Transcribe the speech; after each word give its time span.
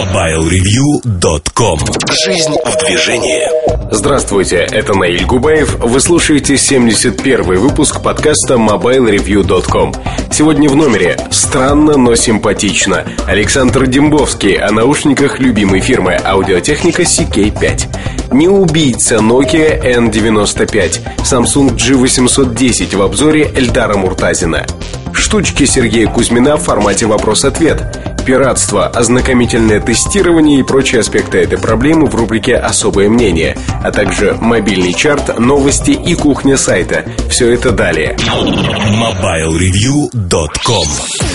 MobileReview.com 0.00 1.78
Жизнь 2.24 2.54
в 2.64 2.86
движении 2.86 3.46
Здравствуйте, 3.92 4.66
это 4.70 4.94
Наиль 4.96 5.26
Губаев. 5.26 5.76
Вы 5.78 6.00
слушаете 6.00 6.56
71 6.56 7.58
выпуск 7.58 8.00
подкаста 8.00 8.54
MobileReview.com. 8.54 9.92
Сегодня 10.32 10.70
в 10.70 10.76
номере 10.76 11.18
«Странно, 11.30 11.98
но 11.98 12.14
симпатично». 12.14 13.04
Александр 13.26 13.86
Дембовский 13.86 14.54
о 14.54 14.70
наушниках 14.70 15.38
любимой 15.38 15.80
фирмы 15.80 16.18
аудиотехника 16.24 17.02
CK5. 17.02 18.32
Не 18.32 18.48
убийца 18.48 19.16
Nokia 19.16 19.82
N95. 19.82 21.00
Samsung 21.18 21.76
G810 21.76 22.96
в 22.96 23.02
обзоре 23.02 23.50
Эльдара 23.54 23.98
Муртазина. 23.98 24.64
Штучки 25.12 25.66
Сергея 25.66 26.06
Кузьмина 26.08 26.56
в 26.56 26.62
формате 26.62 27.04
«Вопрос-ответ» 27.04 28.10
пиратство, 28.30 28.86
ознакомительное 28.86 29.80
тестирование 29.80 30.60
и 30.60 30.62
прочие 30.62 31.00
аспекты 31.00 31.38
этой 31.38 31.58
проблемы 31.58 32.06
в 32.06 32.14
рубрике 32.14 32.54
«Особое 32.54 33.08
мнение», 33.08 33.58
а 33.82 33.90
также 33.90 34.36
мобильный 34.40 34.92
чарт, 34.92 35.40
новости 35.40 35.90
и 35.90 36.14
кухня 36.14 36.56
сайта. 36.56 37.04
Все 37.28 37.52
это 37.52 37.72
далее. 37.72 38.16
MobileReview.com 38.20 40.86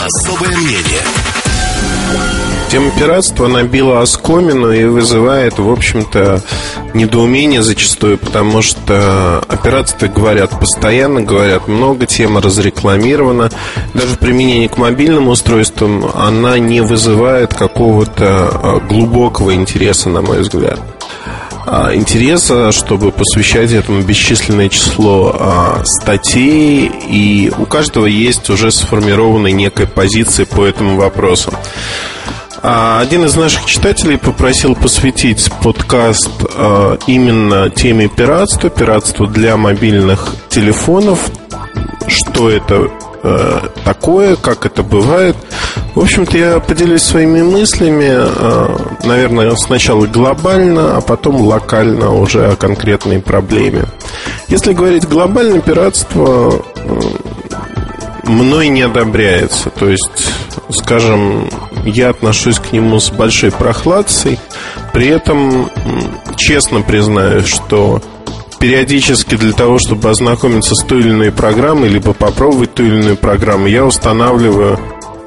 Особое 0.06 0.56
мнение 0.56 1.02
Тема 2.76 2.92
пиратства 2.92 3.48
набила 3.48 4.02
оскомину 4.02 4.70
и 4.70 4.84
вызывает, 4.84 5.60
в 5.60 5.72
общем-то, 5.72 6.42
недоумение 6.94 7.64
зачастую, 7.64 8.18
потому 8.18 8.62
что 8.62 9.40
о 9.48 9.56
пиратстве 9.56 10.10
говорят 10.10 10.60
постоянно, 10.60 11.22
говорят 11.22 11.70
много, 11.70 12.06
тема 12.06 12.42
разрекламирована. 12.42 13.50
Даже 13.94 14.18
применение 14.18 14.68
к 14.68 14.78
мобильным 14.78 15.30
устройствам 15.30 16.04
она 16.16 16.60
не 16.60 16.82
вызывает 16.82 17.54
какого-то 17.54 18.50
а, 18.52 18.80
глубокого 18.82 19.56
интереса, 19.56 20.10
на 20.10 20.22
мой 20.22 20.42
взгляд 20.42 20.78
а, 21.66 21.96
интереса, 21.96 22.74
чтобы 22.74 23.14
посвящать 23.14 23.72
этому 23.72 24.02
бесчисленное 24.02 24.68
число 24.68 25.34
а, 25.34 25.82
статей, 25.86 26.92
и 27.08 27.54
у 27.58 27.66
каждого 27.66 28.06
есть 28.06 28.50
уже 28.50 28.70
сформированная 28.70 29.54
некая 29.54 29.88
позиция 29.88 30.46
по 30.46 30.66
этому 30.66 30.98
вопросу. 30.98 31.54
А 32.62 33.00
один 33.00 33.26
из 33.26 33.36
наших 33.36 33.66
читателей 33.66 34.18
попросил 34.18 34.76
посвятить 34.76 35.50
подкаст 35.62 36.30
а, 36.56 36.98
именно 37.08 37.70
теме 37.70 38.08
пиратства, 38.08 38.70
пиратства 38.70 39.28
для 39.28 39.58
мобильных 39.58 40.36
телефонов, 40.50 41.30
что 42.08 42.50
это 42.50 42.90
э, 43.24 43.60
такое, 43.84 44.36
как 44.36 44.66
это 44.66 44.84
бывает. 44.84 45.36
В 45.96 46.00
общем-то, 46.00 46.38
я 46.38 46.60
поделюсь 46.60 47.02
своими 47.02 47.42
мыслями, 47.42 49.06
наверное, 49.06 49.56
сначала 49.56 50.06
глобально, 50.06 50.98
а 50.98 51.02
потом 51.02 51.42
локально 51.42 52.14
уже 52.14 52.48
о 52.48 52.56
конкретной 52.56 53.20
проблеме. 53.20 53.86
Если 54.48 54.74
говорить 54.74 55.08
глобально, 55.08 55.62
пиратство 55.62 56.62
мной 58.26 58.68
не 58.70 58.82
одобряется. 58.82 59.70
То 59.70 59.90
есть, 59.90 60.34
скажем, 60.70 61.50
я 61.86 62.10
отношусь 62.10 62.60
к 62.60 62.72
нему 62.72 63.00
с 63.00 63.10
большой 63.10 63.52
прохладцей. 63.52 64.40
При 64.94 65.08
этом 65.08 65.70
честно 66.36 66.82
признаю, 66.82 67.42
что 67.46 68.02
периодически 68.60 69.36
для 69.36 69.54
того, 69.54 69.78
чтобы 69.78 70.10
ознакомиться 70.10 70.76
с 70.76 70.84
той 70.84 71.02
или 71.02 71.12
иной 71.12 71.32
программой, 71.32 71.90
либо 71.90 72.14
попробовать 72.14 72.74
ту 72.74 72.84
или 72.84 73.00
иную 73.02 73.18
программу, 73.18 73.68
я 73.68 73.86
устанавливаю 73.86 74.80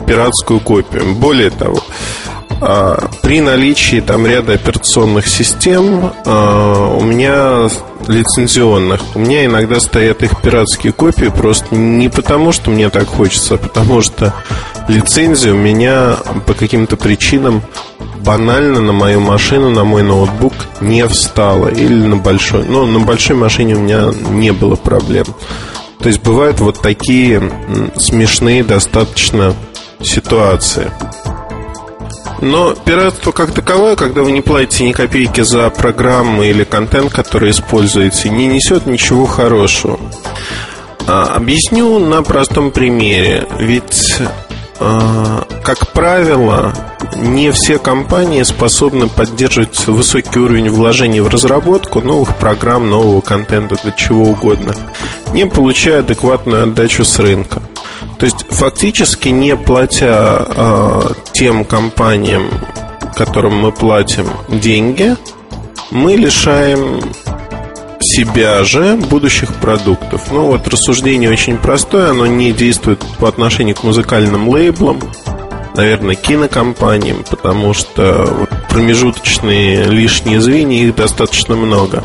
пиратскую 0.07 0.61
копию. 0.61 1.15
Более 1.15 1.51
того, 1.51 1.83
при 3.23 3.41
наличии 3.41 4.01
там 4.01 4.27
ряда 4.27 4.55
операционных 4.55 5.29
систем 5.29 6.13
а, 6.25 6.97
у 6.97 7.03
меня 7.03 7.69
лицензионных, 8.07 9.01
у 9.15 9.21
меня 9.21 9.45
иногда 9.45 9.81
стоят 9.81 10.23
их 10.23 10.41
пиратские 10.41 10.93
копии 10.93 11.27
просто 11.27 11.75
не 11.75 12.09
потому, 12.09 12.53
что 12.53 12.71
мне 12.71 12.91
так 12.91 13.07
хочется, 13.07 13.55
а 13.55 13.59
потому 13.59 14.03
что 14.03 14.35
лицензия 14.89 15.53
у 15.53 15.57
меня 15.57 16.17
по 16.47 16.55
каким-то 16.55 16.97
причинам 16.97 17.63
банально 18.25 18.81
на 18.81 18.93
мою 18.93 19.21
машину, 19.21 19.71
на 19.71 19.85
мой 19.85 20.03
ноутбук 20.03 20.53
не 20.81 21.07
встала. 21.07 21.69
Или 21.69 21.95
на 21.95 22.17
большой. 22.17 22.65
Ну, 22.65 22.87
на 22.87 23.01
большой 23.01 23.37
машине 23.37 23.75
у 23.75 23.81
меня 23.81 24.11
не 24.31 24.53
было 24.53 24.77
проблем. 24.77 25.27
То 26.01 26.09
есть 26.09 26.23
бывают 26.23 26.61
вот 26.61 26.81
такие 26.81 27.41
смешные 27.97 28.65
достаточно 28.65 29.55
ситуации. 30.03 30.91
Но 32.41 32.75
пиратство 32.75 33.33
как 33.33 33.53
таковое, 33.53 33.97
когда 33.97 34.23
вы 34.23 34.33
не 34.33 34.41
платите 34.41 34.85
ни 34.85 34.93
копейки 34.93 35.41
за 35.41 35.71
программы 35.71 36.49
или 36.49 36.65
контент, 36.65 37.13
который 37.13 37.51
используете, 37.51 38.31
не 38.31 38.47
несет 38.47 38.87
ничего 38.87 39.27
хорошего. 39.27 39.99
А, 41.07 41.35
объясню 41.35 41.99
на 41.99 42.23
простом 42.23 42.71
примере. 42.71 43.47
Ведь 43.59 44.21
а, 44.81 45.45
как 45.65 45.93
правило, 45.93 46.73
не 47.17 47.51
все 47.51 47.79
компании 47.79 48.43
способны 48.45 49.09
поддерживать 49.09 49.87
высокий 49.89 50.39
уровень 50.39 50.71
вложений 50.71 51.21
в 51.21 51.29
разработку 51.29 52.01
новых 52.01 52.37
программ, 52.37 52.89
нового 52.89 53.21
контента, 53.21 53.77
для 53.83 53.93
чего 53.93 54.25
угодно, 54.25 54.75
не 55.33 55.47
получая 55.47 56.01
адекватную 56.01 56.63
отдачу 56.65 57.05
с 57.05 57.19
рынка. 57.19 57.61
То 58.19 58.27
есть, 58.27 58.47
фактически, 58.51 59.29
не 59.29 59.57
платя 59.57 60.47
э, 60.49 61.01
тем 61.33 61.65
компаниям, 61.65 62.51
которым 63.17 63.57
мы 63.59 63.73
платим 63.73 64.27
деньги, 64.49 65.17
мы 65.91 66.17
лишаем 66.17 67.01
себя 68.01 68.65
же 68.65 68.97
будущих 68.97 69.55
продуктов. 69.55 70.31
Ну 70.31 70.47
вот 70.47 70.67
рассуждение 70.69 71.31
очень 71.31 71.59
простое, 71.59 72.11
оно 72.11 72.27
не 72.27 72.53
действует 72.53 73.05
по 73.19 73.29
отношению 73.29 73.75
к 73.75 73.83
музыкальным 73.85 74.49
лейблам, 74.49 75.01
наверное, 75.75 76.15
кинокомпаниям, 76.15 77.25
потому 77.29 77.75
что 77.75 78.49
промежуточные 78.69 79.85
лишние 79.85 80.41
звенья, 80.41 80.85
их 80.85 80.95
достаточно 80.95 81.57
много. 81.57 82.05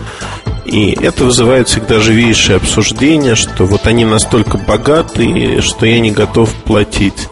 И 0.65 0.91
это 0.91 1.25
вызывает 1.25 1.67
всегда 1.67 1.99
живейшее 1.99 2.57
обсуждение, 2.57 3.35
что 3.35 3.65
вот 3.65 3.85
они 3.85 4.05
настолько 4.05 4.57
богаты, 4.57 5.61
что 5.61 5.85
я 5.85 5.99
не 5.99 6.11
готов 6.11 6.53
платить. 6.63 7.27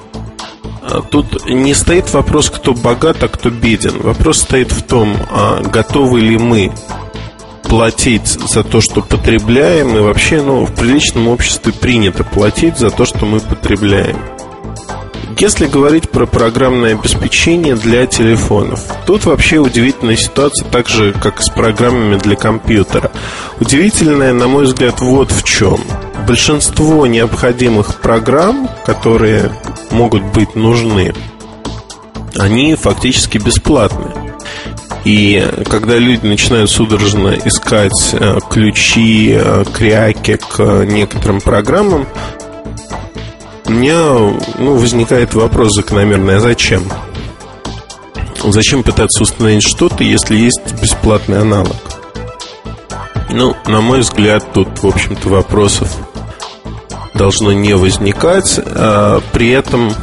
А 0.83 1.01
тут 1.01 1.45
не 1.49 1.73
стоит 1.73 2.11
вопрос, 2.13 2.49
кто 2.49 2.73
богат, 2.73 3.23
а 3.23 3.27
кто 3.27 3.49
беден. 3.49 4.01
Вопрос 4.01 4.39
стоит 4.39 4.71
в 4.71 4.81
том, 4.83 5.15
а 5.29 5.61
готовы 5.61 6.19
ли 6.19 6.37
мы 6.37 6.73
платить 7.63 8.27
за 8.27 8.63
то, 8.63 8.81
что 8.81 9.01
потребляем, 9.01 9.95
и 9.95 10.01
вообще, 10.01 10.41
ну, 10.41 10.65
в 10.65 10.73
приличном 10.75 11.29
обществе 11.29 11.71
принято 11.71 12.25
платить 12.25 12.77
за 12.77 12.89
то, 12.89 13.05
что 13.05 13.25
мы 13.25 13.39
потребляем. 13.39 14.17
Если 15.37 15.65
говорить 15.67 16.09
про 16.09 16.25
программное 16.25 16.93
обеспечение 16.93 17.75
для 17.75 18.05
телефонов, 18.05 18.83
тут 19.05 19.25
вообще 19.25 19.57
удивительная 19.57 20.15
ситуация, 20.15 20.67
так 20.67 20.87
же, 20.87 21.13
как 21.13 21.41
с 21.41 21.49
программами 21.49 22.17
для 22.17 22.35
компьютера. 22.35 23.11
Удивительная, 23.59 24.33
на 24.33 24.47
мой 24.47 24.65
взгляд, 24.65 25.01
вот 25.01 25.31
в 25.31 25.43
чем. 25.43 25.79
Большинство 26.27 27.07
необходимых 27.07 28.01
программ, 28.01 28.69
которые 28.85 29.51
могут 29.89 30.23
быть 30.33 30.55
нужны, 30.55 31.13
они 32.37 32.75
фактически 32.75 33.37
бесплатные. 33.37 34.31
И 35.03 35.43
когда 35.69 35.97
люди 35.97 36.25
начинают 36.27 36.69
судорожно 36.69 37.35
искать 37.43 38.13
э, 38.13 38.37
ключи, 38.49 39.31
э, 39.33 39.65
кряки 39.73 40.37
к 40.37 40.85
некоторым 40.85 41.41
программам, 41.41 42.05
у 43.71 43.73
меня 43.73 44.01
ну, 44.59 44.75
возникает 44.75 45.33
вопрос 45.33 45.73
закономерный, 45.73 46.37
а 46.37 46.39
зачем? 46.41 46.83
Зачем 48.43 48.83
пытаться 48.83 49.23
установить 49.23 49.63
что-то, 49.63 50.03
если 50.03 50.35
есть 50.35 50.73
бесплатный 50.81 51.39
аналог? 51.39 51.75
Ну, 53.29 53.55
на 53.67 53.79
мой 53.79 54.01
взгляд, 54.01 54.45
тут, 54.53 54.83
в 54.83 54.87
общем-то, 54.87 55.29
вопросов 55.29 55.89
должно 57.13 57.53
не 57.53 57.73
возникать. 57.73 58.59
А, 58.59 59.21
при 59.31 59.51
этом 59.51 59.93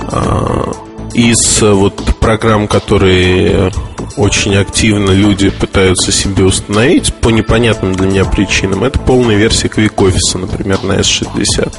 а, 0.00 0.72
из 1.14 1.62
вот 1.62 2.13
программ, 2.24 2.68
которые 2.68 3.70
очень 4.16 4.56
активно 4.56 5.10
люди 5.10 5.50
пытаются 5.50 6.10
себе 6.10 6.44
установить 6.44 7.12
по 7.12 7.28
непонятным 7.28 7.94
для 7.94 8.06
меня 8.06 8.24
причинам, 8.24 8.82
это 8.82 8.98
полная 8.98 9.36
версия 9.36 9.68
QuickOffice, 9.68 10.38
например, 10.38 10.82
на 10.84 10.92
S60. 10.92 11.70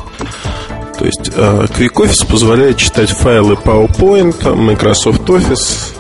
То 0.99 1.05
есть 1.05 1.31
э, 1.35 1.65
QuickOffice 1.79 2.27
позволяет 2.29 2.77
читать 2.77 3.09
файлы 3.09 3.55
PowerPoint, 3.55 4.53
Microsoft 4.53 5.23
Office 5.23 5.95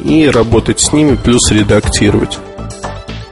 и 0.00 0.30
работать 0.30 0.80
с 0.80 0.94
ними, 0.94 1.16
плюс 1.16 1.50
редактировать. 1.50 2.38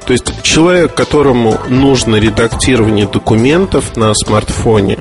То 0.07 0.13
есть 0.13 0.35
человек, 0.43 0.93
которому 0.93 1.59
нужно 1.71 2.17
редактирование 2.17 3.07
документов 3.07 3.97
на 3.97 4.13
смартфоне, 4.13 4.99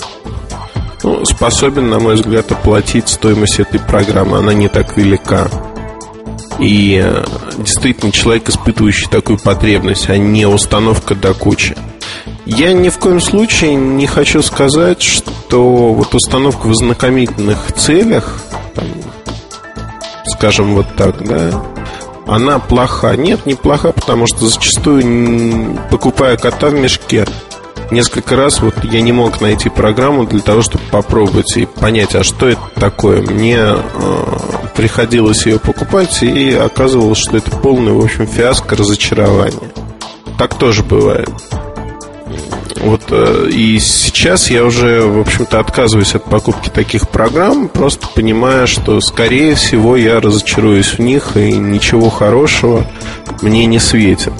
ну, 1.04 1.26
способен, 1.26 1.90
на 1.90 2.00
мой 2.00 2.16
взгляд, 2.16 2.52
оплатить 2.52 3.10
стоимость 3.10 3.60
этой 3.60 3.80
программы. 3.80 4.38
Она 4.38 4.54
не 4.54 4.68
так 4.68 4.98
велика. 4.98 5.50
И 6.60 7.02
э, 7.04 7.24
действительно 7.58 8.12
человек, 8.12 8.50
испытывающий 8.50 9.10
такую 9.10 9.40
потребность, 9.40 10.10
а 10.10 10.18
не 10.18 10.46
установка 10.46 11.16
до 11.16 11.34
кучи. 11.34 11.76
Я 12.46 12.74
ни 12.74 12.90
в 12.90 12.98
коем 12.98 13.22
случае 13.22 13.76
не 13.76 14.08
хочу 14.08 14.42
сказать, 14.42 15.02
что 15.02 15.94
вот 15.94 16.14
установка 16.14 16.68
в 16.68 16.72
ознакомительных 16.72 17.72
целях, 17.74 18.42
там, 18.76 18.86
скажем 20.26 20.76
вот 20.76 20.88
так, 20.96 21.24
да, 21.26 21.64
она 22.28 22.60
плоха. 22.60 23.16
Нет, 23.16 23.46
не 23.46 23.56
плоха, 23.56 23.92
потому 23.92 24.28
что 24.28 24.48
зачастую, 24.48 25.80
покупая 25.90 26.38
кота 26.38 26.68
в 26.68 26.74
мешке, 26.74 27.26
несколько 27.92 28.36
раз 28.36 28.62
вот 28.62 28.76
я 28.84 29.02
не 29.02 29.12
мог 29.12 29.42
найти 29.42 29.70
программу 29.70 30.26
для 30.26 30.40
того, 30.40 30.62
чтобы 30.62 30.84
попробовать 30.92 31.58
и 31.58 31.66
понять, 31.66 32.16
а 32.16 32.24
что 32.24 32.48
это 32.48 32.62
такое. 32.76 33.22
Мне 33.22 33.58
э, 33.58 33.78
приходилось 34.76 35.46
ее 35.46 35.60
покупать, 35.60 36.24
и 36.24 36.54
оказывалось, 36.54 37.20
что 37.20 37.38
это 37.38 37.52
полный, 37.52 37.94
в 37.94 38.04
общем, 38.04 38.28
фиаско, 38.28 38.76
разочарование. 38.76 39.72
Так 40.38 40.56
тоже 40.56 40.84
бывает. 40.84 41.30
Вот 42.78 43.02
э, 43.12 43.50
и 43.52 43.80
сейчас 43.80 44.50
я 44.50 44.66
уже, 44.66 45.02
в 45.02 45.20
общем-то, 45.20 45.60
отказываюсь 45.60 46.16
от 46.16 46.24
покупки 46.26 46.70
таких 46.70 47.10
программ, 47.10 47.68
просто 47.68 48.08
понимая, 48.08 48.66
что, 48.66 49.00
скорее 49.02 49.56
всего, 49.56 49.96
я 49.96 50.20
разочаруюсь 50.20 50.94
в 50.94 51.00
них, 51.00 51.38
и 51.38 51.54
ничего 51.54 52.10
хорошего 52.10 52.86
мне 53.42 53.66
не 53.66 53.80
светит. 53.80 54.34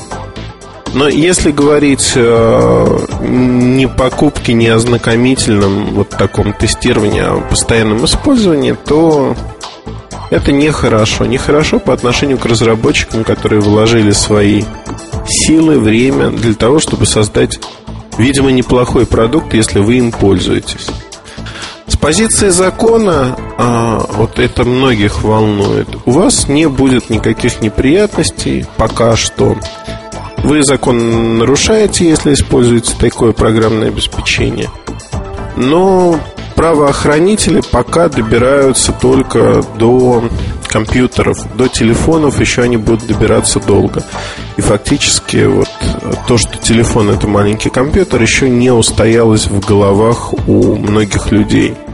Но 0.94 1.08
если 1.08 1.52
говорить 1.52 2.14
э, 2.16 2.98
не 3.22 3.88
покупке, 3.88 4.54
не 4.54 4.68
ознакомительном 4.68 5.94
вот 5.94 6.10
таком 6.10 6.54
тестировании, 6.54 7.22
а 7.22 7.40
постоянном 7.50 8.04
использовании, 8.06 8.76
то 8.86 9.36
это 10.32 10.52
нехорошо. 10.52 11.26
Нехорошо 11.26 11.80
по 11.80 11.94
отношению 11.94 12.38
к 12.38 12.46
разработчикам, 12.46 13.24
которые 13.24 13.62
вложили 13.62 14.12
свои 14.12 14.64
силы, 15.28 15.80
время 15.80 16.30
для 16.30 16.56
того, 16.56 16.80
чтобы 16.80 17.06
создать, 17.06 17.60
видимо, 18.18 18.52
неплохой 18.52 19.06
продукт, 19.06 19.54
если 19.54 19.80
вы 19.80 19.98
им 19.98 20.12
пользуетесь. 20.12 20.88
С 21.88 21.98
позиции 21.98 22.50
закона, 22.50 23.38
а, 23.58 24.06
вот 24.14 24.40
это 24.40 24.64
многих 24.64 25.24
волнует, 25.24 25.90
у 26.06 26.12
вас 26.12 26.48
не 26.48 26.68
будет 26.68 27.10
никаких 27.10 27.62
неприятностей 27.62 28.66
пока 28.78 29.18
что 29.18 29.58
вы 30.44 30.64
закон 30.64 31.38
нарушаете, 31.38 32.08
если 32.08 32.34
используете 32.34 32.94
такое 33.00 33.32
программное 33.32 33.90
обеспечение. 33.90 34.70
Но 35.56 36.20
правоохранители 36.56 37.62
пока 37.72 38.10
добираются 38.10 38.92
только 38.92 39.64
до 39.78 40.24
компьютеров, 40.68 41.38
до 41.58 41.68
телефонов 41.68 42.40
еще 42.40 42.62
они 42.62 42.78
будут 42.78 43.06
добираться 43.08 43.60
долго. 43.60 44.04
И 44.58 44.62
фактически 44.62 45.46
вот 45.46 45.70
то, 46.28 46.38
что 46.38 46.58
телефон 46.58 47.10
это 47.10 47.28
маленький 47.28 47.70
компьютер, 47.70 48.22
еще 48.22 48.50
не 48.50 48.72
устоялось 48.72 49.48
в 49.48 49.66
головах 49.66 50.34
у 50.48 50.76
многих 50.76 51.32
людей– 51.32 51.76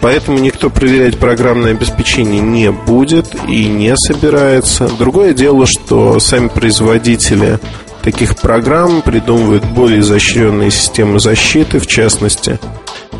Поэтому 0.00 0.38
никто 0.38 0.70
проверять 0.70 1.18
программное 1.18 1.72
обеспечение 1.72 2.40
не 2.40 2.70
будет 2.70 3.34
и 3.48 3.66
не 3.66 3.96
собирается. 3.96 4.88
Другое 4.98 5.32
дело, 5.32 5.66
что 5.66 6.20
сами 6.20 6.48
производители 6.48 7.58
таких 8.02 8.36
программ 8.36 9.02
придумывают 9.02 9.64
более 9.64 10.00
изощренные 10.00 10.70
системы 10.70 11.18
защиты, 11.18 11.80
в 11.80 11.86
частности, 11.86 12.60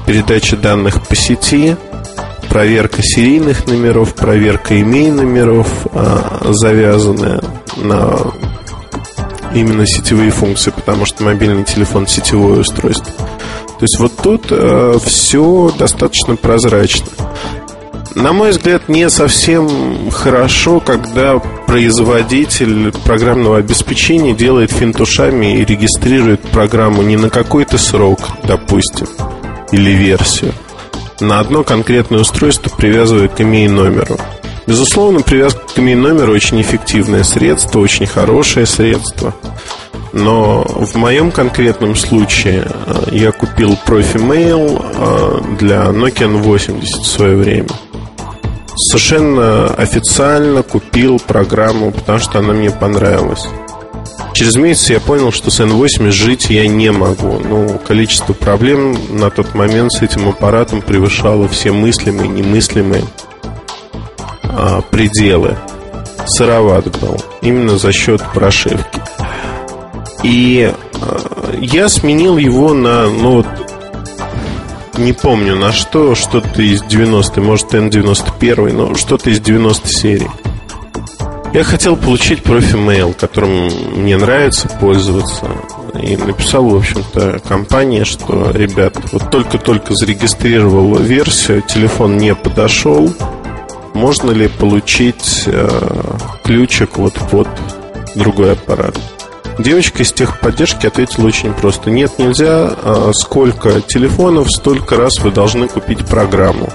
передача 0.06 0.56
данных 0.56 1.04
по 1.06 1.16
сети, 1.16 1.76
проверка 2.48 3.02
серийных 3.02 3.66
номеров, 3.66 4.14
проверка 4.14 4.80
имей 4.80 5.10
номеров, 5.10 5.68
а, 5.92 6.52
завязанная 6.52 7.42
на 7.76 8.32
именно 9.54 9.86
сетевые 9.86 10.30
функции, 10.30 10.70
потому 10.70 11.04
что 11.06 11.24
мобильный 11.24 11.64
телефон 11.64 12.06
сетевое 12.06 12.60
устройство. 12.60 13.12
То 13.78 13.82
есть 13.82 13.98
вот 13.98 14.12
тут 14.22 14.46
э, 14.50 14.98
все 15.04 15.70
достаточно 15.78 16.36
прозрачно. 16.36 17.06
На 18.14 18.32
мой 18.32 18.52
взгляд, 18.52 18.88
не 18.88 19.10
совсем 19.10 20.10
хорошо, 20.10 20.80
когда 20.80 21.38
производитель 21.66 22.90
программного 23.04 23.58
обеспечения 23.58 24.32
делает 24.32 24.72
финтушами 24.72 25.58
и 25.58 25.64
регистрирует 25.66 26.40
программу 26.40 27.02
не 27.02 27.18
на 27.18 27.28
какой-то 27.28 27.76
срок, 27.76 28.20
допустим, 28.44 29.08
или 29.72 29.90
версию, 29.90 30.54
на 31.20 31.40
одно 31.40 31.62
конкретное 31.62 32.20
устройство 32.20 32.70
привязывая 32.74 33.28
к 33.28 33.38
имей 33.42 33.68
номеру. 33.68 34.16
Безусловно, 34.66 35.20
привязка 35.20 35.60
к 35.74 35.78
имей 35.78 35.94
номеру 35.94 36.32
очень 36.32 36.62
эффективное 36.62 37.22
средство, 37.22 37.80
очень 37.80 38.06
хорошее 38.06 38.64
средство– 38.64 39.34
но 40.16 40.62
в 40.64 40.94
моем 40.94 41.30
конкретном 41.30 41.94
случае 41.94 42.66
э, 42.66 43.08
я 43.12 43.32
купил 43.32 43.78
Profi 43.86 44.16
Mail 44.16 44.82
э, 44.82 45.56
для 45.58 45.84
Nokia 45.90 46.42
N80 46.42 46.80
в 46.80 47.06
свое 47.06 47.36
время. 47.36 47.68
Совершенно 48.74 49.66
официально 49.74 50.62
купил 50.62 51.18
программу, 51.18 51.92
потому 51.92 52.18
что 52.18 52.38
она 52.38 52.54
мне 52.54 52.70
понравилась. 52.70 53.46
Через 54.32 54.56
месяц 54.56 54.88
я 54.90 55.00
понял, 55.00 55.32
что 55.32 55.50
с 55.50 55.60
N8 55.60 56.10
жить 56.10 56.48
я 56.48 56.66
не 56.66 56.90
могу. 56.92 57.38
Ну, 57.38 57.78
количество 57.86 58.32
проблем 58.32 58.96
на 59.10 59.28
тот 59.28 59.54
момент 59.54 59.92
с 59.92 60.00
этим 60.00 60.28
аппаратом 60.28 60.80
превышало 60.80 61.46
все 61.46 61.72
мыслимые 61.72 62.26
и 62.26 62.28
немыслимые 62.28 63.04
а, 64.44 64.80
пределы. 64.80 65.56
Сыроват 66.26 66.84
был. 67.00 67.22
Именно 67.42 67.76
за 67.78 67.92
счет 67.92 68.22
прошивки. 68.34 69.00
И 70.26 70.72
э, 70.72 71.58
я 71.60 71.88
сменил 71.88 72.36
его 72.36 72.74
на, 72.74 73.08
ну 73.08 73.36
вот, 73.36 73.46
не 74.98 75.12
помню 75.12 75.54
на 75.54 75.70
что, 75.72 76.16
что-то 76.16 76.62
из 76.62 76.82
90 76.82 77.40
может 77.40 77.72
N91, 77.72 78.72
но 78.72 78.94
что-то 78.96 79.30
из 79.30 79.38
90 79.38 79.86
серии. 79.86 80.28
Я 81.54 81.62
хотел 81.62 81.96
получить 81.96 82.42
ProfiMail, 82.42 83.12
которым 83.12 83.70
мне 83.94 84.16
нравится 84.16 84.68
пользоваться. 84.80 85.46
И 86.02 86.16
написал, 86.16 86.64
в 86.70 86.76
общем-то, 86.76 87.40
компании, 87.46 88.02
что, 88.02 88.50
ребят, 88.50 88.96
вот 89.12 89.30
только-только 89.30 89.94
зарегистрировал 89.94 90.96
версию, 90.96 91.62
телефон 91.62 92.18
не 92.18 92.34
подошел. 92.34 93.14
Можно 93.94 94.32
ли 94.32 94.48
получить 94.48 95.44
э, 95.46 95.68
ключик 96.42 96.98
вот 96.98 97.14
под 97.30 97.48
другой 98.16 98.54
аппарат? 98.54 98.98
Девочка 99.58 100.02
из 100.02 100.12
техподдержки 100.12 100.86
ответила 100.86 101.26
очень 101.26 101.54
просто. 101.54 101.90
Нет, 101.90 102.18
нельзя. 102.18 102.74
А 102.82 103.10
сколько 103.14 103.80
телефонов, 103.80 104.50
столько 104.50 104.96
раз 104.96 105.18
вы 105.20 105.30
должны 105.30 105.68
купить 105.68 106.04
программу. 106.06 106.68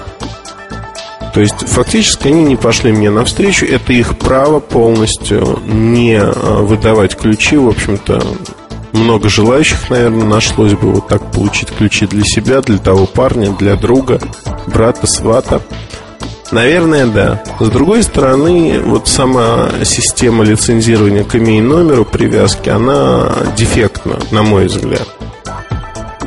То 1.32 1.40
есть 1.40 1.66
фактически 1.66 2.28
они 2.28 2.44
не 2.44 2.56
пошли 2.56 2.92
мне 2.92 3.10
навстречу. 3.10 3.64
Это 3.64 3.92
их 3.92 4.18
право 4.18 4.60
полностью 4.60 5.60
не 5.64 6.18
а, 6.18 6.30
выдавать 6.62 7.16
ключи. 7.16 7.56
В 7.56 7.68
общем-то, 7.68 8.22
много 8.92 9.28
желающих, 9.28 9.88
наверное, 9.88 10.26
нашлось 10.26 10.74
бы 10.74 10.92
вот 10.92 11.08
так 11.08 11.30
получить 11.30 11.70
ключи 11.70 12.06
для 12.06 12.24
себя, 12.24 12.60
для 12.60 12.78
того 12.78 13.06
парня, 13.06 13.52
для 13.52 13.76
друга, 13.76 14.20
брата, 14.66 15.06
свата. 15.06 15.62
Наверное, 16.52 17.06
да. 17.06 17.42
С 17.58 17.68
другой 17.70 18.02
стороны, 18.02 18.78
вот 18.84 19.08
сама 19.08 19.70
система 19.84 20.44
лицензирования 20.44 21.24
к 21.24 21.34
имей 21.34 21.62
номеру 21.62 22.04
привязки, 22.04 22.68
она 22.68 23.32
дефектна, 23.56 24.18
на 24.30 24.42
мой 24.42 24.66
взгляд. 24.66 25.08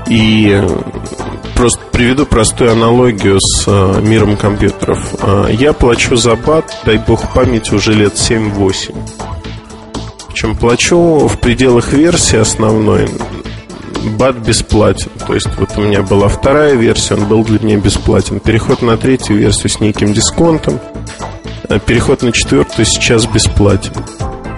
И 0.07 0.61
просто 1.53 1.79
приведу 1.91 2.25
простую 2.25 2.71
аналогию 2.71 3.39
с 3.39 3.65
э, 3.67 4.01
миром 4.01 4.35
компьютеров. 4.35 4.99
Э, 5.21 5.47
я 5.51 5.73
плачу 5.73 6.15
за 6.15 6.35
бат, 6.35 6.75
дай 6.85 6.97
бог 6.97 7.31
памяти, 7.33 7.73
уже 7.73 7.93
лет 7.93 8.13
7-8. 8.13 8.95
Причем 10.27 10.55
плачу 10.55 11.27
в 11.27 11.39
пределах 11.39 11.93
версии 11.93 12.37
основной 12.37 13.07
бат 14.05 14.35
бесплатен. 14.37 15.11
То 15.27 15.33
есть 15.33 15.49
вот 15.57 15.69
у 15.77 15.81
меня 15.81 16.01
была 16.01 16.27
вторая 16.27 16.75
версия, 16.75 17.15
он 17.15 17.25
был 17.25 17.43
для 17.43 17.59
меня 17.59 17.77
бесплатен. 17.77 18.39
Переход 18.39 18.81
на 18.81 18.97
третью 18.97 19.37
версию 19.37 19.69
с 19.69 19.79
неким 19.79 20.13
дисконтом. 20.13 20.79
Э, 21.69 21.79
переход 21.79 22.21
на 22.21 22.31
четвертую 22.31 22.85
сейчас 22.85 23.25
бесплатен. 23.25 23.93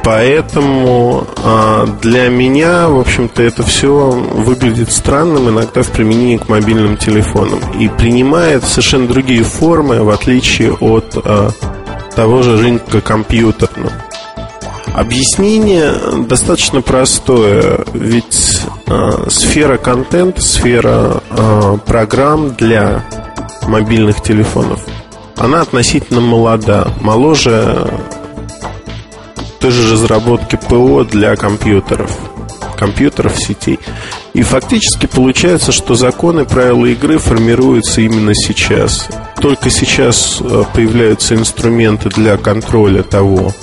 Поэтому 0.07 1.27
а, 1.43 1.85
для 2.01 2.29
меня, 2.29 2.87
в 2.87 2.97
общем-то, 2.97 3.43
это 3.43 3.63
все 3.63 4.09
выглядит 4.09 4.89
странным 4.89 5.49
иногда 5.49 5.83
в 5.83 5.91
применении 5.91 6.37
к 6.37 6.47
мобильным 6.47 6.95
телефонам 6.95 7.59
и 7.77 7.89
принимает 7.89 8.63
совершенно 8.63 9.05
другие 9.05 9.43
формы, 9.43 10.01
в 10.03 10.09
отличие 10.09 10.71
от 10.71 11.17
а, 11.17 11.49
того 12.15 12.41
же 12.41 12.55
рынка 12.55 13.01
компьютерного. 13.01 13.91
Объяснение 14.97 15.93
достаточно 16.27 16.81
простое, 16.81 17.85
ведь 17.93 18.63
э, 18.87 19.29
сфера 19.29 19.77
контента, 19.77 20.41
сфера 20.41 21.21
э, 21.29 21.77
программ 21.85 22.55
для 22.55 23.05
мобильных 23.67 24.23
телефонов, 24.23 24.83
она 25.35 25.61
относительно 25.61 26.19
молода, 26.19 26.87
моложе 26.99 27.87
той 29.59 29.69
же 29.69 29.93
разработки 29.93 30.55
ПО 30.67 31.03
для 31.03 31.35
компьютеров, 31.35 32.17
компьютеров 32.75 33.37
сетей. 33.37 33.79
И 34.33 34.41
фактически 34.41 35.05
получается, 35.05 35.71
что 35.71 35.93
законы 35.93 36.43
правила 36.43 36.87
игры 36.87 37.19
формируются 37.19 38.01
именно 38.01 38.33
сейчас. 38.33 39.07
Только 39.39 39.69
сейчас 39.69 40.41
э, 40.41 40.63
появляются 40.73 41.35
инструменты 41.35 42.09
для 42.09 42.35
контроля 42.37 43.03
того, 43.03 43.53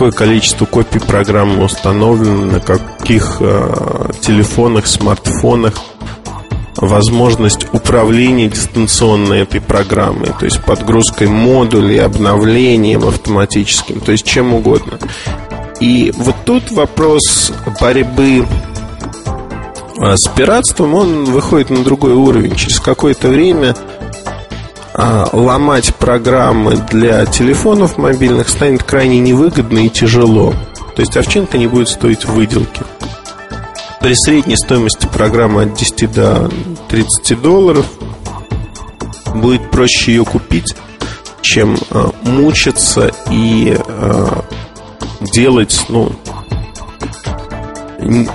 какое 0.00 0.12
количество 0.12 0.64
копий 0.64 0.98
программы 0.98 1.62
установлено, 1.62 2.52
на 2.52 2.60
каких 2.60 3.36
э, 3.40 4.12
телефонах, 4.22 4.86
смартфонах, 4.86 5.74
возможность 6.76 7.66
управления 7.74 8.48
дистанционной 8.48 9.40
этой 9.40 9.60
программой, 9.60 10.32
то 10.38 10.46
есть 10.46 10.64
подгрузкой 10.64 11.28
модулей, 11.28 11.98
обновлением 11.98 13.06
автоматическим, 13.06 14.00
то 14.00 14.12
есть 14.12 14.24
чем 14.24 14.54
угодно. 14.54 14.98
И 15.80 16.14
вот 16.16 16.36
тут 16.46 16.70
вопрос 16.70 17.52
борьбы 17.78 18.46
э, 19.98 20.16
с 20.16 20.28
пиратством, 20.28 20.94
он 20.94 21.24
выходит 21.26 21.68
на 21.68 21.84
другой 21.84 22.14
уровень. 22.14 22.54
Через 22.54 22.80
какое-то 22.80 23.28
время 23.28 23.76
ломать 25.32 25.94
программы 25.94 26.76
для 26.90 27.24
телефонов 27.26 27.96
мобильных 27.96 28.48
станет 28.48 28.82
крайне 28.82 29.18
невыгодно 29.18 29.86
и 29.86 29.88
тяжело. 29.88 30.54
То 30.94 31.02
есть 31.02 31.16
овчинка 31.16 31.58
не 31.58 31.66
будет 31.66 31.88
стоить 31.88 32.24
выделки. 32.24 32.82
При 34.00 34.14
средней 34.14 34.56
стоимости 34.56 35.06
программы 35.06 35.62
от 35.62 35.74
10 35.74 36.12
до 36.12 36.50
30 36.88 37.40
долларов 37.40 37.86
будет 39.34 39.70
проще 39.70 40.12
ее 40.12 40.24
купить, 40.24 40.74
чем 41.42 41.76
э, 41.90 42.06
мучиться 42.22 43.10
и 43.30 43.76
э, 43.78 44.26
делать, 45.32 45.84
ну, 45.88 46.12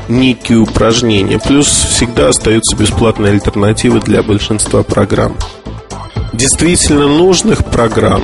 некие 0.08 0.60
упражнения. 0.60 1.40
Плюс 1.40 1.68
всегда 1.68 2.30
остаются 2.30 2.76
бесплатные 2.76 3.34
альтернативы 3.34 4.00
для 4.00 4.24
большинства 4.24 4.84
программ 4.84 5.36
действительно 6.36 7.08
нужных 7.08 7.66
программ, 7.66 8.24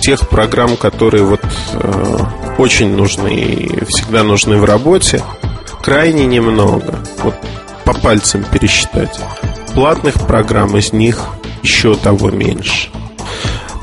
тех 0.00 0.28
программ, 0.28 0.76
которые 0.76 1.24
вот 1.24 1.44
э, 1.72 2.18
очень 2.58 2.94
нужны 2.96 3.34
и 3.34 3.84
всегда 3.86 4.22
нужны 4.22 4.58
в 4.58 4.64
работе, 4.64 5.22
крайне 5.82 6.26
немного. 6.26 6.98
Вот 7.22 7.34
по 7.84 7.94
пальцам 7.94 8.44
пересчитать. 8.44 9.18
Платных 9.74 10.14
программ 10.26 10.76
из 10.76 10.92
них 10.92 11.26
еще 11.62 11.94
того 11.94 12.30
меньше. 12.30 12.90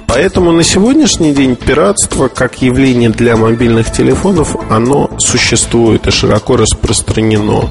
Поэтому 0.07 0.51
на 0.51 0.63
сегодняшний 0.63 1.33
день 1.33 1.55
пиратство 1.55 2.29
как 2.29 2.62
явление 2.62 3.09
для 3.09 3.38
мобильных 3.38 3.91
телефонов, 3.91 4.55
оно 4.69 5.12
существует 5.19 6.07
и 6.07 6.12
широко 6.12 6.57
распространено. 6.57 7.69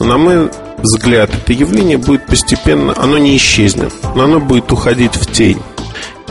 На 0.00 0.18
мой 0.18 0.50
взгляд, 0.78 1.30
это 1.34 1.52
явление 1.52 1.98
будет 1.98 2.26
постепенно, 2.26 2.94
оно 2.96 3.18
не 3.18 3.36
исчезнет, 3.36 3.92
но 4.14 4.24
оно 4.24 4.40
будет 4.40 4.70
уходить 4.72 5.14
в 5.14 5.30
тень 5.32 5.60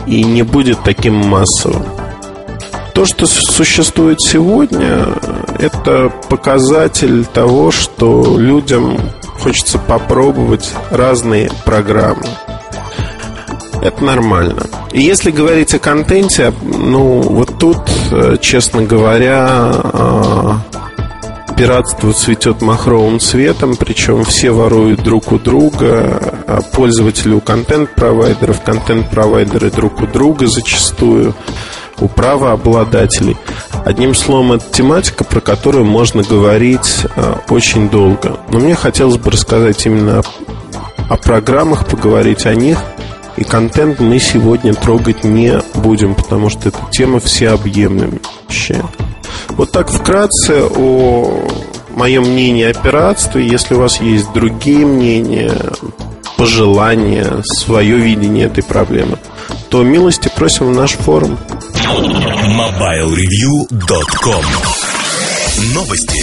и 0.06 0.22
не 0.24 0.42
будет 0.42 0.82
таким 0.84 1.14
массовым. 1.14 1.84
То, 2.94 3.04
что 3.04 3.26
существует 3.26 4.20
сегодня, 4.20 5.06
это 5.58 6.10
показатель 6.28 7.26
того, 7.26 7.70
что 7.70 8.38
людям 8.38 8.98
хочется 9.40 9.78
попробовать 9.78 10.72
разные 10.90 11.50
программы. 11.64 12.26
Это 13.82 14.02
нормально. 14.02 14.66
И 14.92 15.02
если 15.02 15.30
говорить 15.30 15.74
о 15.74 15.78
контенте, 15.78 16.52
ну, 16.62 17.20
вот 17.20 17.58
тут, 17.58 17.78
э, 18.10 18.36
честно 18.40 18.82
говоря, 18.82 19.70
э, 19.74 20.52
пиратство 21.56 22.12
цветет 22.12 22.60
махровым 22.60 23.18
цветом, 23.18 23.76
причем 23.76 24.24
все 24.24 24.50
воруют 24.50 25.02
друг 25.02 25.32
у 25.32 25.38
друга, 25.38 26.42
а 26.46 26.60
пользователи 26.60 27.32
у 27.32 27.40
контент-провайдеров, 27.40 28.62
контент-провайдеры 28.62 29.70
друг 29.70 30.02
у 30.02 30.06
друга 30.06 30.46
зачастую, 30.46 31.34
у 31.98 32.08
правообладателей. 32.08 33.36
Одним 33.84 34.14
словом, 34.14 34.52
это 34.52 34.64
тематика, 34.70 35.24
про 35.24 35.40
которую 35.40 35.86
можно 35.86 36.22
говорить 36.22 37.06
а, 37.16 37.40
очень 37.48 37.88
долго. 37.88 38.38
Но 38.50 38.58
мне 38.58 38.74
хотелось 38.74 39.16
бы 39.16 39.30
рассказать 39.30 39.86
именно 39.86 40.20
о, 41.08 41.14
о 41.14 41.16
программах, 41.16 41.86
поговорить 41.86 42.44
о 42.44 42.54
них. 42.54 42.78
И 43.36 43.44
контент 43.44 44.00
мы 44.00 44.18
сегодня 44.18 44.74
трогать 44.74 45.24
не 45.24 45.60
будем, 45.74 46.14
потому 46.14 46.50
что 46.50 46.68
эта 46.68 46.78
тема 46.90 47.20
всеобъемлющая. 47.20 48.84
Вот 49.56 49.72
так 49.72 49.90
вкратце 49.90 50.62
о 50.64 51.48
моем 51.94 52.24
мнении 52.24 52.64
о 52.64 52.74
пиратстве. 52.74 53.46
Если 53.46 53.74
у 53.74 53.78
вас 53.78 54.02
есть 54.02 54.30
другие 54.34 54.84
мнения, 54.84 55.54
пожелания, 56.36 57.42
свое 57.42 57.96
видение 57.96 58.44
этой 58.46 58.62
проблемы, 58.62 59.16
то 59.70 59.82
милости 59.82 60.30
просим 60.36 60.66
в 60.66 60.76
наш 60.76 60.92
форум. 60.92 61.38
MobileReview.com 61.74 64.44
Новости. 65.74 66.20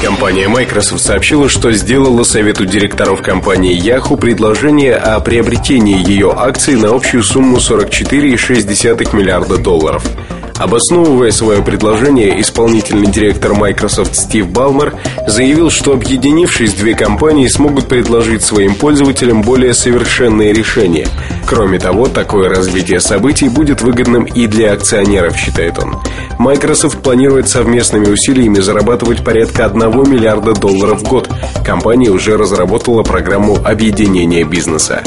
Компания 0.00 0.46
Microsoft 0.46 1.02
сообщила, 1.02 1.48
что 1.48 1.72
сделала 1.72 2.22
совету 2.22 2.64
директоров 2.64 3.22
компании 3.22 3.76
Yahoo 3.76 4.16
предложение 4.16 4.94
о 4.94 5.18
приобретении 5.18 6.08
ее 6.08 6.32
акций 6.34 6.76
на 6.76 6.94
общую 6.94 7.24
сумму 7.24 7.56
44,6 7.56 9.16
миллиарда 9.16 9.58
долларов– 9.58 10.04
Обосновывая 10.60 11.30
свое 11.30 11.62
предложение, 11.62 12.38
исполнительный 12.38 13.06
директор 13.06 13.54
Microsoft 13.54 14.14
Стив 14.14 14.46
Балмер 14.46 14.94
заявил, 15.26 15.70
что 15.70 15.94
объединившись, 15.94 16.74
две 16.74 16.94
компании 16.94 17.46
смогут 17.46 17.88
предложить 17.88 18.42
своим 18.42 18.74
пользователям 18.74 19.40
более 19.40 19.72
совершенные 19.72 20.52
решения. 20.52 21.08
Кроме 21.46 21.78
того, 21.78 22.08
такое 22.08 22.50
развитие 22.50 23.00
событий 23.00 23.48
будет 23.48 23.80
выгодным 23.80 24.24
и 24.24 24.46
для 24.46 24.74
акционеров, 24.74 25.34
считает 25.34 25.78
он. 25.78 25.96
Microsoft 26.38 27.02
планирует 27.02 27.48
совместными 27.48 28.10
усилиями 28.10 28.60
зарабатывать 28.60 29.24
порядка 29.24 29.64
1 29.64 29.80
миллиарда 30.10 30.52
долларов 30.52 31.00
в 31.00 31.08
год. 31.08 31.30
Компания 31.64 32.10
уже 32.10 32.36
разработала 32.36 33.02
программу 33.02 33.56
объединения 33.64 34.44
бизнеса. 34.44 35.02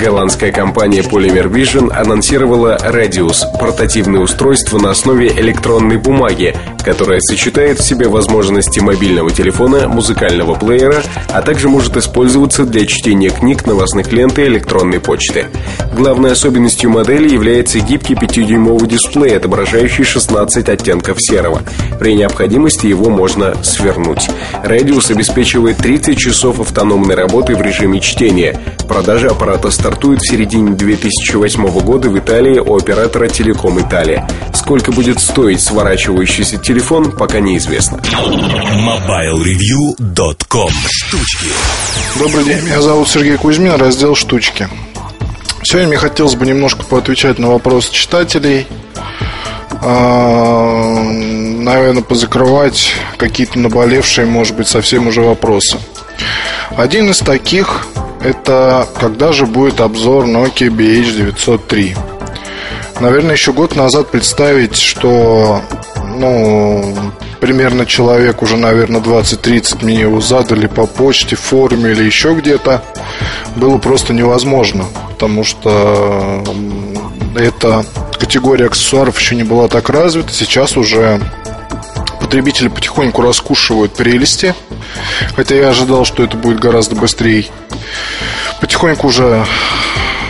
Голландская 0.00 0.52
компания 0.52 1.00
Polymer 1.00 1.50
Vision 1.50 1.92
анонсировала 1.92 2.76
Radius– 2.82 3.44
портативное 3.60 4.20
устройство 4.20 4.73
на 4.78 4.90
основе 4.90 5.28
электронной 5.28 5.96
бумаги, 5.96 6.54
которое 6.84 7.20
сочетает 7.20 7.78
в 7.78 7.84
себе 7.84 8.08
возможности 8.08 8.80
мобильного 8.80 9.30
телефона, 9.30 9.88
музыкального 9.88 10.54
плеера, 10.54 11.02
а 11.32 11.42
также 11.42 11.68
может 11.68 11.96
использоваться 11.96 12.64
для 12.64 12.86
чтения 12.86 13.30
книг, 13.30 13.66
новостных 13.66 14.12
лент 14.12 14.38
и 14.38 14.44
электронной 14.44 15.00
почты. 15.00 15.46
Главной 15.96 16.32
особенностью 16.32 16.90
модели 16.90 17.28
является 17.32 17.80
гибкий 17.80 18.14
5-дюймовый 18.14 18.88
дисплей, 18.88 19.36
отображающий 19.36 20.04
16 20.04 20.68
оттенков 20.68 21.16
серого. 21.20 21.62
При 21.98 22.14
необходимости 22.14 22.86
его 22.86 23.10
можно 23.10 23.54
свернуть. 23.62 24.28
Radius 24.64 25.10
обеспечивает 25.12 25.78
30 25.78 26.18
часов 26.18 26.60
автономной 26.60 27.14
работы 27.14 27.54
в 27.56 27.62
режиме 27.62 28.00
чтения. 28.00 28.60
Продажа 28.88 29.28
аппарата 29.28 29.70
стартует 29.70 30.20
в 30.20 30.30
середине 30.30 30.72
2008 30.72 31.66
года 31.80 32.10
в 32.10 32.18
Италии 32.18 32.58
у 32.58 32.76
оператора 32.76 33.28
Телеком 33.28 33.80
Италия. 33.80 34.28
Сколько 34.64 34.92
будет 34.92 35.20
стоить 35.20 35.60
сворачивающийся 35.60 36.56
телефон, 36.56 37.12
пока 37.12 37.38
неизвестно. 37.38 38.00
MobileReview.com 38.78 40.70
Штучки 40.88 41.48
Добрый 42.18 42.44
день, 42.44 42.62
меня 42.62 42.80
зовут 42.80 43.10
Сергей 43.10 43.36
Кузьмин, 43.36 43.74
раздел 43.74 44.14
«Штучки». 44.14 44.66
Сегодня 45.64 45.88
мне 45.88 45.98
хотелось 45.98 46.36
бы 46.36 46.46
немножко 46.46 46.82
поотвечать 46.82 47.38
на 47.38 47.48
вопросы 47.50 47.92
читателей. 47.92 48.66
А, 49.82 51.02
наверное, 51.02 52.02
позакрывать 52.02 52.94
какие-то 53.18 53.58
наболевшие, 53.58 54.26
может 54.26 54.56
быть, 54.56 54.68
совсем 54.68 55.08
уже 55.08 55.20
вопросы. 55.20 55.76
Один 56.74 57.10
из 57.10 57.18
таких 57.18 57.86
это 58.22 58.88
когда 58.98 59.32
же 59.32 59.44
будет 59.44 59.82
обзор 59.82 60.24
Nokia 60.24 60.70
BH903. 60.70 62.13
Наверное, 63.00 63.32
еще 63.32 63.52
год 63.52 63.76
назад 63.76 64.10
представить, 64.10 64.76
что 64.76 65.60
ну, 66.16 66.94
примерно 67.40 67.86
человек 67.86 68.42
уже, 68.42 68.56
наверное, 68.56 69.00
20-30 69.00 69.84
мне 69.84 70.00
его 70.00 70.20
задали 70.20 70.66
по 70.66 70.86
почте, 70.86 71.36
форуме 71.36 71.92
или 71.92 72.04
еще 72.04 72.34
где-то, 72.34 72.82
было 73.56 73.78
просто 73.78 74.12
невозможно, 74.12 74.84
потому 75.10 75.44
что 75.44 76.42
эта 77.36 77.84
категория 78.18 78.66
аксессуаров 78.66 79.18
еще 79.18 79.34
не 79.34 79.44
была 79.44 79.68
так 79.68 79.88
развита. 79.90 80.32
Сейчас 80.32 80.76
уже 80.76 81.20
потребители 82.20 82.68
потихоньку 82.68 83.22
раскушивают 83.22 83.94
прелести 83.94 84.54
Хотя 85.36 85.54
я 85.56 85.68
ожидал, 85.70 86.04
что 86.04 86.24
это 86.24 86.36
будет 86.36 86.60
гораздо 86.60 86.94
быстрее. 86.94 87.46
Потихоньку 88.60 89.08
уже 89.08 89.44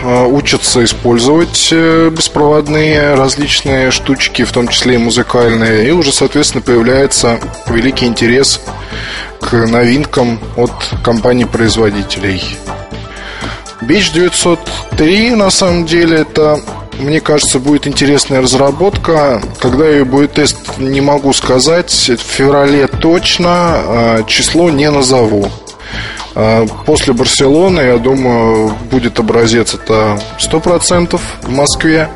учатся 0.03 0.83
использовать 0.83 1.69
э, 1.71 2.09
беспроводные 2.09 3.13
различные 3.13 3.91
штучки, 3.91 4.43
в 4.43 4.51
том 4.51 4.67
числе 4.67 4.95
и 4.95 4.97
музыкальные, 4.97 5.87
и 5.87 5.91
уже, 5.91 6.11
соответственно, 6.11 6.61
появляется 6.61 7.39
великий 7.67 8.05
интерес 8.05 8.61
к 9.41 9.53
новинкам 9.53 10.39
от 10.55 10.71
компаний-производителей. 11.03 12.43
Beach 13.81 14.13
903 14.13 15.31
на 15.31 15.49
самом 15.49 15.85
деле 15.85 16.19
это 16.19 16.59
мне 16.99 17.19
кажется, 17.19 17.59
будет 17.59 17.87
интересная 17.87 18.41
разработка. 18.41 19.41
Когда 19.59 19.87
ее 19.87 20.05
будет 20.05 20.33
тест, 20.33 20.77
не 20.77 21.01
могу 21.01 21.33
сказать. 21.33 21.91
В 21.91 22.17
феврале 22.17 22.87
точно. 22.87 23.49
А, 23.49 24.23
число 24.23 24.69
не 24.69 24.89
назову. 24.89 25.49
А, 26.35 26.65
после 26.85 27.13
Барселоны, 27.13 27.79
я 27.79 27.97
думаю, 27.97 28.75
будет 28.91 29.19
образец 29.19 29.73
это 29.73 30.19
100% 30.37 31.19
в 31.41 31.49
Москве. 31.49 32.09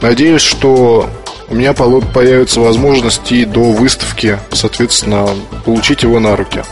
Надеюсь, 0.00 0.42
что 0.42 1.08
у 1.48 1.54
меня 1.54 1.74
появится 1.74 2.60
возможность 2.60 3.30
и 3.30 3.44
до 3.44 3.60
выставки, 3.60 4.38
соответственно, 4.50 5.28
получить 5.64 6.02
его 6.02 6.20
на 6.20 6.36
руки. 6.36 6.62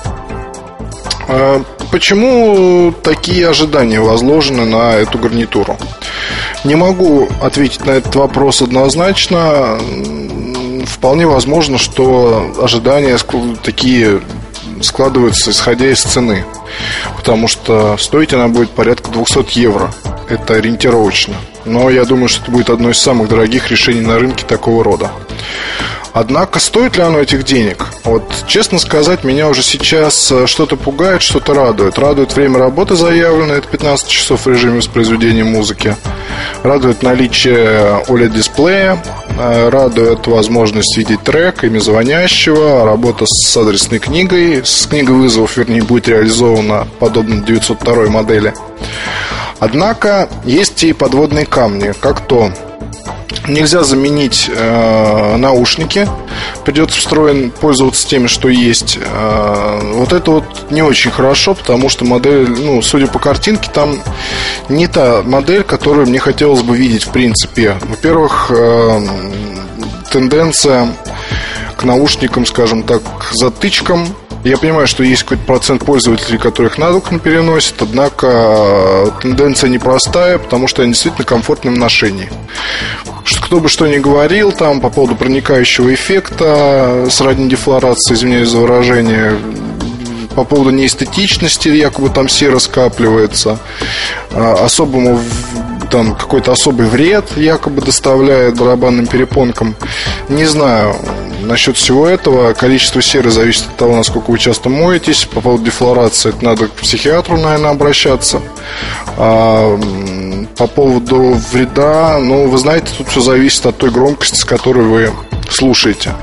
А, 1.29 1.63
почему 1.91 2.93
такие 3.03 3.49
ожидания 3.49 4.01
возложены 4.01 4.65
на 4.65 4.95
эту 4.95 5.19
гарнитуру? 5.19 5.77
Не 6.65 6.75
могу 6.75 7.29
ответить 7.43 7.85
на 7.85 7.91
этот 7.91 8.15
вопрос 8.15 8.63
однозначно. 8.63 9.79
Вполне 10.87 11.27
возможно, 11.27 11.77
что 11.77 12.53
ожидания 12.63 13.19
такие 13.63 14.23
складываются 14.81 15.51
исходя 15.51 15.91
из 15.91 16.03
цены. 16.03 16.45
Потому 17.17 17.49
что 17.49 17.97
стоить 17.99 18.33
она 18.33 18.49
будет 18.49 18.71
порядка 18.71 19.11
200 19.11 19.59
евро. 19.59 19.93
Это 20.29 20.55
ориентировочно. 20.55 21.35
Но 21.65 21.91
я 21.91 22.05
думаю, 22.05 22.29
что 22.29 22.43
это 22.43 22.51
будет 22.51 22.71
одно 22.71 22.91
из 22.91 22.99
самых 22.99 23.29
дорогих 23.29 23.71
решений 23.71 24.01
на 24.01 24.19
рынке 24.19 24.45
такого 24.45 24.83
рода. 24.83 25.11
Однако, 26.15 26.61
стоит 26.61 26.97
ли 26.97 27.03
оно 27.03 27.21
этих 27.21 27.45
денег? 27.45 27.87
Вот, 28.05 28.23
честно 28.47 28.79
сказать, 28.79 29.25
меня 29.25 29.49
уже 29.49 29.63
сейчас 29.63 30.31
э, 30.31 30.47
что-то 30.47 30.77
пугает, 30.77 31.23
что-то 31.23 31.55
радует. 31.55 31.99
Радует 31.99 32.35
время 32.37 32.59
работы 32.59 32.97
заявлено, 32.97 33.55
это 33.55 33.67
15 33.69 34.09
часов 34.09 34.45
в 34.45 34.49
режиме 34.49 34.77
воспроизведения 34.77 35.45
музыки. 35.45 35.97
Радует 36.63 37.03
наличие 37.03 38.05
OLED-дисплея, 38.09 39.03
э, 39.39 39.69
радует 39.71 40.27
возможность 40.27 40.99
видеть 40.99 41.23
трек, 41.23 41.65
имя 41.65 41.79
звонящего, 41.79 42.85
работа 42.85 43.25
с 43.27 43.57
адресной 43.57 43.99
книгой, 43.99 44.63
с 44.67 44.87
книгой 44.87 45.17
вызовов, 45.17 45.57
вернее, 45.57 45.83
будет 45.83 46.09
реализована 46.09 46.87
подобно 46.99 47.43
902 47.43 48.11
модели. 48.11 48.53
Однако 49.61 50.29
есть 50.45 50.85
и 50.85 50.93
подводные 50.93 51.47
камни, 51.47 51.95
как 52.01 52.27
то 52.27 52.53
Нельзя 53.49 53.83
заменить 53.83 54.49
э, 54.55 55.37
наушники, 55.37 56.09
придется 56.65 56.99
встроен 57.01 57.51
пользоваться 57.51 58.07
теми, 58.07 58.29
что 58.29 58.49
есть. 58.49 58.99
Э, 59.01 59.81
вот 59.95 60.13
это 60.13 60.31
вот 60.31 60.45
не 60.71 60.83
очень 60.83 61.11
хорошо, 61.11 61.55
потому 61.55 61.89
что 61.89 62.05
модель, 62.05 62.49
ну, 62.49 62.81
судя 62.83 63.09
по 63.09 63.19
картинке, 63.19 63.69
там 63.73 63.99
не 64.69 64.87
та 64.87 65.23
модель, 65.23 65.65
которую 65.65 66.07
мне 66.07 66.21
хотелось 66.21 66.63
бы 66.63 66.77
видеть 66.77 67.05
в 67.05 67.11
принципе. 67.11 67.77
Во-первых, 67.83 68.53
э, 68.55 69.01
тенденция 70.13 70.95
к 71.77 71.83
наушникам, 71.83 72.47
скажем 72.47 72.85
так, 72.85 73.03
затычкам 73.33 74.07
я 74.45 74.57
понимаю, 74.57 74.87
что 74.87 75.05
есть 75.05 75.23
какой-то 75.23 75.45
процент 75.45 75.85
пользователей, 75.85 76.39
которых 76.39 76.79
на 76.79 76.91
руку 76.91 77.19
переносят, 77.19 77.81
однако 77.81 78.27
э, 78.27 79.11
тенденция 79.23 79.71
непростая, 79.71 80.39
потому 80.39 80.67
что 80.67 80.83
они 80.83 80.93
действительно 80.93 81.25
комфортны 81.25 81.71
в 81.71 81.79
ношении. 81.79 82.29
Кто 83.43 83.61
бы 83.61 83.69
что 83.69 83.87
ни 83.87 83.99
говорил 83.99 84.51
там 84.51 84.81
по 84.81 84.91
поводу 84.91 85.15
проникающего 85.15 85.95
эффекта, 85.95 87.07
сродни 87.11 87.49
дефлорации, 87.49 88.15
извиняюсь 88.15 88.49
за 88.49 88.59
выражение, 88.59 89.39
по 90.35 90.45
поводу 90.45 90.71
неэстетичности, 90.71 91.69
якобы 91.69 92.09
там 92.09 92.29
сера 92.29 92.59
скапливается, 92.59 93.59
э, 94.31 94.53
особому 94.65 95.21
там 95.93 96.17
какой-то 96.17 96.53
особый 96.53 96.87
вред 96.87 97.37
якобы 97.37 97.83
доставляет 97.83 98.59
барабанным 98.59 99.07
перепонкам. 99.07 99.77
Не 100.29 100.47
знаю, 100.47 100.97
Насчет 101.43 101.77
всего 101.77 102.07
этого 102.07 102.53
количество 102.53 103.03
серы 103.03 103.31
зависит 103.31 103.65
от 103.67 103.77
того, 103.77 103.97
насколько 103.97 104.31
вы 104.31 104.39
часто 104.39 104.69
моетесь. 104.69 105.25
По 105.25 105.41
поводу 105.41 105.65
дефлорации 105.65 106.29
это 106.29 106.45
надо 106.45 106.69
к 106.69 106.73
психиатру, 106.73 107.37
наверное, 107.37 107.71
обращаться. 107.71 108.41
А, 109.17 109.77
по 110.57 110.67
поводу 110.69 111.37
вреда, 111.51 112.19
ну, 112.21 112.49
вы 112.49 112.59
знаете, 112.59 112.93
тут 112.97 113.09
все 113.09 113.21
зависит 113.21 113.67
от 113.67 113.77
той 113.77 113.91
громкости, 113.91 114.37
с 114.37 114.45
которой 114.45 114.85
вы 114.85 115.11
слушаете. 115.51 116.15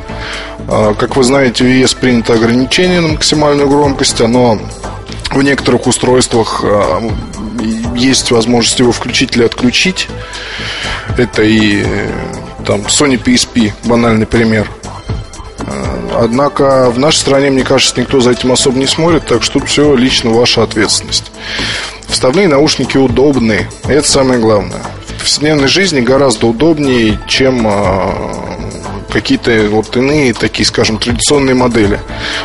А, 0.70 0.94
как 0.94 1.18
вы 1.18 1.24
знаете, 1.24 1.66
в 1.66 1.68
ЕС 1.68 1.94
принято 1.96 2.34
ограничение 2.34 3.02
на 3.02 3.10
максимальную 3.10 3.68
громкость. 3.68 4.22
Оно 4.22 4.58
в 5.32 5.44
некоторых 5.44 5.86
устройствах 5.86 6.62
а, 6.64 7.02
есть 8.00 8.32
возможность 8.32 8.80
его 8.80 8.92
включить 8.92 9.36
или 9.36 9.44
отключить. 9.44 10.08
Это 11.18 11.44
и 11.44 11.84
там 12.66 12.82
Sony 12.82 13.22
PSP, 13.22 13.72
банальный 13.84 14.26
пример. 14.26 14.70
Однако 16.16 16.90
в 16.90 16.98
нашей 17.00 17.18
стране, 17.18 17.50
мне 17.50 17.64
кажется, 17.64 18.00
никто 18.00 18.20
за 18.20 18.32
этим 18.32 18.52
особо 18.52 18.78
не 18.78 18.88
смотрит, 18.88 19.26
так 19.26 19.44
что 19.44 19.60
тут 19.60 19.70
все 19.70 19.96
лично 19.96 20.32
ваша 20.32 20.64
ответственность. 20.64 21.32
Вставные 22.08 22.48
наушники 22.48 22.98
удобные, 22.98 23.70
это 23.88 24.08
самое 24.08 24.40
главное. 24.40 24.82
В 25.08 25.22
повседневной 25.22 25.68
жизни 25.68 26.02
гораздо 26.02 26.48
удобнее, 26.48 27.20
чем 27.28 27.66
а, 27.68 28.59
какие-то 29.10 29.68
вот 29.70 29.96
иные 29.98 30.34
такие, 30.34 30.66
скажем, 30.66 30.98
традиционные 30.98 31.56
модели. 31.56 32.00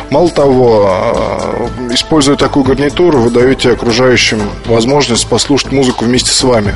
Мало 0.09 0.29
того, 0.29 0.85
а, 0.87 1.69
используя 1.91 2.35
такую 2.35 2.65
гарнитуру, 2.65 3.19
вы 3.19 3.29
даете 3.29 3.71
окружающим 3.71 4.41
возможность 4.65 5.27
послушать 5.27 5.71
музыку 5.71 6.05
вместе 6.05 6.31
с 6.31 6.43
вами. 6.43 6.75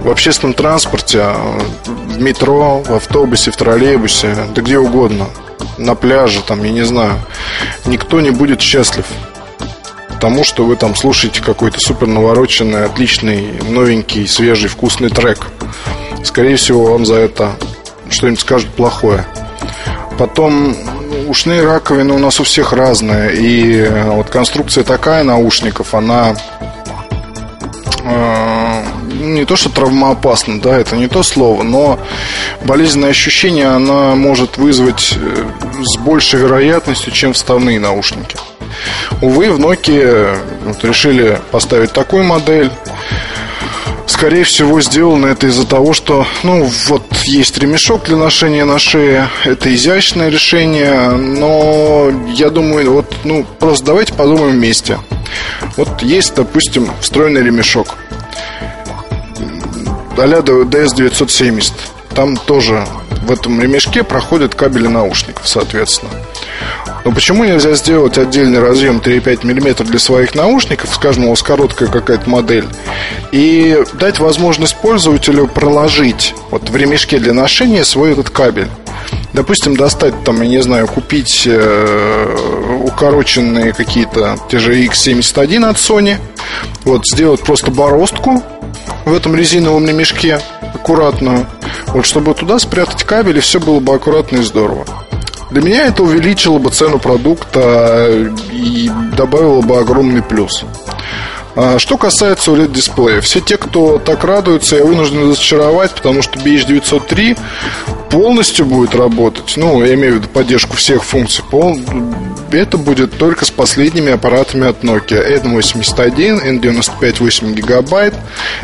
В 0.00 0.10
общественном 0.10 0.54
транспорте, 0.54 1.20
а, 1.22 1.60
в 1.84 2.20
метро, 2.20 2.82
в 2.86 2.94
автобусе, 2.94 3.50
в 3.50 3.56
троллейбусе, 3.56 4.34
да 4.54 4.62
где 4.62 4.78
угодно– 4.78 5.26
на 5.78 5.94
пляже, 5.94 6.42
там, 6.42 6.62
я 6.62 6.70
не 6.70 6.82
знаю, 6.82 7.18
никто 7.86 8.20
не 8.20 8.30
будет 8.30 8.60
счастлив 8.60 9.06
тому, 10.20 10.44
что 10.44 10.64
вы 10.64 10.76
там 10.76 10.94
слушаете 10.94 11.42
какой-то 11.42 11.80
супер 11.80 12.06
навороченный, 12.06 12.84
отличный, 12.84 13.58
новенький, 13.62 14.28
свежий, 14.28 14.68
вкусный 14.68 15.08
трек. 15.08 15.46
Скорее 16.22 16.56
всего, 16.56 16.92
вам 16.92 17.06
за 17.06 17.14
это 17.14 17.52
что-нибудь 18.10 18.40
скажут 18.40 18.70
плохое. 18.70 19.24
Потом 20.18 20.76
ушные 21.28 21.64
раковины 21.64 22.12
у 22.12 22.18
нас 22.18 22.40
у 22.40 22.44
всех 22.44 22.72
разные. 22.72 23.34
И 23.34 23.88
вот 24.06 24.28
конструкция 24.28 24.84
такая 24.84 25.22
наушников, 25.24 25.94
она 25.94 26.36
э, 28.04 28.82
не 29.10 29.44
то, 29.44 29.56
что 29.56 29.70
травмоопасно, 29.70 30.60
да, 30.60 30.76
это 30.78 30.96
не 30.96 31.08
то 31.08 31.22
слово, 31.22 31.62
но 31.62 31.98
болезненное 32.62 33.10
ощущение 33.10 33.68
она 33.68 34.14
может 34.14 34.58
вызвать 34.58 35.14
э, 35.16 35.44
с 35.82 35.98
большей 35.98 36.40
вероятностью, 36.40 37.12
чем 37.12 37.32
вставные 37.32 37.78
наушники. 37.78 38.36
Увы, 39.20 39.50
в 39.50 39.58
Nokia 39.58 40.36
вот, 40.64 40.84
решили 40.84 41.40
поставить 41.50 41.92
такую 41.92 42.24
модель. 42.24 42.70
Скорее 44.10 44.42
всего, 44.42 44.80
сделано 44.80 45.26
это 45.26 45.46
из-за 45.46 45.64
того, 45.64 45.92
что, 45.92 46.26
ну, 46.42 46.68
вот 46.88 47.04
есть 47.26 47.56
ремешок 47.58 48.06
для 48.06 48.16
ношения 48.16 48.64
на 48.64 48.80
шее. 48.80 49.28
Это 49.44 49.72
изящное 49.72 50.28
решение, 50.30 51.10
но 51.12 52.10
я 52.34 52.50
думаю, 52.50 52.92
вот, 52.92 53.06
ну, 53.22 53.46
просто 53.60 53.86
давайте 53.86 54.12
подумаем 54.12 54.50
вместе. 54.50 54.98
Вот 55.76 56.02
есть, 56.02 56.34
допустим, 56.34 56.90
встроенный 57.00 57.42
ремешок 57.42 57.96
а-ля 60.18 60.38
DS970. 60.40 61.72
Там 62.14 62.36
тоже 62.36 62.84
в 63.22 63.30
этом 63.30 63.62
ремешке 63.62 64.02
проходят 64.02 64.56
кабели 64.56 64.88
наушников, 64.88 65.46
соответственно. 65.48 66.10
Но 67.04 67.12
почему 67.12 67.44
нельзя 67.44 67.74
сделать 67.74 68.18
отдельный 68.18 68.58
разъем 68.58 68.98
3,5 68.98 69.44
мм 69.44 69.84
для 69.84 69.98
своих 69.98 70.34
наушников, 70.34 70.94
скажем, 70.94 71.26
у 71.26 71.30
вас 71.30 71.42
короткая 71.42 71.88
какая-то 71.88 72.28
модель, 72.28 72.66
и 73.32 73.82
дать 73.94 74.18
возможность 74.18 74.76
пользователю 74.76 75.46
проложить 75.46 76.34
вот 76.50 76.68
в 76.68 76.76
ремешке 76.76 77.18
для 77.18 77.32
ношения 77.32 77.84
свой 77.84 78.12
этот 78.12 78.30
кабель? 78.30 78.68
Допустим, 79.32 79.76
достать 79.76 80.24
там, 80.24 80.42
я 80.42 80.48
не 80.48 80.62
знаю, 80.62 80.86
купить 80.88 81.44
э, 81.46 82.80
укороченные 82.84 83.72
какие-то 83.72 84.38
те 84.50 84.58
же 84.58 84.76
X71 84.84 85.68
от 85.68 85.76
Sony, 85.76 86.16
вот 86.84 87.06
сделать 87.06 87.40
просто 87.40 87.70
бороздку 87.70 88.42
в 89.04 89.14
этом 89.14 89.34
резиновом 89.34 89.86
ремешке 89.86 90.40
аккуратную, 90.74 91.46
вот 91.88 92.06
чтобы 92.06 92.34
туда 92.34 92.58
спрятать 92.58 93.04
кабель 93.04 93.38
и 93.38 93.40
все 93.40 93.60
было 93.60 93.80
бы 93.80 93.94
аккуратно 93.94 94.38
и 94.38 94.42
здорово. 94.42 94.84
Для 95.50 95.62
меня 95.62 95.86
это 95.86 96.02
увеличило 96.02 96.58
бы 96.58 96.70
цену 96.70 96.98
продукта 96.98 98.08
и 98.52 98.90
добавило 99.16 99.60
бы 99.62 99.78
огромный 99.78 100.22
плюс. 100.22 100.64
А 101.56 101.78
что 101.78 101.96
касается 101.96 102.52
OLED-дисплея, 102.52 103.20
все 103.20 103.40
те, 103.40 103.56
кто 103.56 103.98
так 103.98 104.22
радуется, 104.22 104.76
я 104.76 104.84
вынужден 104.84 105.30
разочаровать, 105.30 105.90
потому 105.92 106.22
что 106.22 106.38
BH903 106.38 107.38
полностью 108.08 108.66
будет 108.66 108.94
работать, 108.94 109.54
ну, 109.56 109.84
я 109.84 109.94
имею 109.94 110.14
в 110.14 110.16
виду 110.16 110.28
поддержку 110.28 110.76
всех 110.76 111.04
функций, 111.04 111.44
пол, 111.48 111.78
это 112.52 112.78
будет 112.78 113.18
только 113.18 113.44
с 113.44 113.50
последними 113.50 114.12
аппаратами 114.12 114.68
от 114.68 114.82
Nokia 114.84 115.42
N81, 115.42 116.60
N95 116.60 117.16
8 117.20 117.54
гигабайт, 117.54 118.14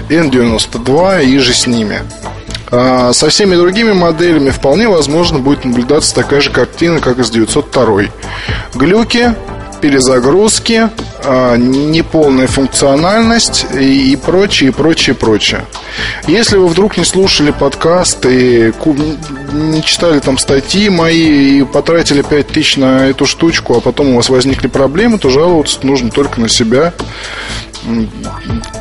N92 0.09 1.25
и 1.25 1.39
же 1.39 1.55
с 1.55 1.67
ними. 1.67 2.01
А 2.71 3.13
со 3.13 3.29
всеми 3.29 3.55
другими 3.55 3.93
моделями 3.93 4.51
вполне 4.51 4.89
возможно 4.89 5.39
будет 5.39 5.65
наблюдаться 5.65 6.15
такая 6.15 6.41
же 6.41 6.51
картина, 6.51 7.01
как 7.01 7.19
и 7.19 7.23
с 7.23 7.31
902. 7.31 8.03
Глюки, 8.75 9.35
перезагрузки, 9.81 10.91
а, 11.25 11.57
неполная 11.57 12.47
функциональность 12.47 13.67
и 13.73 14.17
прочее, 14.17 14.73
прочее, 14.73 15.15
прочее. 15.15 15.65
Если 16.27 16.57
вы 16.57 16.69
вдруг 16.69 16.97
не 16.97 17.05
слушали 17.05 17.51
подкаст 17.51 18.25
и 18.27 18.73
не 19.53 19.83
читали 19.83 20.21
там 20.21 20.39
статьи 20.39 20.89
мои 20.89 21.61
и 21.61 21.65
потратили 21.65 22.23
5000 22.23 22.77
на 22.77 23.07
эту 23.07 23.27
штучку, 23.27 23.77
а 23.77 23.81
потом 23.81 24.11
у 24.11 24.17
вас 24.17 24.29
возникли 24.29 24.69
проблемы, 24.69 25.19
то 25.19 25.31
жаловаться 25.31 25.79
нужно 25.83 26.11
только 26.11 26.41
на 26.41 26.49
себя. 26.49 26.93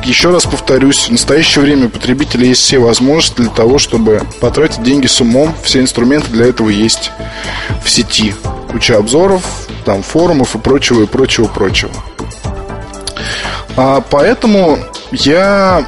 Еще 0.04 0.30
раз 0.30 0.44
повторюсь, 0.44 1.08
в 1.08 1.12
настоящее 1.12 1.62
время 1.62 1.86
у 1.86 1.88
потребителя 1.88 2.46
есть 2.46 2.62
все 2.62 2.78
возможности 2.78 3.42
для 3.42 3.50
того, 3.50 3.78
чтобы 3.78 4.22
потратить 4.40 4.82
деньги 4.82 5.06
с 5.06 5.20
умом. 5.20 5.54
Все 5.62 5.80
инструменты 5.80 6.30
для 6.30 6.46
этого 6.46 6.70
есть 6.70 7.12
в 7.84 7.90
сети. 7.90 8.34
Куча 8.70 8.98
обзоров, 8.98 9.42
там 9.84 10.02
форумов 10.02 10.54
и 10.54 10.58
прочего, 10.58 11.02
и 11.02 11.06
прочего, 11.06 11.46
прочего. 11.46 11.92
А 13.76 14.00
поэтому 14.00 14.78
я 15.12 15.86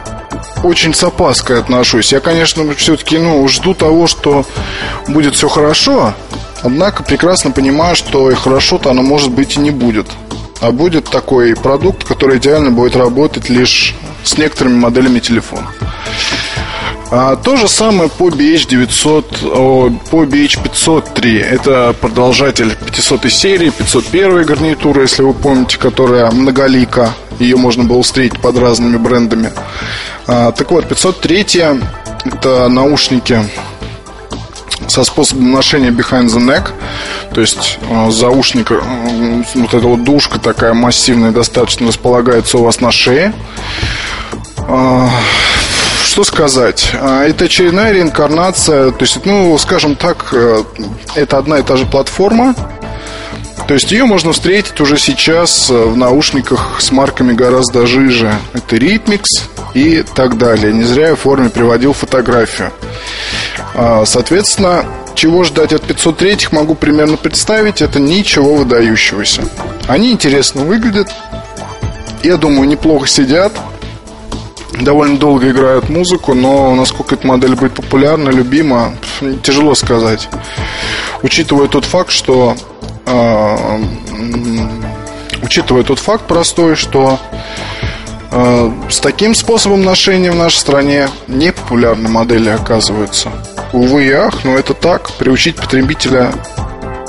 очень 0.63 0.95
с 0.95 1.03
опаской 1.03 1.59
отношусь. 1.59 2.13
Я, 2.13 2.21
конечно, 2.21 2.75
все-таки 2.75 3.19
ну, 3.19 3.47
жду 3.49 3.75
того, 3.75 4.07
что 4.07 4.45
будет 5.07 5.35
все 5.35 5.49
хорошо, 5.49 6.15
однако 6.63 7.03
прекрасно 7.03 7.51
понимаю, 7.51 7.97
что 7.97 8.31
и 8.31 8.35
хорошо-то 8.35 8.91
оно 8.91 9.03
может 9.03 9.31
быть 9.31 9.57
и 9.57 9.61
не 9.61 9.71
будет. 9.71 10.07
А 10.61 10.73
будет 10.73 11.05
такой 11.09 11.55
продукт, 11.55 12.05
который 12.05 12.39
идеально 12.39 12.71
будет 12.71 12.97
работать 12.97 13.49
лишь 13.49 13.95
с 14.25 14.37
некоторыми 14.37 14.75
моделями 14.75 15.21
телефона. 15.21 15.69
А, 17.11 17.37
то 17.37 17.57
же 17.57 17.69
самое 17.69 18.11
по 18.11 18.29
BH900, 18.29 19.99
по 20.11 20.25
BH503. 20.25 21.43
Это 21.43 21.95
продолжатель 21.99 22.77
500 22.77 23.33
серии, 23.33 23.71
501 23.71 24.45
гарнитура, 24.45 25.03
если 25.03 25.23
вы 25.23 25.33
помните, 25.33 25.79
которая 25.79 26.31
многолика. 26.31 27.15
Ее 27.39 27.57
можно 27.57 27.85
было 27.85 28.03
встретить 28.03 28.41
под 28.41 28.59
разными 28.59 28.99
брендами. 28.99 29.53
А, 30.27 30.53
так 30.53 30.71
вот, 30.71 30.87
503 30.87 31.47
это 32.25 32.69
наушники 32.69 33.41
со 34.87 35.05
способом 35.05 35.53
ношения 35.53 35.91
behind 35.91 36.27
the 36.27 36.39
neck, 36.39 36.71
то 37.35 37.41
есть 37.41 37.79
э, 37.89 38.11
заушник, 38.11 38.71
э, 38.71 39.43
вот 39.55 39.75
эта 39.75 39.87
вот 39.87 40.05
душка 40.05 40.39
такая 40.39 40.73
массивная 40.73 41.31
достаточно 41.31 41.89
располагается 41.89 42.59
у 42.59 42.65
вас 42.65 42.81
на 42.81 42.91
шее. 42.91 43.33
Э, 44.67 45.09
что 46.19 46.25
сказать? 46.25 46.91
Это 46.95 47.45
очередная 47.45 47.93
реинкарнация, 47.93 48.91
то 48.91 49.05
есть, 49.05 49.25
ну, 49.25 49.57
скажем 49.57 49.95
так, 49.95 50.35
это 51.15 51.39
одна 51.39 51.61
и 51.61 51.63
та 51.63 51.77
же 51.77 51.87
платформа, 51.87 52.57
то 53.69 53.75
есть 53.75 53.93
ее 53.93 54.05
можно 54.05 54.33
встретить 54.33 54.81
уже 54.81 54.99
сейчас 54.99 55.71
в 55.71 55.97
наушниках 55.97 56.81
с 56.81 56.91
марками 56.91 57.35
гораздо 57.35 57.87
жиже. 57.87 58.35
Это 58.53 58.75
Rhythmix 58.75 59.27
и 59.75 60.03
так 60.03 60.39
далее. 60.39 60.73
Не 60.73 60.83
зря 60.83 61.11
я 61.11 61.15
в 61.15 61.21
форме 61.21 61.51
приводил 61.51 61.93
фотографию. 61.93 62.73
А, 63.77 64.05
соответственно, 64.05 64.85
чего 65.15 65.45
ждать 65.45 65.73
от 65.73 65.83
503 65.83 66.49
могу 66.51 66.75
примерно 66.75 67.17
представить. 67.17 67.81
Это 67.81 68.01
ничего 68.01 68.57
выдающегося. 68.57 69.43
Они 69.87 70.11
интересно 70.11 70.63
выглядят. 70.63 71.15
Я 72.25 72.39
думаю, 72.39 72.69
неплохо 72.69 73.07
сидят. 73.07 73.53
Довольно 74.81 75.19
долго 75.19 75.51
играют 75.51 75.89
музыку, 75.89 76.35
но 76.35 76.75
насколько 76.75 77.17
эта 77.17 77.27
модель 77.27 77.55
будет 77.55 77.75
популярна, 77.75 78.31
любима, 78.31 78.95
тяжело 79.43 79.75
сказать. 79.75 80.29
Учитывая 81.23 81.69
тот 81.69 81.85
факт, 81.85 82.13
что 82.13 82.57
э, 83.05 83.57
учитывая 85.43 85.83
тот 85.83 85.99
факт 85.99 86.27
простой, 86.27 86.77
что 86.77 87.19
э, 88.31 88.71
с 88.89 89.01
таким 89.01 89.35
способом 89.35 89.83
ношения 89.83 90.31
в 90.31 90.37
нашей 90.37 90.59
стране 90.59 91.09
не 91.27 91.53
популярны 91.53 92.09
модели 92.09 92.49
оказываются. 92.49 93.31
Увы 93.73 94.07
и 94.07 94.13
ах, 94.13 94.45
но 94.45 94.57
это 94.57 94.75
так. 94.75 95.11
Приучить 95.13 95.57
потребителя 95.57 96.33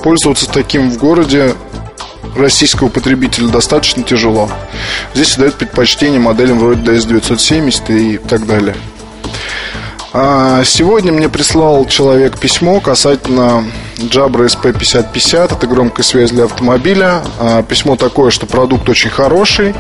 пользоваться 0.04 0.50
таким 0.50 0.90
в 0.90 0.98
городе 0.98 1.54
российского 2.36 2.90
потребителя 2.90 3.48
достаточно 3.48 4.04
тяжело. 4.04 4.50
Здесь 5.14 5.36
дают 5.36 5.56
предпочтение 5.56 6.20
моделям 6.20 6.60
вроде 6.60 6.82
DS970 6.82 8.00
и 8.00 8.18
так 8.18 8.46
далее. 8.46 8.76
А 10.12 10.64
сегодня 10.64 11.12
мне 11.12 11.30
прислал 11.30 11.86
человек 11.86 12.40
письмо 12.40 12.80
касательно 12.80 13.64
Jabra 13.98 14.48
SP5050. 14.48 15.56
Это 15.56 15.68
громкая 15.68 16.04
связь 16.04 16.32
для 16.32 16.46
автомобиля. 16.46 17.22
А 17.40 17.62
письмо 17.62 17.96
такое, 17.96 18.32
что 18.32 18.48
продукт 18.48 18.90
очень 18.90 19.12
хороший. 19.12 19.76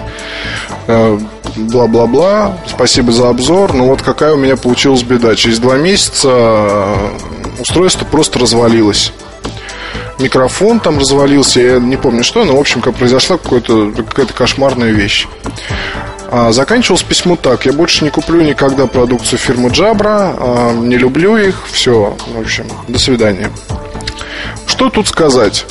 Э, 0.87 1.17
бла-бла-бла. 1.55 2.57
Спасибо 2.67 3.11
за 3.11 3.29
обзор. 3.29 3.73
Но 3.73 3.85
вот 3.85 4.03
какая 4.03 4.33
у 4.33 4.37
меня 4.37 4.55
получилась 4.55 5.01
беда. 5.01 5.35
Через 5.35 5.57
два 5.57 5.77
месяца 5.77 6.29
э, 6.31 7.09
устройство 7.59 8.05
просто 8.05 8.37
развалилось. 8.37 9.11
Микрофон 10.19 10.79
там 10.79 10.99
развалился, 10.99 11.59
я 11.61 11.79
не 11.79 11.95
помню 11.95 12.23
что, 12.23 12.43
но 12.43 12.55
в 12.55 12.59
общем, 12.59 12.81
как 12.81 12.95
произошла 12.95 13.37
какая-то 13.37 14.33
кошмарная 14.33 14.91
вещь. 14.91 15.27
А, 16.31 16.51
заканчивалось 16.51 17.03
письмо 17.03 17.35
так. 17.35 17.65
Я 17.65 17.73
больше 17.73 18.03
не 18.03 18.11
куплю 18.11 18.41
никогда 18.41 18.85
продукцию 18.85 19.39
фирмы 19.39 19.69
Jabra. 19.69 20.35
А, 20.37 20.73
не 20.73 20.97
люблю 20.97 21.37
их. 21.37 21.63
Все. 21.71 22.15
В 22.27 22.39
общем, 22.39 22.65
до 22.87 22.99
свидания. 22.99 23.49
Что 24.67 24.89
тут 24.89 25.07
сказать? 25.07 25.65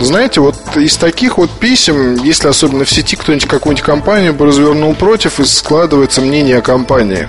Знаете, 0.00 0.40
вот 0.40 0.56
из 0.74 0.96
таких 0.96 1.38
вот 1.38 1.50
писем, 1.50 2.16
если 2.16 2.48
особенно 2.48 2.84
в 2.84 2.90
сети 2.90 3.16
кто-нибудь 3.16 3.46
какую-нибудь 3.46 3.84
компанию 3.84 4.34
бы 4.34 4.46
развернул 4.46 4.94
против, 4.94 5.38
и 5.40 5.44
складывается 5.44 6.20
мнение 6.20 6.58
о 6.58 6.62
компании. 6.62 7.28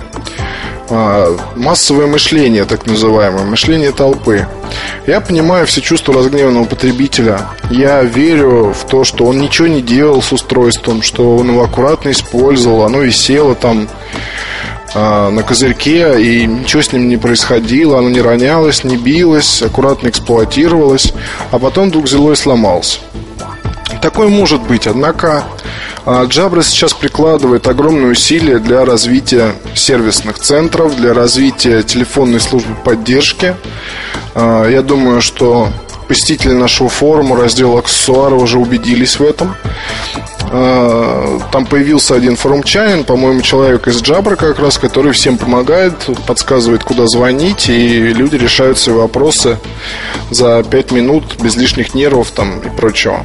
А, 0.90 1.36
массовое 1.54 2.06
мышление, 2.06 2.64
так 2.64 2.86
называемое, 2.86 3.44
мышление 3.44 3.92
толпы. 3.92 4.46
Я 5.06 5.20
понимаю 5.20 5.66
все 5.66 5.80
чувства 5.80 6.14
разгневанного 6.14 6.64
потребителя. 6.64 7.40
Я 7.70 8.02
верю 8.02 8.72
в 8.72 8.86
то, 8.86 9.04
что 9.04 9.26
он 9.26 9.38
ничего 9.38 9.68
не 9.68 9.82
делал 9.82 10.22
с 10.22 10.32
устройством, 10.32 11.02
что 11.02 11.36
он 11.36 11.50
его 11.50 11.62
аккуратно 11.62 12.10
использовал, 12.10 12.84
оно 12.84 13.00
висело 13.00 13.54
там 13.54 13.88
а, 14.94 15.30
на 15.30 15.42
козырьке, 15.42 16.20
и 16.22 16.46
ничего 16.46 16.80
с 16.80 16.92
ним 16.92 17.08
не 17.08 17.18
происходило, 17.18 17.98
оно 17.98 18.08
не 18.08 18.22
ронялось, 18.22 18.82
не 18.84 18.96
билось, 18.96 19.62
аккуратно 19.62 20.08
эксплуатировалось, 20.08 21.12
а 21.50 21.58
потом 21.58 21.88
вдруг 21.88 22.04
взяло 22.04 22.32
и 22.32 22.36
сломалось. 22.36 23.00
Такое 24.00 24.28
может 24.28 24.62
быть, 24.62 24.86
однако 24.86 25.44
Jabra 26.04 26.62
сейчас 26.62 26.94
прикладывает 26.94 27.66
огромные 27.66 28.12
усилия 28.12 28.58
для 28.58 28.84
развития 28.84 29.54
сервисных 29.74 30.38
центров, 30.38 30.96
для 30.96 31.12
развития 31.12 31.82
телефонной 31.82 32.40
службы 32.40 32.74
поддержки. 32.82 33.54
А, 34.34 34.66
я 34.66 34.82
думаю, 34.82 35.20
что 35.20 35.68
посетители 36.06 36.52
нашего 36.52 36.88
форума, 36.88 37.36
раздела 37.36 37.80
аксессуары 37.80 38.36
уже 38.36 38.58
убедились 38.58 39.18
в 39.18 39.22
этом. 39.22 39.54
А, 40.50 41.40
там 41.52 41.66
появился 41.66 42.14
один 42.14 42.36
форумчанин, 42.36 43.04
по-моему, 43.04 43.42
человек 43.42 43.86
из 43.86 44.00
Джабра 44.00 44.36
как 44.36 44.58
раз, 44.58 44.78
который 44.78 45.12
всем 45.12 45.36
помогает, 45.36 45.94
подсказывает, 46.26 46.84
куда 46.84 47.06
звонить, 47.06 47.68
и 47.68 47.98
люди 47.98 48.36
решают 48.36 48.78
свои 48.78 48.96
вопросы 48.96 49.58
за 50.30 50.62
5 50.62 50.92
минут 50.92 51.36
без 51.42 51.56
лишних 51.56 51.94
нервов 51.94 52.30
там 52.30 52.60
и 52.60 52.70
прочего. 52.70 53.24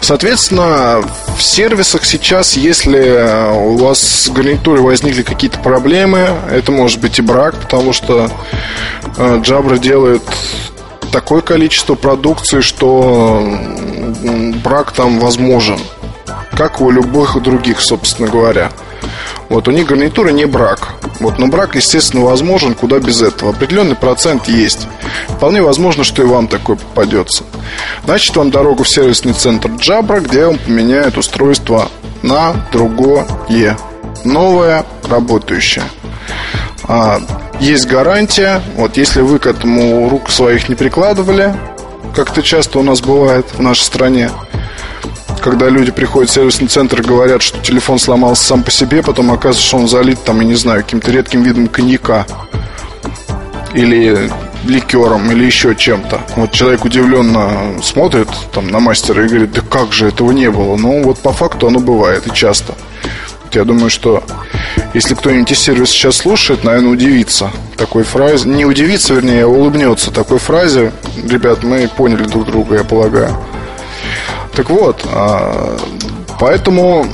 Соответственно, 0.00 1.02
в 1.36 1.42
сервисах 1.42 2.04
сейчас, 2.04 2.56
если 2.56 3.52
у 3.56 3.76
вас 3.76 3.98
с 3.98 4.28
гарнитурой 4.28 4.82
возникли 4.82 5.22
какие-то 5.22 5.58
проблемы, 5.58 6.28
это 6.50 6.70
может 6.70 7.00
быть 7.00 7.18
и 7.18 7.22
брак, 7.22 7.56
потому 7.56 7.92
что 7.92 8.30
э, 9.16 9.36
Jabra 9.38 9.78
делает 9.78 10.22
такое 11.10 11.40
количество 11.40 11.94
продукции, 11.94 12.60
что 12.60 13.42
брак 14.62 14.92
там 14.92 15.18
возможен, 15.18 15.78
как 16.52 16.80
у 16.80 16.90
любых 16.90 17.40
других, 17.42 17.80
собственно 17.80 18.28
говоря. 18.28 18.70
Вот 19.48 19.68
у 19.68 19.70
них 19.70 19.86
гарнитура 19.86 20.30
не 20.30 20.44
брак. 20.44 20.94
Вот, 21.20 21.38
но 21.38 21.46
брак, 21.46 21.76
естественно, 21.76 22.24
возможен, 22.24 22.74
куда 22.74 22.98
без 22.98 23.22
этого. 23.22 23.50
Определенный 23.50 23.96
процент 23.96 24.48
есть. 24.48 24.86
Вполне 25.28 25.62
возможно, 25.62 26.04
что 26.04 26.22
и 26.22 26.26
вам 26.26 26.48
такой 26.48 26.76
попадется. 26.76 27.44
Значит, 28.04 28.36
вам 28.36 28.50
дорогу 28.50 28.84
в 28.84 28.88
сервисный 28.88 29.32
центр 29.32 29.70
Джабра, 29.70 30.20
где 30.20 30.46
вам 30.46 30.58
поменяют 30.58 31.16
устройство 31.16 31.88
на 32.22 32.54
другое. 32.72 33.26
Новое, 34.24 34.84
работающее. 35.08 35.84
А, 36.88 37.20
есть 37.60 37.86
гарантия. 37.86 38.60
Вот 38.76 38.96
если 38.96 39.20
вы 39.22 39.38
к 39.38 39.46
этому 39.46 40.08
рук 40.08 40.30
своих 40.30 40.68
не 40.68 40.74
прикладывали, 40.74 41.54
как 42.14 42.30
это 42.30 42.42
часто 42.42 42.78
у 42.78 42.82
нас 42.82 43.00
бывает 43.00 43.46
в 43.54 43.60
нашей 43.60 43.82
стране, 43.82 44.30
когда 45.46 45.68
люди 45.68 45.92
приходят 45.92 46.28
в 46.28 46.34
сервисный 46.34 46.66
центр 46.66 47.02
и 47.02 47.04
говорят, 47.04 47.40
что 47.40 47.60
телефон 47.60 48.00
сломался 48.00 48.42
сам 48.42 48.64
по 48.64 48.72
себе, 48.72 49.00
потом 49.00 49.30
оказывается, 49.30 49.62
что 49.62 49.76
он 49.76 49.86
залит 49.86 50.18
там, 50.24 50.40
я 50.40 50.46
не 50.48 50.56
знаю, 50.56 50.82
каким-то 50.82 51.12
редким 51.12 51.44
видом 51.44 51.68
коньяка 51.68 52.26
или 53.72 54.28
ликером 54.64 55.30
или 55.30 55.44
еще 55.44 55.76
чем-то. 55.76 56.20
Вот 56.34 56.50
человек 56.50 56.84
удивленно 56.84 57.80
смотрит 57.80 58.26
там 58.52 58.66
на 58.66 58.80
мастера 58.80 59.24
и 59.24 59.28
говорит, 59.28 59.52
да 59.52 59.60
как 59.60 59.92
же 59.92 60.08
этого 60.08 60.32
не 60.32 60.50
было? 60.50 60.74
Ну 60.74 61.04
вот 61.04 61.18
по 61.18 61.32
факту 61.32 61.68
оно 61.68 61.78
бывает 61.78 62.26
и 62.26 62.34
часто. 62.34 62.74
Я 63.52 63.62
думаю, 63.62 63.88
что 63.88 64.24
если 64.94 65.14
кто-нибудь 65.14 65.52
из 65.52 65.60
сервиса 65.60 65.92
сейчас 65.92 66.16
слушает, 66.16 66.64
наверное, 66.64 66.90
удивится 66.90 67.52
такой 67.76 68.02
фразе. 68.02 68.48
Не 68.48 68.64
удивится, 68.64 69.14
вернее, 69.14 69.44
а 69.44 69.46
улыбнется 69.46 70.10
такой 70.10 70.40
фразе. 70.40 70.90
Ребят, 71.22 71.62
мы 71.62 71.86
поняли 71.86 72.24
друг 72.24 72.46
друга, 72.46 72.78
я 72.78 72.82
полагаю. 72.82 73.38
Так 74.56 74.70
вот, 74.70 75.02
а, 75.12 75.76
поэтому 76.40 77.06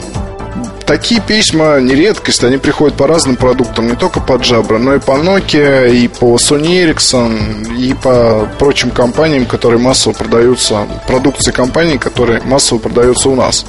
такие 0.86 1.20
письма 1.20 1.80
не 1.80 1.96
редкость, 1.96 2.44
они 2.44 2.56
приходят 2.56 2.96
по 2.96 3.08
разным 3.08 3.34
продуктам, 3.34 3.88
не 3.88 3.96
только 3.96 4.20
по 4.20 4.34
Jabra, 4.34 4.78
но 4.78 4.94
и 4.94 5.00
по 5.00 5.12
Nokia, 5.12 5.90
и 5.90 6.06
по 6.06 6.36
Sony 6.36 6.84
Ericsson, 6.84 7.76
и 7.76 7.94
по 7.94 8.48
прочим 8.60 8.90
компаниям, 8.90 9.46
которые 9.46 9.80
массово 9.80 10.12
продаются, 10.12 10.86
продукции 11.08 11.50
компаний, 11.50 11.98
которые 11.98 12.40
массово 12.42 12.78
продаются 12.78 13.28
у 13.28 13.34
нас. 13.34 13.66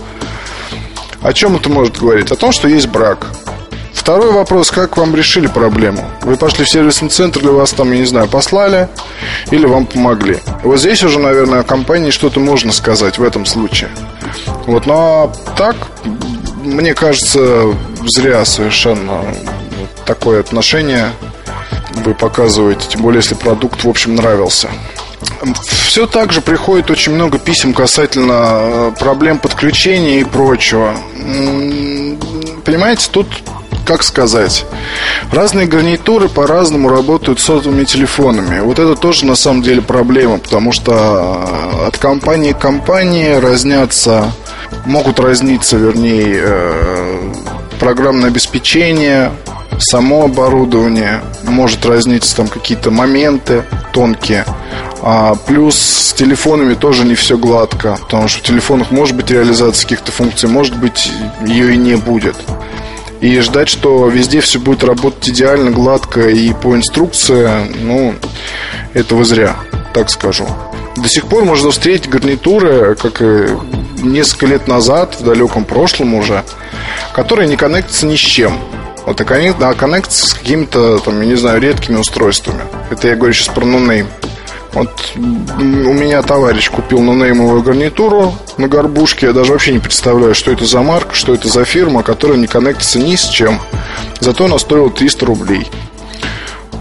О 1.23 1.33
чем 1.33 1.55
это 1.55 1.69
может 1.69 1.97
говорить? 1.97 2.31
О 2.31 2.35
том, 2.35 2.51
что 2.51 2.67
есть 2.67 2.87
брак. 2.87 3.27
Второй 4.03 4.33
вопрос, 4.33 4.69
как 4.69 4.97
вам 4.97 5.15
решили 5.15 5.47
проблему? 5.47 6.11
Вы 6.23 6.35
пошли 6.35 6.65
в 6.65 6.69
сервисный 6.69 7.07
центр, 7.07 7.39
или 7.39 7.47
вас 7.47 7.71
там, 7.71 7.89
я 7.93 7.99
не 7.99 8.05
знаю, 8.05 8.27
послали, 8.27 8.89
или 9.49 9.65
вам 9.65 9.85
помогли? 9.85 10.39
Вот 10.63 10.77
здесь 10.77 11.01
уже, 11.03 11.19
наверное, 11.19 11.61
о 11.61 11.63
компании 11.63 12.11
что-то 12.11 12.41
можно 12.41 12.73
сказать 12.73 13.17
в 13.17 13.23
этом 13.23 13.45
случае. 13.45 13.89
Вот, 14.65 14.87
но 14.87 15.31
так, 15.55 15.77
мне 16.65 16.93
кажется, 16.93 17.73
зря 18.05 18.43
совершенно 18.43 19.23
такое 20.05 20.41
отношение 20.41 21.11
вы 22.03 22.13
показываете, 22.13 22.85
тем 22.89 23.03
более, 23.03 23.21
если 23.21 23.35
продукт, 23.35 23.85
в 23.85 23.89
общем, 23.89 24.15
нравился. 24.15 24.67
Все 25.85 26.07
так 26.07 26.33
же 26.33 26.41
приходит 26.41 26.91
очень 26.91 27.13
много 27.13 27.39
писем 27.39 27.73
касательно 27.73 28.33
э, 28.33 28.91
проблем 28.99 29.39
подключения 29.39 30.19
и 30.19 30.25
прочего. 30.25 30.93
Понимаете, 32.65 33.07
тут 33.09 33.27
как 33.85 34.03
сказать, 34.03 34.65
разные 35.31 35.67
гарнитуры 35.67 36.29
по-разному 36.29 36.89
работают 36.89 37.39
с 37.39 37.43
сотовыми 37.43 37.83
телефонами. 37.83 38.59
Вот 38.61 38.79
это 38.79 38.95
тоже 38.95 39.25
на 39.25 39.35
самом 39.35 39.61
деле 39.61 39.81
проблема, 39.81 40.37
потому 40.37 40.71
что 40.71 40.91
э, 40.93 41.87
от 41.87 41.97
компании 41.97 42.53
к 42.53 42.59
компании 42.59 43.33
разнятся, 43.33 44.31
могут 44.85 45.19
разниться, 45.19 45.77
вернее, 45.77 46.41
э, 46.41 47.33
программное 47.79 48.29
обеспечение, 48.29 49.31
само 49.79 50.25
оборудование, 50.25 51.21
может 51.43 51.85
разниться 51.85 52.35
там 52.35 52.47
какие-то 52.47 52.91
моменты 52.91 53.63
тонкие. 53.91 54.45
А 55.01 55.35
плюс 55.35 55.75
с 55.75 56.13
телефонами 56.13 56.75
тоже 56.75 57.05
не 57.05 57.15
все 57.15 57.37
гладко, 57.37 57.97
потому 58.01 58.29
что 58.29 58.39
в 58.39 58.43
телефонах 58.43 58.91
может 58.91 59.15
быть 59.15 59.29
реализация 59.31 59.83
каких-то 59.83 60.13
функций, 60.13 60.47
может 60.47 60.77
быть 60.77 61.11
ее 61.45 61.73
и 61.73 61.77
не 61.77 61.95
будет. 61.95 62.35
И 63.23 63.39
ждать, 63.39 63.69
что 63.69 64.09
везде 64.09 64.41
все 64.41 64.59
будет 64.59 64.83
работать 64.83 65.29
идеально, 65.29 65.71
гладко 65.71 66.27
и 66.27 66.51
по 66.51 66.75
инструкции, 66.75 67.49
ну, 67.79 68.15
этого 68.93 69.23
зря, 69.23 69.55
так 69.93 70.09
скажу. 70.09 70.45
До 70.97 71.07
сих 71.07 71.27
пор 71.27 71.45
можно 71.45 71.71
встретить 71.71 72.09
гарнитуры, 72.09 72.95
как 72.95 73.21
и 73.21 73.47
несколько 74.03 74.47
лет 74.47 74.67
назад, 74.67 75.15
в 75.17 75.23
далеком 75.23 75.63
прошлом 75.63 76.15
уже, 76.15 76.43
которые 77.13 77.47
не 77.47 77.55
коннектятся 77.55 78.07
ни 78.07 78.17
с 78.17 78.19
чем. 78.19 78.59
Вот 79.05 79.21
а 79.21 79.23
коннектятся 79.23 80.27
с 80.27 80.33
какими-то, 80.33 80.99
там, 80.99 81.21
я 81.21 81.25
не 81.25 81.35
знаю, 81.35 81.61
редкими 81.61 81.95
устройствами. 81.95 82.63
Это 82.91 83.07
я 83.07 83.15
говорю 83.15 83.31
сейчас 83.31 83.55
про 83.55 83.63
нонейм. 83.63 84.07
No 84.07 84.32
вот 84.73 84.89
у 85.15 85.19
меня 85.61 86.21
товарищ 86.21 86.69
купил 86.69 86.99
нонеймовую 87.01 87.61
гарнитуру 87.61 88.33
на 88.57 88.67
горбушке. 88.67 89.27
Я 89.27 89.33
даже 89.33 89.51
вообще 89.51 89.73
не 89.73 89.79
представляю, 89.79 90.33
что 90.33 90.51
это 90.51 90.65
за 90.65 90.81
марка, 90.81 91.15
что 91.15 91.33
это 91.33 91.47
за 91.47 91.63
фирма, 91.63 92.03
которая 92.03 92.37
не 92.37 92.47
коннектится 92.47 92.99
ни 92.99 93.15
с 93.15 93.27
чем. 93.27 93.59
Зато 94.19 94.45
она 94.45 94.57
стоила 94.57 94.89
300 94.89 95.25
рублей. 95.25 95.67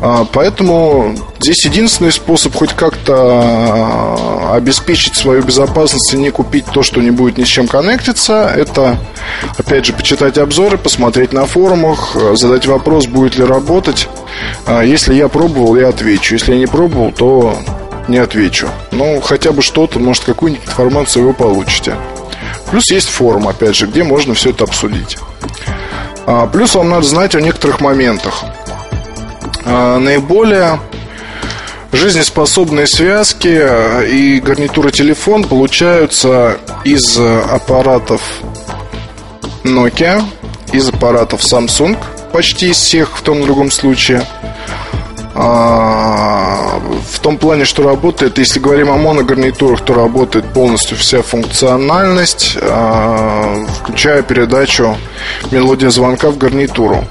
А, 0.04 0.26
поэтому 0.32 1.14
здесь 1.38 1.64
единственный 1.64 2.10
способ 2.10 2.54
хоть 2.56 2.72
как-то 2.72 3.14
а, 3.14 4.54
обеспечить 4.56 5.14
свою 5.14 5.42
безопасность 5.42 6.12
и 6.12 6.16
не 6.16 6.30
купить 6.30 6.64
то, 6.66 6.82
что 6.82 7.00
не 7.00 7.12
будет 7.12 7.38
ни 7.38 7.44
с 7.44 7.48
чем 7.48 7.68
коннектиться, 7.68 8.52
это, 8.56 8.98
опять 9.56 9.86
же, 9.86 9.92
почитать 9.92 10.38
обзоры, 10.38 10.76
посмотреть 10.76 11.32
на 11.32 11.46
форумах, 11.46 12.16
задать 12.32 12.66
вопрос, 12.66 13.06
будет 13.06 13.36
ли 13.36 13.44
работать. 13.44 14.08
А, 14.66 14.82
если 14.82 15.14
я 15.14 15.28
пробовал, 15.28 15.76
я 15.76 15.88
отвечу. 15.88 16.34
Если 16.34 16.54
я 16.54 16.58
не 16.58 16.66
пробовал, 16.66 17.12
то 17.12 17.56
не 18.08 18.18
отвечу. 18.18 18.68
Ну, 18.90 19.20
хотя 19.20 19.52
бы 19.52 19.62
что-то, 19.62 19.98
может, 19.98 20.24
какую-нибудь 20.24 20.66
информацию 20.66 21.26
вы 21.26 21.34
получите. 21.34 21.96
Плюс 22.70 22.90
есть 22.90 23.08
форум, 23.08 23.48
опять 23.48 23.76
же, 23.76 23.86
где 23.86 24.02
можно 24.02 24.34
все 24.34 24.50
это 24.50 24.64
обсудить. 24.64 25.18
А, 26.26 26.46
плюс 26.46 26.74
вам 26.74 26.90
надо 26.90 27.04
знать 27.04 27.34
о 27.34 27.40
некоторых 27.40 27.80
моментах. 27.80 28.44
А, 29.64 29.98
наиболее 29.98 30.80
жизнеспособные 31.92 32.86
связки 32.86 33.60
и 34.08 34.40
гарнитура 34.40 34.90
телефон 34.90 35.44
получаются 35.44 36.56
из 36.84 37.18
аппаратов 37.18 38.22
Nokia, 39.62 40.22
из 40.72 40.88
аппаратов 40.88 41.40
Samsung, 41.42 41.98
почти 42.32 42.70
из 42.70 42.78
всех 42.78 43.18
в 43.18 43.22
том 43.22 43.40
и 43.40 43.44
другом 43.44 43.70
случае– 43.70 44.26
а, 45.34 46.80
в 47.10 47.18
том 47.20 47.38
плане, 47.38 47.64
что 47.64 47.82
работает, 47.82 48.38
если 48.38 48.60
говорим 48.60 48.90
о 48.90 48.96
моногарнитурах, 48.96 49.80
то 49.80 49.94
работает 49.94 50.44
полностью 50.52 50.96
вся 50.96 51.22
функциональность, 51.22 52.56
а, 52.60 53.66
включая 53.80 54.22
передачу 54.22 54.96
мелодия 55.50 55.90
звонка 55.90 56.30
в 56.30 56.38
гарнитуру. 56.38 57.04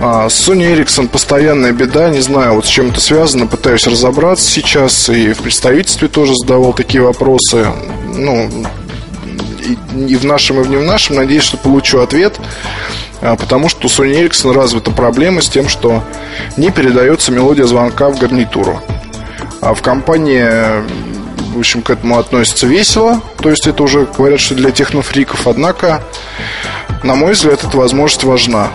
А, 0.00 0.28
Sony 0.28 0.74
Ericsson 0.74 1.08
постоянная 1.08 1.72
беда, 1.72 2.08
не 2.08 2.20
знаю, 2.20 2.54
вот 2.54 2.66
с 2.66 2.68
чем 2.68 2.90
это 2.90 3.00
связано, 3.00 3.46
пытаюсь 3.46 3.86
разобраться 3.86 4.48
сейчас, 4.48 5.08
и 5.08 5.32
в 5.32 5.38
представительстве 5.38 6.08
тоже 6.08 6.34
задавал 6.34 6.72
такие 6.72 7.02
вопросы, 7.02 7.66
ну, 8.14 8.48
и 9.94 10.16
в 10.16 10.24
нашем, 10.24 10.60
и 10.60 10.64
в 10.64 10.70
не 10.70 10.76
в 10.76 10.84
нашем, 10.84 11.16
надеюсь, 11.16 11.42
что 11.42 11.56
получу 11.56 12.00
ответ. 12.00 12.38
А, 13.20 13.36
потому 13.36 13.68
что 13.68 13.86
у 13.86 13.90
Sony 13.90 14.28
Ericsson 14.28 14.52
развита 14.52 14.90
проблема 14.90 15.42
с 15.42 15.48
тем, 15.48 15.68
что 15.68 16.02
не 16.56 16.70
передается 16.70 17.32
мелодия 17.32 17.64
звонка 17.64 18.08
в 18.10 18.18
гарнитуру. 18.18 18.80
А 19.60 19.74
в 19.74 19.82
компании, 19.82 20.46
в 21.54 21.58
общем, 21.58 21.82
к 21.82 21.90
этому 21.90 22.18
относятся 22.18 22.66
весело. 22.66 23.20
То 23.40 23.50
есть 23.50 23.66
это 23.66 23.82
уже 23.82 24.06
говорят, 24.06 24.40
что 24.40 24.54
для 24.54 24.70
технофриков. 24.70 25.46
Однако, 25.46 26.02
на 27.02 27.14
мой 27.14 27.32
взгляд, 27.32 27.64
эта 27.64 27.76
возможность 27.76 28.24
важна. 28.24 28.68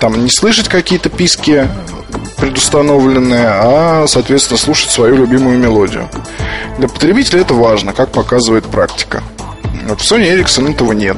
Там 0.00 0.24
не 0.24 0.30
слышать 0.30 0.68
какие-то 0.68 1.10
писки 1.10 1.68
предустановленные, 2.38 3.46
а, 3.46 4.04
соответственно, 4.08 4.58
слушать 4.58 4.90
свою 4.90 5.16
любимую 5.16 5.58
мелодию. 5.58 6.08
Для 6.78 6.88
потребителя 6.88 7.42
это 7.42 7.54
важно, 7.54 7.92
как 7.92 8.10
показывает 8.10 8.64
практика. 8.64 9.22
Вот 9.86 10.00
в 10.00 10.10
Sony 10.10 10.34
Ericsson 10.34 10.72
этого 10.72 10.92
нет. 10.92 11.16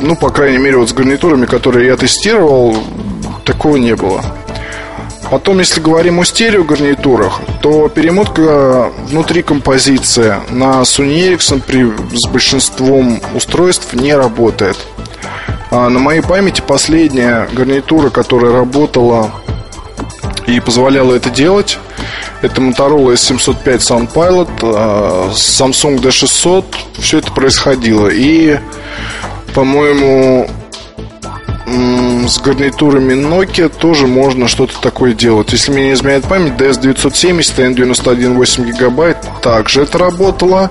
Ну, 0.00 0.14
по 0.14 0.30
крайней 0.30 0.58
мере, 0.58 0.76
вот 0.76 0.90
с 0.90 0.92
гарнитурами, 0.92 1.46
которые 1.46 1.86
я 1.86 1.96
тестировал, 1.96 2.76
такого 3.44 3.76
не 3.76 3.96
было. 3.96 4.22
Потом, 5.30 5.58
если 5.58 5.80
говорим 5.80 6.20
о 6.20 6.24
стереогарнитурах, 6.24 7.40
то 7.60 7.88
перемотка 7.88 8.92
внутри 9.08 9.42
композиции 9.42 10.36
на 10.50 10.82
Sony 10.82 11.32
Ericsson 11.32 11.62
при, 11.66 11.90
с 12.16 12.28
большинством 12.28 13.20
устройств 13.34 13.92
не 13.94 14.14
работает. 14.14 14.76
А 15.70 15.88
на 15.88 15.98
моей 15.98 16.20
памяти 16.20 16.62
последняя 16.64 17.48
гарнитура, 17.52 18.10
которая 18.10 18.52
работала 18.52 19.32
и 20.46 20.60
позволяла 20.60 21.14
это 21.14 21.28
делать, 21.30 21.78
это 22.42 22.60
Motorola 22.60 23.14
S705 23.14 23.78
SoundPilot, 23.78 25.32
Samsung 25.32 25.98
D600, 26.00 26.64
все 27.00 27.18
это 27.18 27.32
происходило. 27.32 28.08
И 28.08 28.58
по-моему, 29.56 30.46
с 31.66 32.38
гарнитурами 32.40 33.14
Nokia 33.14 33.70
тоже 33.70 34.06
можно 34.06 34.48
что-то 34.48 34.78
такое 34.82 35.14
делать. 35.14 35.50
Если 35.50 35.72
мне 35.72 35.84
не 35.84 35.92
изменяет 35.94 36.24
память, 36.24 36.60
DS970 36.60 37.74
N91 37.74 38.34
8 38.34 38.64
гигабайт 38.66 39.16
также 39.40 39.80
это 39.80 39.96
работало. 39.96 40.70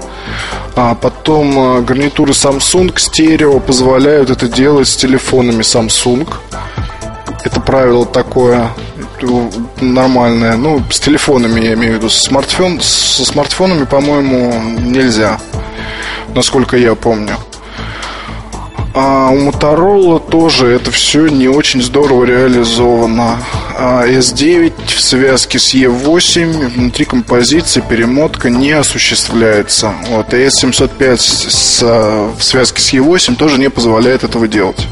А 0.76 0.93
потом 0.93 1.58
а, 1.58 1.82
гарнитуры 1.82 2.34
Samsung 2.34 2.93
стерео 3.00 3.60
позволяют 3.60 4.30
это 4.30 4.48
делать 4.48 4.88
с 4.88 4.95
телефонами 4.95 5.63
Samsung. 5.63 6.32
Это 7.43 7.60
правило 7.62 8.06
такое 8.06 8.69
нормальное. 9.82 10.58
Ну, 10.58 10.84
с 10.91 11.00
телефонами 11.00 11.60
я 11.60 11.74
имею 11.74 11.93
в 11.93 11.95
виду. 11.95 12.10
Смартфон, 12.12 12.80
со 12.82 13.26
смартфонами, 13.26 13.86
по-моему, 13.86 14.54
нельзя. 14.80 15.39
Насколько 16.36 16.78
я 16.78 16.93
помню. 16.93 17.36
А 18.93 19.29
у 19.29 19.49
Motorola 19.49 20.25
тоже 20.29 20.67
это 20.67 20.89
все 20.89 21.27
не 21.27 21.49
очень 21.49 21.81
здорово 21.81 22.23
реализовано. 22.23 23.39
А 23.77 24.07
S9 24.07 24.73
в 24.88 25.01
связке 25.01 25.59
с 25.59 25.73
E8 25.73 26.69
внутри 26.69 27.03
композиции 27.03 27.83
перемотка 27.88 28.49
не 28.49 28.71
осуществляется. 28.71 29.93
Вот, 30.09 30.33
и 30.33 30.38
S705 30.38 31.17
с, 31.17 31.81
в 31.81 32.41
связке 32.41 32.81
с 32.81 32.93
E8 32.93 33.35
тоже 33.35 33.59
не 33.59 33.69
позволяет 33.69 34.23
этого 34.23 34.47
делать. 34.47 34.88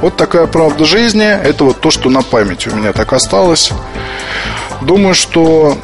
Вот 0.00 0.16
такая 0.16 0.46
правда 0.46 0.86
жизни. 0.86 1.26
Это 1.26 1.64
вот 1.64 1.80
то, 1.80 1.90
что 1.90 2.08
на 2.08 2.22
памяти 2.22 2.70
у 2.70 2.76
меня 2.76 2.92
так 2.92 3.12
осталось. 3.12 3.72
Думаю, 4.80 5.14
что 5.14 5.76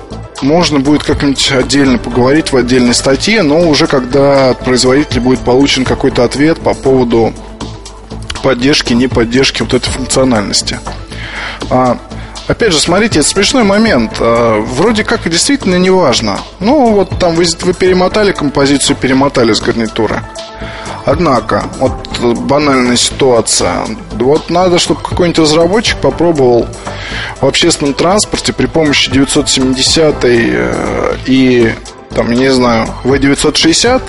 можно 0.43 0.81
будет 0.81 1.03
как-нибудь 1.03 1.51
отдельно 1.53 1.99
поговорить 1.99 2.53
в 2.53 2.57
отдельной 2.57 2.95
статье, 2.95 3.43
но 3.43 3.69
уже 3.69 3.87
когда 3.87 4.51
от 4.51 4.61
производителя 4.61 5.21
будет 5.21 5.41
получен 5.41 5.85
какой-то 5.85 6.25
ответ 6.25 6.61
по 6.61 6.75
поводу 6.75 7.33
поддержки, 8.43 8.93
не 8.93 9.09
поддержки 9.09 9.63
вот 9.63 9.75
этой 9.75 9.91
функциональности. 9.91 10.79
А, 11.71 11.99
опять 12.47 12.73
же, 12.73 12.81
смотрите, 12.81 13.21
это 13.21 13.29
смешной 13.29 13.65
момент. 13.65 14.15
А, 14.21 14.61
вроде 14.61 15.05
как 15.05 15.29
действительно 15.29 15.77
не 15.77 15.91
важно. 15.91 16.39
Ну, 16.61 16.93
вот 16.93 17.19
там 17.19 17.35
вы, 17.35 17.45
вы 17.63 17.75
перемотали 17.75 18.33
композицию, 18.33 18.97
перемотали 18.97 19.53
с 19.53 19.61
гарнитуры. 19.61 20.23
Однако, 21.11 21.65
вот 21.79 22.19
банальная 22.41 22.97
ситуация. 22.97 23.87
Вот 24.13 24.51
надо, 24.51 24.79
чтобы 24.79 25.01
какой-нибудь 25.01 25.39
разработчик 25.39 25.97
попробовал 25.97 26.67
в 27.41 27.47
общественном 27.47 27.95
транспорте 27.95 28.53
при 28.53 28.67
помощи 28.67 29.11
970 29.11 30.25
э, 30.25 31.17
и, 31.25 31.73
там, 32.15 32.31
не 32.31 32.53
знаю, 32.53 32.89
V960 33.05 34.03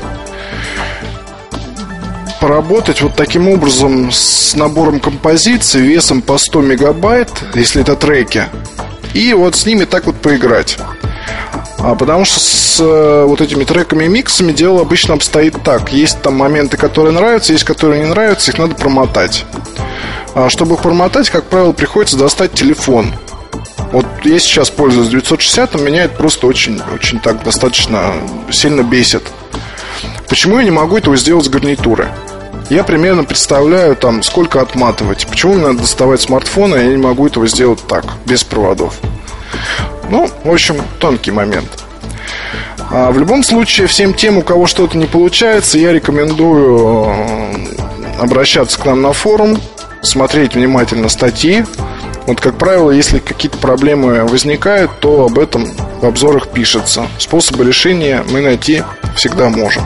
поработать 2.41 3.01
вот 3.01 3.15
таким 3.15 3.47
образом 3.47 4.11
с 4.11 4.53
набором 4.55 4.99
композиций 4.99 5.79
весом 5.79 6.21
по 6.21 6.37
100 6.37 6.61
мегабайт, 6.61 7.29
если 7.53 7.81
это 7.81 7.95
треки, 7.95 8.43
и 9.13 9.33
вот 9.33 9.55
с 9.55 9.65
ними 9.65 9.85
так 9.85 10.05
вот 10.05 10.17
поиграть. 10.17 10.77
А, 11.81 11.95
потому 11.95 12.25
что 12.25 12.39
с 12.39 12.79
э, 12.79 13.23
вот 13.25 13.41
этими 13.41 13.63
треками 13.63 14.05
и 14.05 14.07
миксами 14.07 14.51
дело 14.51 14.81
обычно 14.81 15.13
обстоит 15.13 15.55
так. 15.63 15.93
Есть 15.93 16.21
там 16.21 16.35
моменты, 16.35 16.77
которые 16.77 17.13
нравятся, 17.13 17.53
есть 17.53 17.63
которые 17.63 18.01
не 18.01 18.09
нравятся, 18.09 18.51
их 18.51 18.57
надо 18.57 18.75
промотать. 18.75 19.45
А 20.35 20.49
чтобы 20.49 20.75
их 20.75 20.81
промотать, 20.81 21.29
как 21.29 21.45
правило, 21.45 21.71
приходится 21.71 22.17
достать 22.17 22.53
телефон. 22.53 23.13
Вот 23.91 24.05
я 24.23 24.37
сейчас 24.39 24.69
пользуюсь 24.69 25.07
960, 25.07 25.81
меня 25.81 26.03
это 26.03 26.15
просто 26.15 26.47
очень, 26.47 26.79
очень 26.93 27.19
так 27.19 27.43
достаточно 27.43 28.13
сильно 28.51 28.83
бесит. 28.83 29.23
Почему 30.27 30.59
я 30.59 30.63
не 30.63 30.71
могу 30.71 30.97
этого 30.97 31.15
сделать 31.17 31.45
с 31.45 31.49
гарнитуры? 31.49 32.09
Я 32.69 32.83
примерно 32.83 33.23
представляю, 33.23 33.95
там, 33.95 34.21
сколько 34.21 34.61
отматывать. 34.61 35.25
Почему 35.25 35.53
мне 35.53 35.63
надо 35.63 35.79
доставать 35.79 36.21
смартфон, 36.21 36.73
а 36.73 36.77
я 36.77 36.89
не 36.89 36.97
могу 36.97 37.25
этого 37.25 37.47
сделать 37.47 37.79
так, 37.87 38.05
без 38.25 38.43
проводов. 38.43 38.99
Ну, 40.09 40.29
в 40.43 40.51
общем, 40.51 40.81
тонкий 40.99 41.31
момент. 41.31 41.67
А 42.91 43.11
в 43.11 43.19
любом 43.19 43.43
случае, 43.43 43.87
всем 43.87 44.13
тем, 44.13 44.37
у 44.37 44.41
кого 44.41 44.65
что-то 44.65 44.97
не 44.97 45.05
получается, 45.05 45.77
я 45.77 45.91
рекомендую 45.91 47.05
э, 47.05 48.19
обращаться 48.19 48.79
к 48.79 48.85
нам 48.85 49.01
на 49.01 49.13
форум, 49.13 49.59
смотреть 50.01 50.55
внимательно 50.55 51.09
статьи. 51.09 51.63
Вот, 52.25 52.41
как 52.41 52.57
правило, 52.57 52.91
если 52.91 53.19
какие-то 53.19 53.57
проблемы 53.57 54.23
возникают, 54.25 54.91
то 54.99 55.25
об 55.25 55.37
этом 55.37 55.71
в 56.01 56.05
обзорах 56.05 56.49
пишется. 56.49 57.07
Способы 57.17 57.63
решения 57.63 58.23
мы 58.29 58.41
найти 58.41 58.83
всегда 59.15 59.49
можем. 59.49 59.83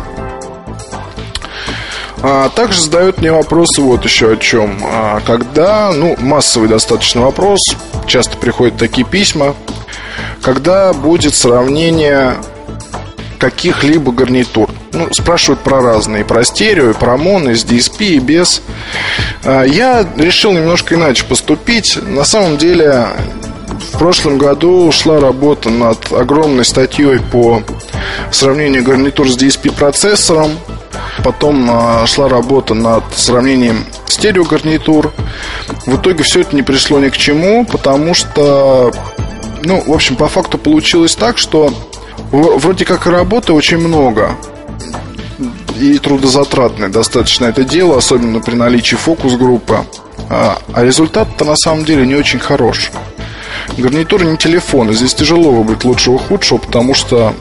А 2.26 2.48
также 2.48 2.82
задают 2.82 3.20
мне 3.20 3.34
вопросы 3.34 3.82
вот 3.82 4.06
еще 4.06 4.32
о 4.32 4.38
чем. 4.38 4.80
А 4.82 5.20
когда, 5.20 5.92
ну, 5.92 6.16
массовый 6.20 6.70
достаточно 6.70 7.22
вопрос, 7.22 7.60
часто 8.08 8.38
приходят 8.38 8.78
такие 8.78 9.06
письма, 9.06 9.56
когда 10.42 10.94
будет 10.94 11.36
сравнение 11.36 12.38
каких-либо 13.40 14.14
гарнитур. 14.14 14.70
Ну, 14.94 15.14
спрашивают 15.14 15.60
про 15.60 15.82
разные, 15.82 16.24
про 16.24 16.46
стерео, 16.46 16.92
и 16.92 16.94
про 16.94 17.18
моно, 17.18 17.52
и 17.52 17.56
с 17.56 17.66
DSP, 17.66 18.06
и 18.06 18.20
без. 18.20 18.62
А, 19.44 19.64
я 19.64 20.08
решил 20.16 20.54
немножко 20.54 20.96
иначе 20.96 21.26
поступить. 21.26 22.00
На 22.08 22.24
самом 22.24 22.58
деле, 22.58 23.08
в 23.80 23.98
прошлом 23.98 24.38
году 24.38 24.92
шла 24.92 25.20
работа 25.20 25.70
над 25.70 26.12
огромной 26.12 26.66
статьей 26.66 27.20
по 27.20 27.62
сравнению 28.32 28.84
гарнитур 28.84 29.30
с 29.30 29.38
DSP-процессором. 29.38 30.52
Потом 31.24 31.68
а, 31.70 32.06
шла 32.08 32.28
работа 32.28 32.74
над 32.74 33.04
сравнением 33.16 33.86
стереогарнитур. 34.08 35.12
В 35.86 35.96
итоге 35.96 36.24
все 36.24 36.42
это 36.42 36.56
не 36.56 36.64
пришло 36.64 37.00
ни 37.00 37.10
к 37.10 37.18
чему, 37.18 37.66
потому 37.66 38.14
что, 38.14 38.92
ну, 39.64 39.84
в 39.86 39.92
общем, 39.92 40.16
по 40.16 40.28
факту 40.28 40.58
получилось 40.58 41.16
так, 41.16 41.38
что 41.38 41.74
вроде 42.32 42.86
как 42.86 43.06
работы 43.06 43.54
очень 43.54 43.78
много. 43.78 44.36
И 45.80 45.98
трудозатратное 45.98 46.90
достаточно 46.90 47.46
это 47.46 47.64
дело, 47.64 47.98
особенно 47.98 48.40
при 48.40 48.56
наличии 48.56 48.96
фокус-группы. 48.96 49.80
А, 50.30 50.60
а 50.74 50.84
результат-то 50.84 51.46
на 51.46 51.56
самом 51.56 51.86
деле 51.86 52.06
не 52.06 52.16
очень 52.16 52.40
хорош. 52.40 52.92
Гарнитура 53.78 54.24
не 54.24 54.38
телефон, 54.38 54.94
здесь 54.94 55.14
тяжело 55.14 55.52
выбрать 55.52 55.84
лучшего 55.84 56.20
худшего, 56.20 56.58
потому 56.58 56.94
что 56.94 57.36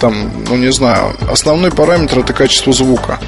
там, 0.00 0.44
ну 0.48 0.56
не 0.56 0.72
знаю, 0.72 1.14
основной 1.30 1.70
параметр 1.70 2.20
это 2.20 2.32
качество 2.32 2.72
звука. 2.72 3.18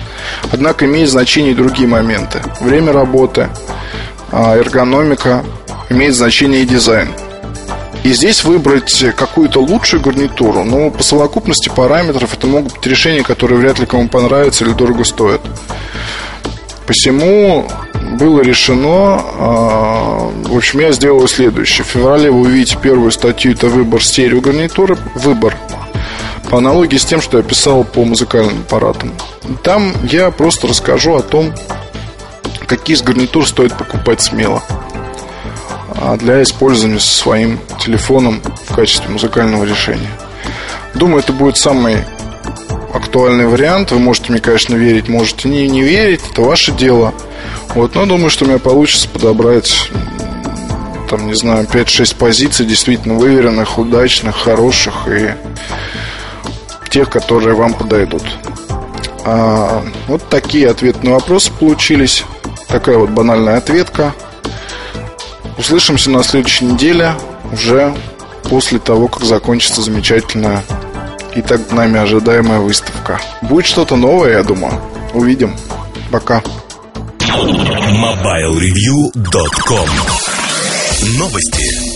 Однако 0.52 0.86
имеет 0.86 1.08
значение 1.08 1.52
и 1.52 1.54
другие 1.54 1.88
моменты. 1.88 2.42
Время 2.60 2.92
работы, 2.92 3.48
а, 4.30 4.56
эргономика, 4.56 5.44
имеет 5.88 6.14
значение 6.14 6.62
и 6.62 6.66
дизайн. 6.66 7.08
И 8.04 8.12
здесь 8.12 8.44
выбрать 8.44 9.04
какую-то 9.16 9.60
лучшую 9.60 10.02
гарнитуру, 10.02 10.64
ну, 10.64 10.90
по 10.90 11.02
совокупности 11.02 11.68
параметров 11.68 12.32
это 12.32 12.46
могут 12.46 12.74
быть 12.74 12.86
решения, 12.86 13.22
которые 13.22 13.58
вряд 13.58 13.78
ли 13.78 13.86
кому 13.86 14.08
понравятся 14.08 14.64
или 14.64 14.72
дорого 14.72 15.04
стоят. 15.04 15.40
Посему 16.88 17.68
было 18.18 18.40
решено, 18.40 19.20
а, 19.38 20.32
в 20.46 20.56
общем, 20.56 20.80
я 20.80 20.90
сделал 20.92 21.28
следующее. 21.28 21.84
В 21.84 21.88
феврале 21.88 22.30
вы 22.30 22.40
увидите 22.40 22.78
первую 22.82 23.10
статью, 23.10 23.52
это 23.52 23.68
выбор 23.68 24.02
стереогарнитуры, 24.02 24.96
выбор 25.14 25.54
по 26.48 26.56
аналогии 26.56 26.96
с 26.96 27.04
тем, 27.04 27.20
что 27.20 27.36
я 27.36 27.42
писал 27.44 27.84
по 27.84 28.06
музыкальным 28.06 28.60
аппаратам. 28.60 29.12
Там 29.62 29.92
я 30.04 30.30
просто 30.30 30.66
расскажу 30.66 31.16
о 31.16 31.20
том, 31.20 31.52
какие 32.66 32.96
из 32.96 33.02
гарнитур 33.02 33.46
стоит 33.46 33.76
покупать 33.76 34.22
смело 34.22 34.62
а 35.94 36.16
для 36.16 36.42
использования 36.42 37.00
со 37.00 37.18
своим 37.18 37.60
телефоном 37.78 38.40
в 38.66 38.74
качестве 38.74 39.10
музыкального 39.10 39.64
решения. 39.64 40.10
Думаю, 40.94 41.18
это 41.18 41.34
будет 41.34 41.58
самый 41.58 41.98
актуальный 42.92 43.46
вариант. 43.46 43.90
Вы 43.90 43.98
можете 43.98 44.32
мне, 44.32 44.40
конечно, 44.40 44.74
верить, 44.74 45.08
можете 45.08 45.48
не, 45.48 45.68
не 45.68 45.82
верить, 45.82 46.20
это 46.30 46.42
ваше 46.42 46.72
дело. 46.72 47.14
Вот, 47.74 47.94
но 47.94 48.06
думаю, 48.06 48.30
что 48.30 48.44
у 48.44 48.48
меня 48.48 48.58
получится 48.58 49.08
подобрать 49.08 49.90
там, 51.08 51.26
не 51.26 51.34
знаю, 51.34 51.66
5-6 51.66 52.16
позиций 52.16 52.66
действительно 52.66 53.14
выверенных, 53.14 53.78
удачных, 53.78 54.36
хороших 54.36 55.08
и 55.08 55.34
тех, 56.90 57.08
которые 57.10 57.54
вам 57.54 57.74
подойдут. 57.74 58.22
А, 59.24 59.82
вот 60.06 60.28
такие 60.28 60.68
ответы 60.70 61.00
на 61.04 61.12
вопросы 61.12 61.52
получились. 61.52 62.24
Такая 62.68 62.98
вот 62.98 63.10
банальная 63.10 63.56
ответка. 63.56 64.14
Услышимся 65.56 66.10
на 66.10 66.22
следующей 66.22 66.66
неделе, 66.66 67.12
уже 67.52 67.94
после 68.44 68.78
того, 68.78 69.08
как 69.08 69.24
закончится 69.24 69.82
замечательная 69.82 70.62
и 71.38 71.42
так 71.42 71.72
нами 71.72 71.98
ожидаемая 72.00 72.58
выставка. 72.58 73.20
Будет 73.42 73.66
что-то 73.66 73.96
новое, 73.96 74.38
я 74.38 74.42
думаю. 74.42 74.80
Увидим. 75.14 75.54
Пока. 76.10 76.42
MobileReview.com 77.18 79.88
Новости. 81.16 81.87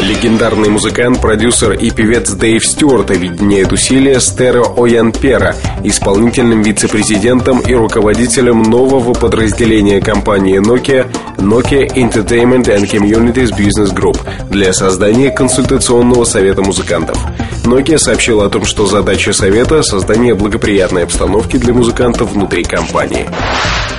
Легендарный 0.00 0.68
музыкант, 0.68 1.20
продюсер 1.20 1.72
и 1.72 1.90
певец 1.90 2.30
Дэйв 2.32 2.66
Стюарт 2.66 3.12
объединяет 3.12 3.72
усилия 3.72 4.18
с 4.20 4.28
Теро 4.32 4.64
Оянпера, 4.76 5.54
исполнительным 5.84 6.62
вице-президентом 6.62 7.60
и 7.60 7.74
руководителем 7.74 8.62
нового 8.62 9.14
подразделения 9.14 10.00
компании 10.00 10.60
Nokia 10.60 11.06
Nokia 11.38 11.86
Entertainment 11.94 12.64
and 12.64 12.90
Communities 12.90 13.50
Business 13.56 13.94
Group 13.94 14.18
для 14.50 14.72
создания 14.72 15.30
консультационного 15.30 16.24
совета 16.24 16.62
музыкантов. 16.62 17.16
Nokia 17.64 17.98
сообщила 17.98 18.46
о 18.46 18.50
том, 18.50 18.64
что 18.64 18.86
задача 18.86 19.32
совета– 19.32 19.82
создание 19.84 20.34
благоприятной 20.34 21.04
обстановки 21.04 21.56
для 21.56 21.72
музыкантов 21.72 22.32
внутри 22.32 22.64
компании. 22.64 23.26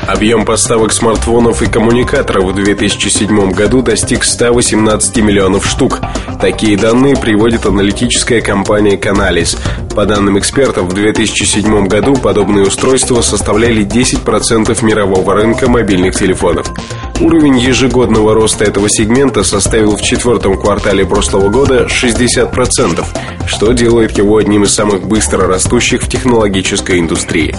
Объем 0.07 0.45
поставок 0.45 0.93
смартфонов 0.93 1.63
и 1.63 1.65
коммуникаторов 1.65 2.45
в 2.45 2.53
2007 2.53 3.51
году 3.51 3.81
достиг 3.81 4.23
118 4.23 5.17
миллионов 5.17 5.65
штук. 5.65 5.99
Такие 6.39 6.77
данные 6.77 7.17
приводит 7.17 7.65
аналитическая 7.65 8.39
компания 8.39 8.97
Canalys. 8.97 9.57
По 9.95 10.05
данным 10.05 10.37
экспертов, 10.37 10.85
в 10.85 10.93
2007 10.93 11.87
году 11.87 12.15
подобные 12.15 12.65
устройства 12.65 13.21
составляли 13.21 13.83
10% 13.83 14.85
мирового 14.85 15.33
рынка 15.33 15.67
мобильных 15.69 16.15
телефонов. 16.15 16.71
Уровень 17.19 17.57
ежегодного 17.57 18.35
роста 18.35 18.65
этого 18.65 18.89
сегмента 18.89 19.43
составил 19.43 19.95
в 19.95 20.01
четвертом 20.03 20.55
квартале 20.59 21.03
прошлого 21.05 21.49
года 21.49 21.87
60%, 21.87 23.03
что 23.47 23.71
делает 23.71 24.17
его 24.17 24.37
одним 24.37 24.65
из 24.65 24.73
самых 24.73 25.07
быстро 25.07 25.47
растущих 25.47 26.03
в 26.03 26.09
технологической 26.09 26.99
индустрии. 26.99 27.55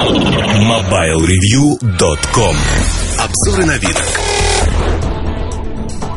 MobileReview.com 0.00 2.56
Обзоры 3.18 3.66
на 3.66 3.76
вид. 3.76 4.02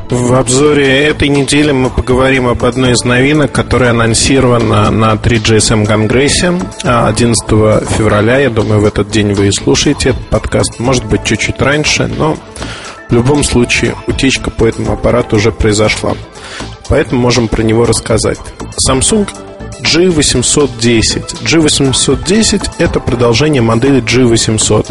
В 0.09 0.33
обзоре 0.35 1.07
этой 1.07 1.27
недели 1.27 1.73
мы 1.73 1.89
поговорим 1.89 2.47
об 2.47 2.63
одной 2.63 2.93
из 2.93 3.03
новинок, 3.03 3.51
которая 3.51 3.89
анонсирована 3.89 4.89
на 4.89 5.15
3GSM 5.15 5.85
Конгрессе 5.85 6.57
11 6.83 7.45
февраля. 7.89 8.39
Я 8.39 8.49
думаю, 8.49 8.79
в 8.79 8.85
этот 8.85 9.09
день 9.09 9.33
вы 9.33 9.49
и 9.49 9.51
слушаете 9.51 10.11
этот 10.11 10.29
подкаст. 10.29 10.79
Может 10.79 11.03
быть, 11.03 11.25
чуть-чуть 11.25 11.61
раньше, 11.61 12.07
но 12.07 12.37
в 13.09 13.13
любом 13.13 13.43
случае 13.43 13.95
утечка 14.07 14.49
по 14.49 14.65
этому 14.65 14.93
аппарату 14.93 15.35
уже 15.35 15.51
произошла. 15.51 16.13
Поэтому 16.87 17.19
можем 17.19 17.49
про 17.49 17.63
него 17.63 17.85
рассказать. 17.85 18.39
Samsung 18.89 19.27
G810. 19.83 21.43
G810 21.43 22.71
это 22.79 22.99
продолжение 22.99 23.61
модели 23.61 24.01
G800. 24.01 24.87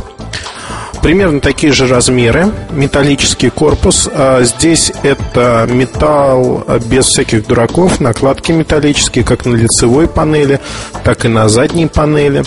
Примерно 1.02 1.40
такие 1.40 1.72
же 1.72 1.88
размеры, 1.88 2.52
металлический 2.70 3.50
корпус. 3.50 4.08
А 4.12 4.42
здесь 4.44 4.92
это 5.02 5.66
металл 5.68 6.64
без 6.86 7.06
всяких 7.06 7.46
дураков, 7.46 7.98
накладки 7.98 8.52
металлические, 8.52 9.24
как 9.24 9.44
на 9.44 9.56
лицевой 9.56 10.06
панели, 10.06 10.60
так 11.02 11.24
и 11.24 11.28
на 11.28 11.48
задней 11.48 11.88
панели. 11.88 12.44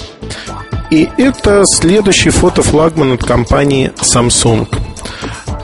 И 0.89 1.10
это 1.18 1.64
следующий 1.66 2.30
фотофлагман 2.30 3.14
от 3.14 3.24
компании 3.26 3.91
Samsung. 3.98 4.68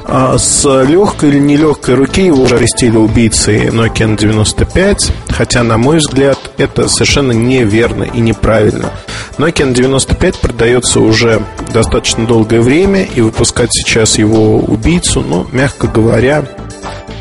А 0.06 0.38
с 0.38 0.66
легкой 0.84 1.30
или 1.30 1.40
нелегкой 1.40 1.96
руки 1.96 2.26
его 2.26 2.44
уже 2.44 2.56
арестили 2.56 2.98
убийцы 2.98 3.68
Nokia 3.68 4.18
95, 4.18 5.12
хотя, 5.30 5.64
на 5.64 5.78
мой 5.78 5.98
взгляд, 5.98 6.38
это 6.58 6.88
совершенно 6.88 7.32
неверно 7.32 8.04
и 8.04 8.20
неправильно. 8.20 8.92
Nokia 9.38 9.74
95 9.74 10.40
продается 10.40 11.00
уже 11.00 11.42
достаточно 11.74 12.26
долгое 12.26 12.62
время, 12.62 13.04
и 13.04 13.22
выпускать 13.22 13.70
сейчас 13.72 14.18
его 14.18 14.58
убийцу, 14.58 15.22
ну, 15.22 15.48
мягко 15.52 15.88
говоря, 15.88 16.46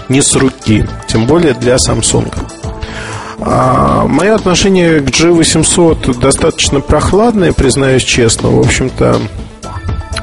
не 0.08 0.22
с 0.22 0.34
руки, 0.34 0.84
тем 1.06 1.26
более 1.26 1.54
для 1.54 1.76
Samsung. 1.76 2.32
А, 3.42 4.06
мое 4.06 4.34
отношение 4.34 5.00
к 5.00 5.08
G800 5.08 6.18
достаточно 6.20 6.80
прохладное, 6.80 7.52
признаюсь 7.52 8.02
честно. 8.02 8.50
В 8.50 8.60
общем-то, 8.60 9.20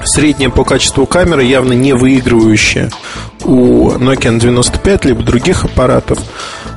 средняя 0.04 0.50
по 0.50 0.64
качеству 0.64 1.06
камеры, 1.06 1.44
явно 1.44 1.74
не 1.74 1.94
выигрывающая 1.94 2.90
у 3.44 3.92
Nokia 3.92 4.40
95 4.40 5.06
либо 5.06 5.24
других 5.24 5.66
аппаратов. 5.66 6.20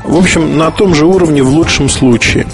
В 0.04 0.16
общем, 0.16 0.56
на 0.56 0.70
том 0.70 0.94
же 0.94 1.06
уровне 1.06 1.42
в 1.42 1.48
лучшем 1.48 1.88
случае. 1.88 2.46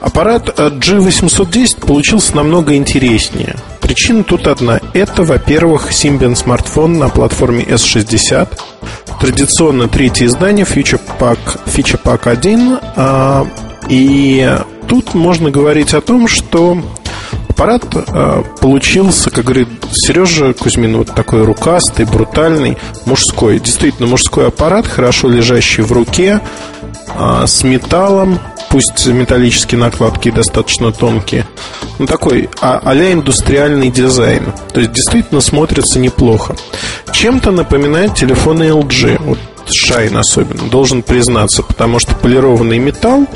Аппарат 0.00 0.58
G810 0.58 1.86
получился 1.86 2.36
намного 2.36 2.76
интереснее. 2.76 3.56
Причина 3.80 4.22
тут 4.22 4.46
одна. 4.46 4.80
Это, 4.92 5.22
во-первых, 5.22 5.90
Symbian 5.92 6.36
смартфон 6.36 6.98
на 6.98 7.08
платформе 7.08 7.64
S60. 7.64 8.48
Традиционно 9.20 9.88
третье 9.88 10.26
издание 10.26 10.66
Feature 10.66 11.00
Pack, 11.18 11.38
Feature 11.66 12.00
Pack 12.02 12.28
1. 12.28 12.78
А, 12.96 13.46
и 13.88 14.58
тут 14.88 15.14
можно 15.14 15.50
говорить 15.50 15.94
о 15.94 16.00
том, 16.02 16.28
что 16.28 16.82
Аппарат 17.54 17.84
э, 17.94 18.42
получился, 18.60 19.30
как 19.30 19.44
говорит 19.44 19.68
Сережа 19.92 20.52
Кузьмин, 20.54 20.96
вот 20.96 21.14
такой 21.14 21.44
рукастый, 21.44 22.04
брутальный, 22.04 22.76
мужской. 23.06 23.60
Действительно, 23.60 24.08
мужской 24.08 24.48
аппарат, 24.48 24.88
хорошо 24.88 25.28
лежащий 25.28 25.82
в 25.82 25.92
руке, 25.92 26.40
э, 27.16 27.44
с 27.46 27.62
металлом, 27.62 28.40
пусть 28.70 29.06
металлические 29.06 29.78
накладки 29.78 30.32
достаточно 30.32 30.90
тонкие. 30.90 31.46
Ну, 32.00 32.06
такой 32.06 32.50
а- 32.60 32.80
а 32.82 32.92
индустриальный 32.92 33.92
дизайн. 33.92 34.52
То 34.72 34.80
есть, 34.80 34.92
действительно 34.92 35.40
смотрится 35.40 36.00
неплохо. 36.00 36.56
Чем-то 37.12 37.52
напоминает 37.52 38.16
телефоны 38.16 38.64
LG. 38.64 39.16
Вот 39.20 39.38
Shine 39.66 40.18
особенно, 40.18 40.68
должен 40.68 41.02
признаться, 41.02 41.62
потому 41.62 42.00
что 42.00 42.16
полированный 42.16 42.78
металл 42.78 43.28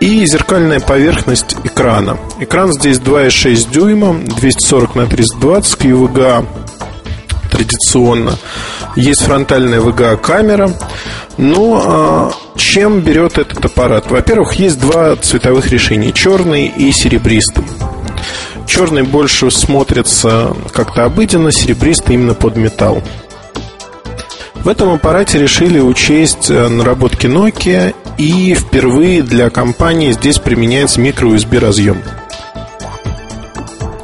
и 0.00 0.24
зеркальная 0.26 0.80
поверхность 0.80 1.56
экрана. 1.64 2.18
Экран 2.40 2.72
здесь 2.72 2.98
2,6 2.98 3.70
дюйма, 3.70 4.14
240 4.38 4.94
на 4.94 5.06
320 5.06 5.80
QVGA 5.80 6.46
традиционно. 7.50 8.36
Есть 8.94 9.22
фронтальная 9.22 9.80
VGA 9.80 10.16
камера. 10.16 10.70
Но 11.38 11.82
а, 11.84 12.32
чем 12.56 13.00
берет 13.00 13.38
этот 13.38 13.64
аппарат? 13.64 14.10
Во-первых, 14.10 14.54
есть 14.54 14.80
два 14.80 15.16
цветовых 15.16 15.70
решения: 15.70 16.12
черный 16.12 16.66
и 16.66 16.92
серебристый. 16.92 17.64
Черный 18.66 19.02
больше 19.02 19.50
смотрится 19.50 20.54
как-то 20.72 21.04
обыденно, 21.04 21.52
серебристый 21.52 22.14
именно 22.14 22.34
под 22.34 22.56
металл. 22.56 23.02
В 24.54 24.68
этом 24.68 24.92
аппарате 24.92 25.38
решили 25.38 25.78
учесть 25.78 26.50
э, 26.50 26.68
наработки 26.68 27.26
Nokia 27.26 27.94
и 28.18 28.54
впервые 28.54 29.22
для 29.22 29.50
компании 29.50 30.12
здесь 30.12 30.38
применяется 30.38 31.00
micro-USB 31.00 31.58
разъем. 31.58 32.02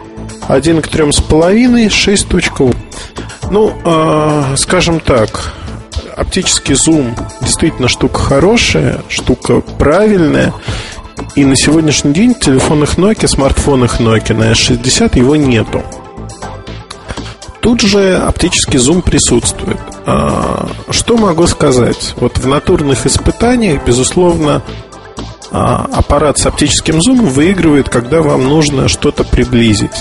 1 0.47 0.81
к 0.81 0.87
3,5, 0.87 1.87
6.8. 1.87 2.75
Ну, 3.49 3.73
э, 3.83 4.55
скажем 4.57 4.99
так, 4.99 5.53
оптический 6.15 6.75
зум 6.75 7.15
действительно 7.41 7.87
штука 7.87 8.19
хорошая, 8.19 9.01
штука 9.09 9.61
правильная. 9.61 10.53
И 11.35 11.45
на 11.45 11.55
сегодняшний 11.55 12.13
день 12.13 12.33
в 12.33 12.39
телефонах 12.39 12.97
Nokia, 12.97 13.27
смартфонах 13.27 13.99
Nokia 13.99 14.33
на 14.33 14.51
S60 14.51 15.17
его 15.17 15.35
нету. 15.35 15.83
Тут 17.61 17.81
же 17.81 18.15
оптический 18.15 18.79
зум 18.79 19.01
присутствует. 19.01 19.77
А, 20.05 20.69
что 20.89 21.17
могу 21.17 21.47
сказать? 21.47 22.13
Вот 22.17 22.37
в 22.37 22.47
натурных 22.47 23.05
испытаниях, 23.05 23.85
безусловно, 23.85 24.63
а, 25.51 25.85
аппарат 25.93 26.37
с 26.37 26.45
оптическим 26.45 27.01
зумом 27.01 27.25
выигрывает, 27.25 27.89
когда 27.89 28.21
вам 28.21 28.47
нужно 28.47 28.87
что-то 28.87 29.23
приблизить. 29.23 29.91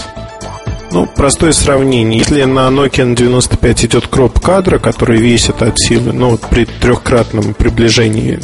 Ну, 0.97 1.05
простое 1.05 1.53
сравнение. 1.53 2.21
Если 2.21 2.43
на 2.45 2.69
Nokia 2.69 3.15
95 3.15 3.85
идет 3.85 4.07
кроп 4.07 4.41
кадра, 4.41 4.79
который 4.79 5.19
весит 5.19 5.61
от 5.61 5.79
силы, 5.79 6.15
ну, 6.15 6.39
при 6.39 6.65
трехкратном 6.65 7.53
приближении 7.53 8.41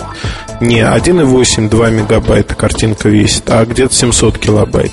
не 0.61 0.81
1,8, 0.81 1.71
2 1.71 1.89
мегабайта 1.89 2.55
картинка 2.55 3.09
весит, 3.09 3.45
а 3.49 3.65
где-то 3.65 3.95
700 3.95 4.37
килобайт, 4.37 4.93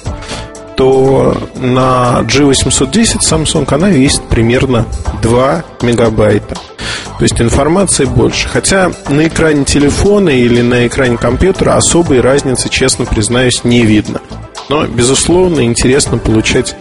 то 0.78 1.38
на 1.57 2.22
G810 2.22 3.20
Samsung 3.30 3.68
она 3.74 3.89
весит 3.89 4.22
примерно 4.30 4.86
2 5.22 5.66
мегабайта. 5.82 6.55
То 7.18 7.24
есть 7.24 7.41
информации 7.41 8.05
больше. 8.05 8.47
Хотя 8.47 8.89
на 9.10 9.28
экране 9.28 9.66
телефона 9.66 10.30
или 10.30 10.62
на 10.62 10.88
экране 10.88 11.18
компьютера 11.18 11.76
особой 11.76 12.22
разницы, 12.22 12.70
честно 12.70 13.03
признаюсь, 13.03 13.66
не 13.66 13.82
видно. 13.82 14.22
Но, 14.70 14.86
безусловно, 14.86 15.61
интересно 15.65 16.17
получать 16.17 16.76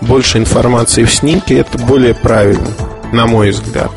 больше 0.00 0.38
информации 0.38 1.04
в 1.04 1.12
снимке. 1.12 1.58
Это 1.58 1.76
более 1.78 2.14
правильно, 2.14 2.68
на 3.12 3.26
мой 3.26 3.50
взгляд. 3.50 3.90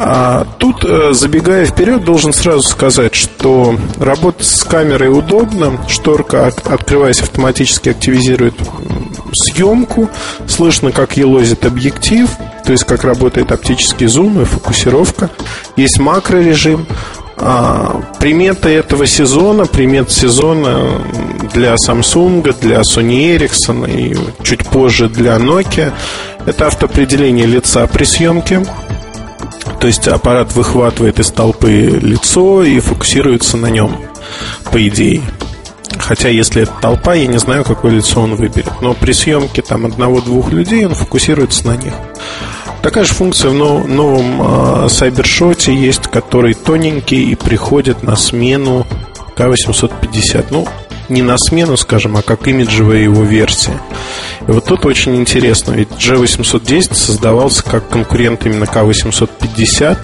А 0.00 0.46
тут, 0.58 0.84
э, 0.84 1.12
забегая 1.12 1.66
вперед, 1.66 2.04
должен 2.04 2.32
сразу 2.32 2.62
сказать, 2.62 3.16
что 3.16 3.76
работа 3.96 4.44
с 4.44 4.62
камерой 4.62 5.08
удобно. 5.08 5.84
Шторка, 5.88 6.52
открываясь, 6.64 7.20
автоматически 7.20 7.88
активизирует 7.88 8.54
съемку. 9.32 10.08
Слышно, 10.46 10.92
как 10.92 11.16
елозит 11.16 11.66
объектив, 11.66 12.30
то 12.64 12.70
есть 12.70 12.84
как 12.84 13.02
работает 13.02 13.50
оптический 13.50 14.06
зум 14.06 14.40
и 14.40 14.44
фокусировка. 14.44 15.30
Есть 15.76 15.98
макрорежим. 15.98 16.86
А, 17.40 18.02
приметы 18.18 18.70
этого 18.70 19.06
сезона, 19.06 19.66
примет 19.66 20.10
сезона 20.10 21.00
для 21.54 21.74
Samsung, 21.74 22.54
для 22.60 22.80
Sony 22.80 23.36
Ericsson 23.36 23.88
и 23.88 24.16
чуть 24.42 24.66
позже 24.66 25.08
для 25.08 25.36
Nokia 25.36 25.92
это 26.46 26.66
автоопределение 26.66 27.46
лица 27.46 27.86
при 27.86 28.04
съемке. 28.04 28.64
То 29.80 29.86
есть 29.86 30.08
аппарат 30.08 30.54
выхватывает 30.54 31.20
из 31.20 31.30
толпы 31.30 31.70
лицо 31.70 32.64
и 32.64 32.80
фокусируется 32.80 33.56
на 33.56 33.66
нем, 33.66 33.96
по 34.72 34.88
идее. 34.88 35.22
Хотя, 35.98 36.28
если 36.28 36.62
это 36.62 36.72
толпа, 36.80 37.14
я 37.14 37.26
не 37.26 37.38
знаю, 37.38 37.64
какое 37.64 37.92
лицо 37.92 38.20
он 38.20 38.34
выберет. 38.34 38.72
Но 38.80 38.94
при 38.94 39.12
съемке 39.12 39.62
там 39.62 39.86
одного-двух 39.86 40.52
людей 40.52 40.86
он 40.86 40.94
фокусируется 40.94 41.66
на 41.66 41.76
них. 41.76 41.92
Такая 42.82 43.04
же 43.04 43.12
функция 43.12 43.50
в 43.50 43.54
новом 43.54 44.40
э, 44.40 44.86
Cybershot 44.86 45.70
есть, 45.72 46.06
который 46.06 46.54
тоненький 46.54 47.30
и 47.30 47.34
приходит 47.34 48.02
на 48.02 48.16
смену 48.16 48.86
К850. 49.36 50.46
Ну, 50.50 50.66
не 51.08 51.22
на 51.22 51.36
смену, 51.38 51.76
скажем, 51.76 52.16
а 52.16 52.22
как 52.22 52.46
имиджевая 52.46 52.98
его 53.00 53.22
версия. 53.22 53.80
И 54.46 54.50
вот 54.50 54.64
тут 54.66 54.86
очень 54.86 55.16
интересно, 55.16 55.72
ведь 55.72 55.90
G810 55.90 56.94
создавался 56.94 57.64
как 57.64 57.88
конкурент 57.88 58.46
именно 58.46 58.64
К850 58.64 59.98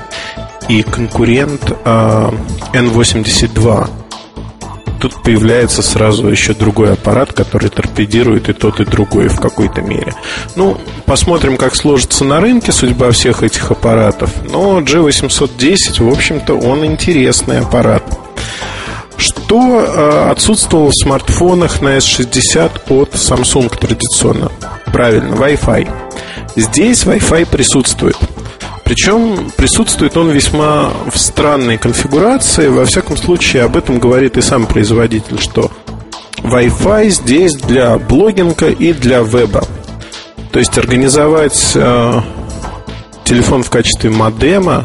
и 0.69 0.83
конкурент 0.83 1.63
э, 1.85 2.31
N82 2.73 4.04
тут 5.05 5.23
появляется 5.23 5.83
сразу 5.83 6.29
еще 6.29 6.55
другой 6.55 6.95
аппарат, 6.95 7.35
который 7.35 7.69
торпедирует 7.69 8.49
и 8.49 8.55
тот, 8.55 8.81
и 8.81 8.87
другой 8.87 9.29
в 9.29 9.39
какой-то 9.39 9.83
мере. 9.83 10.15
Ну, 10.57 10.79
посмотрим, 11.05 11.59
как 11.59 11.77
сложится 11.77 12.25
на 12.25 12.41
рынке 12.41 12.73
судьба 12.73 13.11
всех 13.11 13.43
этих 13.43 13.71
аппаратов. 13.71 14.31
Но 14.51 14.81
G810, 14.81 16.03
в 16.03 16.11
общем-то, 16.11 16.55
он 16.55 16.87
интересный 16.87 17.61
аппарат. 17.61 18.03
Что 19.19 19.85
э, 19.85 20.31
отсутствовало 20.31 20.91
в 20.91 20.95
смартфонах 20.95 21.83
на 21.83 21.99
S60 21.99 22.71
от 22.89 23.11
Samsung 23.13 23.79
традиционно? 23.79 24.51
Правильно, 24.87 25.35
Wi-Fi. 25.35 25.87
Здесь 26.57 27.05
Wi-Fi 27.05 27.45
присутствует. 27.45 28.17
Причем 28.85 29.51
присутствует 29.57 30.17
он 30.17 30.31
весьма 30.31 30.93
в 31.11 31.19
странной 31.19 31.79
конфигурации. 31.79 32.69
Во 32.69 32.85
всяком 32.85 33.17
случае, 33.17 33.63
об 33.63 33.77
этом 33.77 33.99
говорит 33.99 34.37
и 34.37 34.43
сам 34.43 34.67
производитель, 34.67 35.41
что 35.41 35.71
Wi-Fi 36.39 37.09
здесь 37.09 37.55
для 37.55 37.99
блогинга 37.99 38.69
и 38.69 38.93
для 38.93 39.21
веба. 39.21 39.65
То 40.53 40.59
есть 40.59 40.77
организовать 40.79 41.73
э, 41.75 42.21
телефон 43.25 43.63
в 43.63 43.71
качестве 43.71 44.11
модема, 44.11 44.85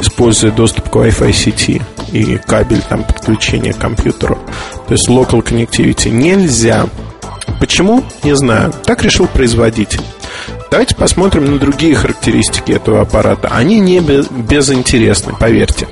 используя 0.00 0.50
доступ 0.50 0.88
к 0.88 0.96
Wi-Fi 0.96 1.32
сети 1.32 1.82
и 2.12 2.38
кабель 2.38 2.82
там 2.88 3.04
подключения 3.04 3.72
к 3.72 3.78
компьютеру, 3.78 4.38
то 4.88 4.94
есть 4.94 5.08
local 5.08 5.42
connectivity, 5.42 6.10
нельзя. 6.10 6.86
Почему? 7.60 8.02
Не 8.24 8.34
знаю. 8.34 8.72
Так 8.84 9.04
решил 9.04 9.26
производитель. 9.26 10.00
Давайте 10.70 10.96
посмотрим 10.96 11.44
на 11.44 11.58
другие 11.58 11.94
характеристики 11.94 12.72
этого 12.72 13.00
аппарата. 13.00 13.48
Они 13.48 13.78
не 13.78 14.00
безинтересны, 14.00 15.32
поверьте. 15.38 15.88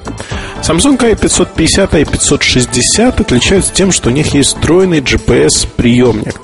Samsung 0.63 0.99
i550 0.99 2.01
и 2.01 2.05
i560 2.05 3.21
отличаются 3.21 3.73
тем, 3.73 3.93
что 3.93 4.11
у 4.11 4.13
них 4.13 4.35
есть 4.35 4.51
встроенный 4.57 5.01
GPS-приемник. 5.01 6.41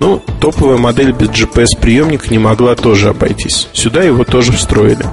Ну, 0.00 0.22
топовая 0.40 0.76
модель 0.76 1.12
без 1.12 1.28
GPS-приемника 1.30 2.28
не 2.30 2.38
могла 2.38 2.74
тоже 2.74 3.08
обойтись. 3.10 3.68
Сюда 3.72 4.02
его 4.02 4.24
тоже 4.24 4.52
встроили. 4.52 5.04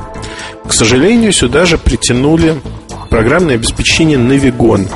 К 0.67 0.73
сожалению, 0.73 1.34
сюда 1.34 1.65
же 1.65 1.77
притянули 1.77 2.61
программное 3.09 3.55
обеспечение 3.55 4.17
Navigon, 4.17 4.89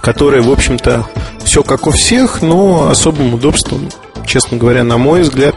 которое, 0.00 0.42
в 0.42 0.50
общем-то, 0.50 1.06
все 1.44 1.62
как 1.62 1.86
у 1.86 1.90
всех, 1.90 2.42
но 2.42 2.88
особым 2.88 3.34
удобством, 3.34 3.88
честно 4.26 4.58
говоря, 4.58 4.84
на 4.84 4.98
мой 4.98 5.22
взгляд, 5.22 5.54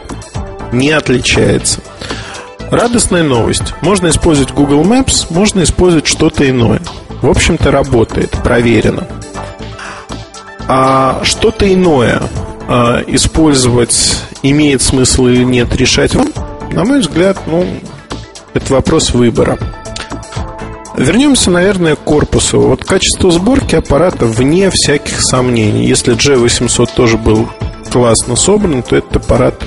не 0.76 0.90
отличается. 0.90 1.80
Радостная 2.70 3.22
новость. 3.22 3.74
Можно 3.80 4.08
использовать 4.08 4.52
Google 4.52 4.82
Maps, 4.82 5.26
можно 5.30 5.62
использовать 5.62 6.06
что-то 6.06 6.48
иное. 6.48 6.80
В 7.22 7.30
общем-то, 7.30 7.70
работает, 7.70 8.30
проверено. 8.42 9.06
А 10.68 11.20
что-то 11.22 11.72
иное 11.72 12.22
а, 12.68 13.02
использовать 13.06 14.16
имеет 14.42 14.82
смысл 14.82 15.26
или 15.26 15.44
нет, 15.44 15.74
решать 15.76 16.14
вам? 16.14 16.28
На 16.72 16.84
мой 16.84 17.00
взгляд, 17.00 17.38
ну, 17.46 17.64
это 18.52 18.72
вопрос 18.72 19.14
выбора. 19.14 19.58
Вернемся, 20.96 21.50
наверное, 21.50 21.94
к 21.94 22.00
корпусу. 22.00 22.60
Вот 22.60 22.84
качество 22.84 23.30
сборки 23.30 23.76
аппарата 23.76 24.24
вне 24.24 24.70
всяких 24.70 25.20
сомнений. 25.20 25.86
Если 25.86 26.16
G800 26.16 26.88
тоже 26.96 27.18
был 27.18 27.48
классно 27.92 28.34
собран, 28.34 28.82
то 28.82 28.96
этот 28.96 29.16
аппарат 29.16 29.62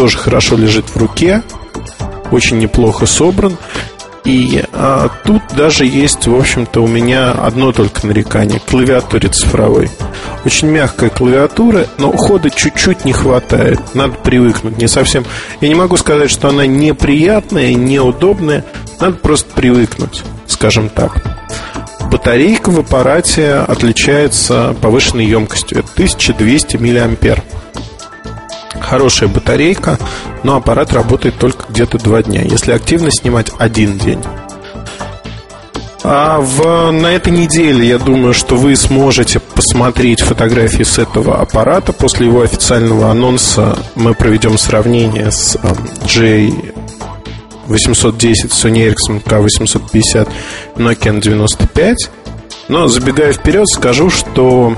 тоже 0.00 0.16
хорошо 0.16 0.56
лежит 0.56 0.86
в 0.88 0.96
руке, 0.96 1.42
очень 2.30 2.56
неплохо 2.56 3.04
собран. 3.04 3.58
И 4.24 4.64
а, 4.72 5.10
тут 5.24 5.42
даже 5.54 5.84
есть, 5.84 6.26
в 6.26 6.34
общем-то, 6.34 6.80
у 6.82 6.86
меня 6.86 7.32
одно 7.32 7.70
только 7.72 8.06
нарекание– 8.06 8.62
клавиатуре 8.66 9.28
цифровой. 9.28 9.90
Очень 10.46 10.68
мягкая 10.68 11.10
клавиатура, 11.10 11.86
но 11.98 12.12
хода 12.12 12.48
чуть-чуть 12.48 13.04
не 13.04 13.12
хватает. 13.12 13.78
Надо 13.92 14.14
привыкнуть, 14.14 14.78
не 14.78 14.88
совсем. 14.88 15.26
Я 15.60 15.68
не 15.68 15.74
могу 15.74 15.98
сказать, 15.98 16.30
что 16.30 16.48
она 16.48 16.64
неприятная, 16.64 17.74
неудобная. 17.74 18.64
Надо 19.00 19.16
просто 19.16 19.52
привыкнуть, 19.52 20.22
скажем 20.46 20.88
так. 20.88 21.22
Батарейка 22.10 22.70
в 22.70 22.78
аппарате 22.78 23.52
отличается 23.52 24.74
повышенной 24.80 25.26
емкостью. 25.26 25.80
Это 25.80 25.88
1200 25.92 26.78
мАh. 26.78 27.42
Хорошая 28.80 29.28
батарейка, 29.28 29.98
но 30.42 30.56
аппарат 30.56 30.92
работает 30.92 31.36
только 31.38 31.66
где-то 31.68 31.98
два 31.98 32.22
дня. 32.22 32.42
Если 32.42 32.72
активно 32.72 33.10
снимать 33.10 33.50
один 33.58 33.98
день. 33.98 34.20
А 36.02 36.40
в, 36.40 36.90
на 36.92 37.08
этой 37.08 37.30
неделе 37.30 37.86
я 37.86 37.98
думаю, 37.98 38.32
что 38.32 38.56
вы 38.56 38.74
сможете 38.74 39.38
посмотреть 39.38 40.22
фотографии 40.22 40.82
с 40.82 40.98
этого 40.98 41.40
аппарата. 41.40 41.92
После 41.92 42.26
его 42.26 42.40
официального 42.40 43.10
анонса 43.10 43.78
мы 43.96 44.14
проведем 44.14 44.56
сравнение 44.56 45.30
с 45.30 45.58
J 46.06 46.50
810 47.66 48.50
Sony 48.50 48.88
Ericsson 48.88 49.22
K850 49.22 50.28
Nokia 50.76 51.20
95. 51.20 52.10
Но 52.68 52.88
забегая 52.88 53.32
вперед, 53.32 53.68
скажу, 53.68 54.10
что 54.10 54.74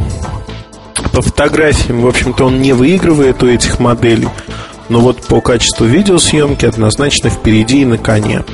по 1.11 1.23
фотографиям, 1.23 2.03
в 2.03 2.07
общем-то, 2.07 2.47
он 2.47 2.61
не 2.61 2.73
выигрывает 2.73 3.43
у 3.43 3.49
этих 3.49 3.81
моделей. 3.81 4.29
Но 4.89 5.01
вот 5.01 5.23
по 5.23 5.41
качеству 5.41 5.87
видеосъемки 5.87 6.67
однозначно 6.67 7.31
впереди 7.31 7.83
и 7.83 7.85
на 7.85 7.99
коне. 7.99 8.45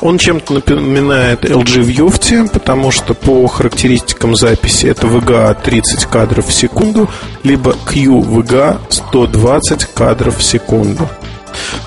Он 0.00 0.18
чем-то 0.18 0.54
напоминает 0.54 1.44
LG 1.44 1.82
Vufti, 1.82 2.48
потому 2.50 2.90
что 2.90 3.14
по 3.14 3.46
характеристикам 3.46 4.36
записи 4.36 4.86
это 4.86 5.06
VGA 5.06 5.56
30 5.60 6.04
кадров 6.04 6.46
в 6.46 6.52
секунду, 6.52 7.08
либо 7.42 7.74
QVGA 7.86 8.78
120 8.90 9.84
кадров 9.94 10.38
в 10.38 10.42
секунду. 10.42 11.08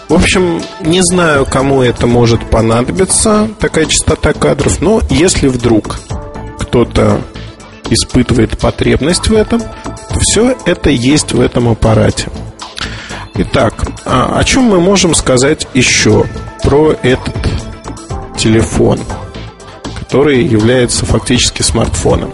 В 0.08 0.16
общем, 0.16 0.60
не 0.82 1.02
знаю, 1.04 1.46
кому 1.46 1.84
это 1.84 2.08
может 2.08 2.50
понадобиться, 2.50 3.48
такая 3.60 3.86
частота 3.86 4.34
кадров, 4.34 4.82
но 4.82 5.02
если 5.12 5.48
вдруг 5.48 6.00
кто-то 6.60 7.22
испытывает 7.90 8.58
потребность 8.58 9.28
в 9.30 9.34
этом, 9.34 9.62
то 9.62 10.20
все 10.20 10.56
это 10.66 10.90
есть 10.90 11.34
в 11.34 11.42
этом 11.42 11.70
аппарате. 11.70 12.28
Итак, 13.36 13.86
а 14.06 14.38
о 14.38 14.44
чем 14.44 14.64
мы 14.64 14.82
можем 14.82 15.16
сказать 15.16 15.68
еще 15.74 16.26
про 16.64 16.96
этот 17.04 17.36
телефон, 18.38 19.00
который 19.98 20.44
является 20.44 21.06
фактически 21.06 21.62
смартфоном? 21.62 22.34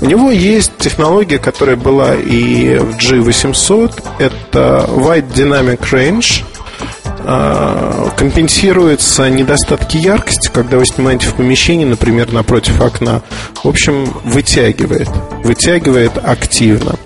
У 0.00 0.06
него 0.06 0.30
есть 0.30 0.76
технология, 0.78 1.38
которая 1.38 1.76
была 1.76 2.14
и 2.14 2.76
в 2.78 2.96
G800. 2.96 4.02
Это 4.18 4.86
Wide 4.88 5.32
Dynamic 5.32 5.80
Range. 5.90 6.44
А, 7.26 8.10
компенсируется 8.16 9.30
недостатки 9.30 9.96
яркости, 9.96 10.50
когда 10.52 10.76
вы 10.76 10.86
снимаете 10.86 11.28
в 11.28 11.34
помещении, 11.34 11.84
например, 11.84 12.32
напротив 12.32 12.80
окна. 12.80 13.22
В 13.62 13.68
общем, 13.68 14.12
вытягивает. 14.24 15.08
Вытягивает 15.42 16.12
активно. 16.22 16.96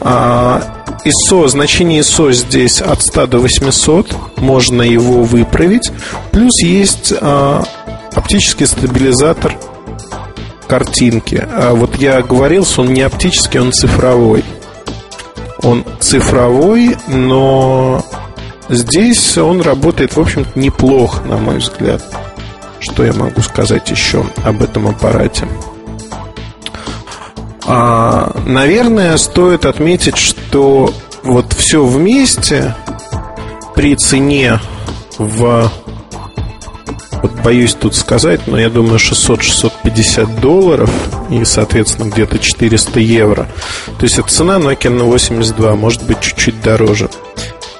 А, 0.00 0.62
ISO, 1.04 1.46
значение 1.48 2.00
ISO 2.00 2.32
здесь 2.32 2.82
от 2.82 3.02
100 3.02 3.26
до 3.28 3.38
800. 3.38 4.38
Можно 4.38 4.82
его 4.82 5.22
выправить. 5.22 5.92
Плюс 6.32 6.60
есть 6.62 7.12
а, 7.20 7.64
оптический 8.12 8.66
стабилизатор 8.66 9.56
картинки. 10.66 11.46
А 11.50 11.74
вот 11.74 11.96
я 11.96 12.20
говорил, 12.22 12.64
что 12.64 12.82
он 12.82 12.92
не 12.92 13.02
оптический, 13.02 13.60
он 13.60 13.72
цифровой. 13.72 14.44
Он 15.62 15.84
цифровой, 16.00 16.96
но 17.06 18.04
здесь 18.70 19.36
он 19.38 19.60
работает, 19.60 20.16
в 20.16 20.20
общем-то, 20.20 20.58
неплохо, 20.58 21.22
на 21.24 21.36
мой 21.36 21.58
взгляд. 21.58 22.02
Что 22.78 23.04
я 23.04 23.12
могу 23.12 23.42
сказать 23.42 23.90
еще 23.90 24.24
об 24.44 24.62
этом 24.62 24.88
аппарате? 24.88 25.46
А, 27.66 28.34
наверное, 28.46 29.16
стоит 29.18 29.66
отметить, 29.66 30.16
что 30.16 30.92
вот 31.22 31.52
все 31.52 31.84
вместе 31.84 32.74
при 33.74 33.94
цене 33.96 34.58
в 35.18 35.70
вот 37.22 37.32
боюсь 37.44 37.74
тут 37.74 37.94
сказать, 37.94 38.46
но 38.46 38.58
я 38.58 38.70
думаю 38.70 38.98
600-650 38.98 40.40
долларов 40.40 40.90
и, 41.28 41.44
соответственно, 41.44 42.10
где-то 42.10 42.38
400 42.38 42.98
евро. 43.00 43.46
То 43.98 44.04
есть 44.04 44.18
это 44.18 44.28
цена 44.28 44.56
Nokia 44.56 44.88
на 44.88 45.04
82, 45.04 45.74
может 45.74 46.02
быть 46.04 46.20
чуть-чуть 46.20 46.62
дороже. 46.62 47.10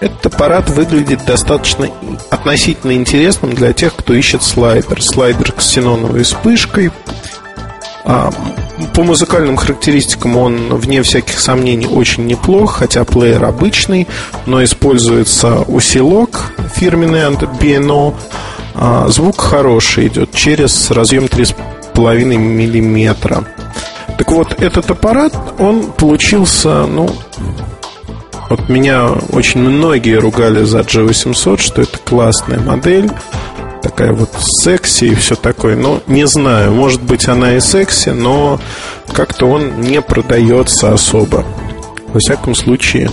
Этот 0.01 0.27
аппарат 0.27 0.71
выглядит 0.71 1.25
достаточно 1.27 1.89
относительно 2.31 2.93
интересным 2.93 3.55
для 3.55 3.73
тех, 3.75 3.95
кто 3.95 4.15
ищет 4.15 4.43
слайдер. 4.43 5.03
Слайдер 5.03 5.53
с 5.53 5.55
ксеноновой 5.55 6.23
вспышкой. 6.23 6.91
А, 8.05 8.31
по 8.95 9.03
музыкальным 9.03 9.57
характеристикам 9.57 10.39
он, 10.39 10.75
вне 10.75 11.03
всяких 11.03 11.39
сомнений, 11.39 11.87
очень 11.87 12.27
неплох, 12.27 12.77
хотя 12.79 13.05
плеер 13.05 13.45
обычный, 13.45 14.09
но 14.47 14.65
используется 14.65 15.61
усилок 15.61 16.53
фирменный 16.75 17.27
от 17.27 17.43
B&O, 17.61 18.15
а, 18.75 19.09
звук 19.09 19.41
хороший 19.41 20.09
идет 20.09 20.33
через 20.33 20.91
разъем 20.91 21.27
3,5 21.27 22.25
миллиметра. 22.39 23.45
Так 24.17 24.33
вот, 24.33 24.61
этот 24.63 24.91
аппарат, 24.91 25.35
он 25.59 25.93
получился, 25.93 26.87
ну, 26.87 27.11
вот 28.51 28.69
меня 28.69 29.13
очень 29.31 29.61
многие 29.61 30.19
ругали 30.19 30.65
за 30.65 30.81
G800, 30.81 31.61
что 31.61 31.83
это 31.83 31.99
классная 31.99 32.59
модель, 32.59 33.11
такая 33.81 34.13
вот 34.13 34.31
секси 34.39 35.05
и 35.05 35.15
все 35.15 35.37
такое. 35.37 35.77
Но 35.77 36.03
не 36.09 36.27
знаю, 36.27 36.73
может 36.73 37.01
быть 37.01 37.29
она 37.29 37.55
и 37.55 37.61
секси, 37.61 38.11
но 38.11 38.61
как-то 39.13 39.47
он 39.47 39.81
не 39.81 40.03
продается 40.03 40.93
особо. 40.93 41.47
Во 42.09 42.19
всяком 42.19 42.57
случае, 42.57 43.11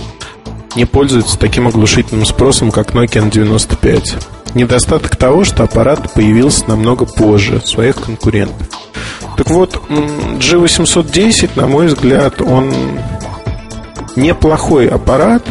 не 0.74 0.84
пользуется 0.84 1.38
таким 1.38 1.68
оглушительным 1.68 2.26
спросом, 2.26 2.72
как 2.72 2.94
Nokia 2.94 3.30
N95. 3.30 4.24
Недостаток 4.54 5.14
того, 5.14 5.44
что 5.44 5.62
аппарат 5.62 6.12
появился 6.14 6.68
намного 6.68 7.04
позже 7.04 7.60
своих 7.64 7.96
конкурентов. 7.96 8.66
Так 9.36 9.50
вот, 9.50 9.80
G810, 9.88 11.50
на 11.54 11.68
мой 11.68 11.86
взгляд, 11.86 12.40
он 12.40 12.74
неплохой 14.18 14.88
аппарат. 14.88 15.42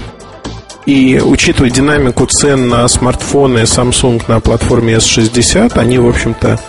И 0.86 1.22
учитывая 1.24 1.70
динамику 1.70 2.26
цен 2.28 2.70
на 2.70 2.88
смартфоны 2.88 3.60
Samsung 3.60 4.24
на 4.28 4.40
платформе 4.40 4.96
S60, 4.96 5.78
они, 5.78 5.98
в 5.98 6.08
общем-то, 6.08 6.60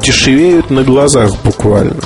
дешевеют 0.00 0.70
на 0.70 0.84
глазах 0.84 1.32
буквально. 1.42 1.96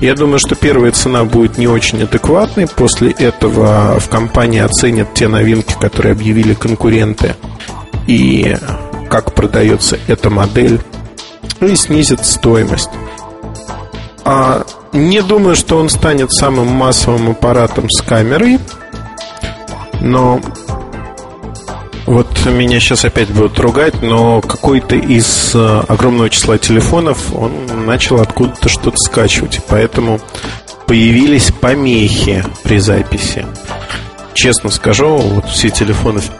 Я 0.00 0.14
думаю, 0.14 0.38
что 0.38 0.54
первая 0.54 0.92
цена 0.92 1.24
будет 1.24 1.56
не 1.56 1.66
очень 1.66 2.02
адекватной. 2.02 2.66
После 2.66 3.12
этого 3.12 3.98
в 3.98 4.08
компании 4.10 4.60
оценят 4.60 5.14
те 5.14 5.28
новинки, 5.28 5.74
которые 5.80 6.12
объявили 6.12 6.52
конкуренты. 6.52 7.36
И 8.06 8.54
как 9.08 9.34
продается 9.34 9.98
эта 10.06 10.28
модель. 10.28 10.80
И 11.60 11.74
снизит 11.76 12.24
стоимость. 12.26 12.90
А 14.24 14.64
не 14.94 15.22
думаю, 15.22 15.56
что 15.56 15.76
он 15.76 15.88
станет 15.88 16.32
самым 16.32 16.68
массовым 16.68 17.30
аппаратом 17.30 17.90
с 17.90 18.00
камерой. 18.00 18.58
Но 20.00 20.40
вот 22.06 22.28
меня 22.46 22.80
сейчас 22.80 23.04
опять 23.04 23.30
будут 23.30 23.58
ругать, 23.58 24.02
но 24.02 24.40
какой-то 24.40 24.94
из 24.94 25.52
э, 25.54 25.82
огромного 25.88 26.30
числа 26.30 26.58
телефонов 26.58 27.34
он 27.34 27.86
начал 27.86 28.20
откуда-то 28.20 28.68
что-то 28.68 28.96
скачивать. 28.98 29.60
Поэтому 29.68 30.20
появились 30.86 31.50
помехи 31.50 32.44
при 32.62 32.78
записи. 32.78 33.46
Честно 34.34 34.70
скажу, 34.70 35.16
вот 35.16 35.46
все 35.48 35.70
телефоны 35.70 36.20
в 36.20 36.30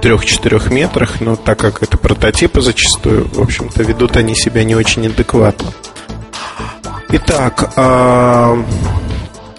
3-4 0.00 0.72
метрах, 0.72 1.20
но 1.20 1.36
так 1.36 1.58
как 1.58 1.82
это 1.82 1.98
прототипы 1.98 2.60
зачастую, 2.60 3.28
в 3.32 3.40
общем-то, 3.40 3.82
ведут 3.82 4.16
они 4.16 4.34
себя 4.34 4.64
не 4.64 4.74
очень 4.74 5.06
адекватно. 5.06 5.72
Итак, 7.12 7.72
а, 7.76 8.56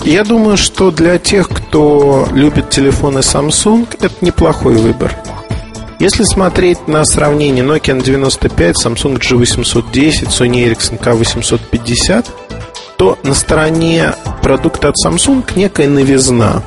я 0.05 0.23
думаю, 0.23 0.55
что 0.55 0.89
для 0.89 1.17
тех, 1.17 1.49
кто 1.49 2.27
любит 2.31 2.69
телефоны 2.69 3.19
Samsung, 3.19 3.87
это 3.99 4.13
неплохой 4.21 4.75
выбор. 4.75 5.13
Если 5.99 6.23
смотреть 6.23 6.87
на 6.87 7.03
сравнение 7.03 7.63
Nokia 7.63 8.01
N95, 8.01 8.73
Samsung 8.83 9.19
G810, 9.19 10.29
Sony 10.29 10.65
Ericsson 10.65 10.97
K850, 10.97 12.25
то 12.97 13.19
на 13.23 13.33
стороне 13.33 14.15
продукта 14.41 14.89
от 14.89 14.95
Samsung 15.05 15.43
некая 15.55 15.89
новизна. 15.89 16.63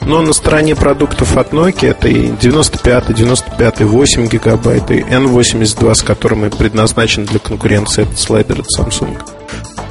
Но 0.00 0.20
на 0.20 0.32
стороне 0.32 0.74
продуктов 0.74 1.36
от 1.36 1.52
Nokia 1.52 1.90
это 1.90 2.08
и 2.08 2.28
95, 2.28 3.14
95, 3.14 3.80
8 3.82 4.26
гигабайт, 4.26 4.90
и 4.90 5.00
N82, 5.00 5.94
с 5.94 6.02
которым 6.02 6.44
и 6.44 6.50
предназначен 6.50 7.24
для 7.24 7.38
конкуренции 7.38 8.02
этот 8.02 8.18
слайдер 8.18 8.60
от 8.60 8.66
Samsung. 8.76 9.16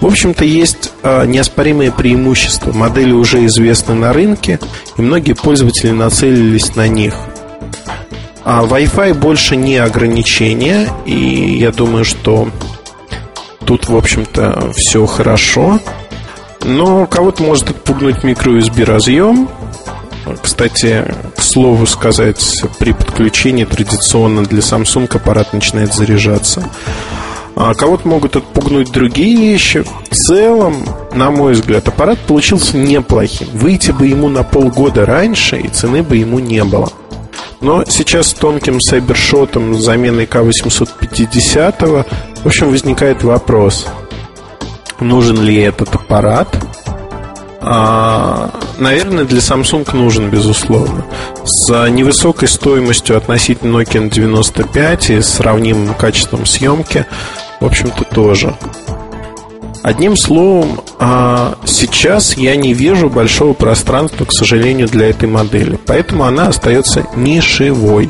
В 0.01 0.07
общем-то, 0.07 0.43
есть 0.43 0.91
э, 1.03 1.25
неоспоримые 1.27 1.91
преимущества. 1.91 2.73
Модели 2.73 3.11
уже 3.11 3.45
известны 3.45 3.93
на 3.93 4.11
рынке, 4.11 4.59
и 4.97 5.01
многие 5.01 5.33
пользователи 5.33 5.91
нацелились 5.91 6.75
на 6.75 6.87
них. 6.87 7.13
А 8.43 8.63
Wi-Fi 8.63 9.13
больше 9.13 9.55
не 9.55 9.77
ограничение, 9.77 10.89
и 11.05 11.55
я 11.59 11.71
думаю, 11.71 12.03
что 12.03 12.49
тут, 13.63 13.87
в 13.87 13.95
общем-то, 13.95 14.71
все 14.75 15.05
хорошо. 15.05 15.79
Но 16.63 17.05
кого-то 17.05 17.43
может 17.43 17.69
отпугнуть 17.69 18.23
микро-USB 18.23 18.83
разъем. 18.83 19.49
Кстати, 20.41 21.05
к 21.37 21.41
слову 21.41 21.85
сказать, 21.85 22.63
при 22.79 22.93
подключении 22.93 23.65
традиционно 23.65 24.43
для 24.43 24.59
Samsung 24.59 25.15
аппарат 25.15 25.53
начинает 25.53 25.93
заряжаться. 25.93 26.67
А 27.55 27.73
кого-то 27.73 28.07
могут 28.07 28.35
отпугнуть 28.35 28.91
другие 28.91 29.35
вещи. 29.35 29.83
В 30.09 30.15
целом, 30.15 30.75
на 31.13 31.31
мой 31.31 31.53
взгляд, 31.53 31.87
аппарат 31.87 32.17
получился 32.19 32.77
неплохим. 32.77 33.47
Выйти 33.53 33.91
бы 33.91 34.07
ему 34.07 34.29
на 34.29 34.43
полгода 34.43 35.05
раньше, 35.05 35.59
и 35.59 35.67
цены 35.67 36.03
бы 36.03 36.17
ему 36.17 36.39
не 36.39 36.63
было. 36.63 36.91
Но 37.59 37.85
сейчас 37.85 38.27
с 38.27 38.33
тонким 38.33 38.81
сайбершотом, 38.81 39.75
с 39.75 39.83
заменой 39.83 40.25
К850, 40.25 42.05
в 42.43 42.47
общем, 42.47 42.71
возникает 42.71 43.23
вопрос, 43.23 43.85
нужен 44.99 45.41
ли 45.41 45.57
этот 45.57 45.93
аппарат. 45.93 46.47
А, 47.61 48.49
наверное, 48.77 49.25
для 49.25 49.39
Samsung 49.39 49.95
нужен, 49.95 50.29
безусловно. 50.29 51.05
С 51.43 51.89
невысокой 51.89 52.47
стоимостью 52.47 53.17
относительно 53.17 53.77
Nokia 53.77 54.09
95 54.09 55.09
и 55.11 55.21
сравнимым 55.21 55.93
качеством 55.93 56.45
съемки 56.45 57.05
в 57.61 57.65
общем-то, 57.65 58.03
тоже. 58.03 58.55
Одним 59.83 60.17
словом, 60.17 60.81
а, 60.99 61.57
сейчас 61.65 62.35
я 62.35 62.55
не 62.55 62.73
вижу 62.73 63.09
большого 63.09 63.53
пространства, 63.53 64.25
к 64.25 64.33
сожалению, 64.33 64.87
для 64.87 65.09
этой 65.09 65.29
модели. 65.29 65.79
Поэтому 65.85 66.25
она 66.25 66.47
остается 66.47 67.05
нишевой. 67.15 68.09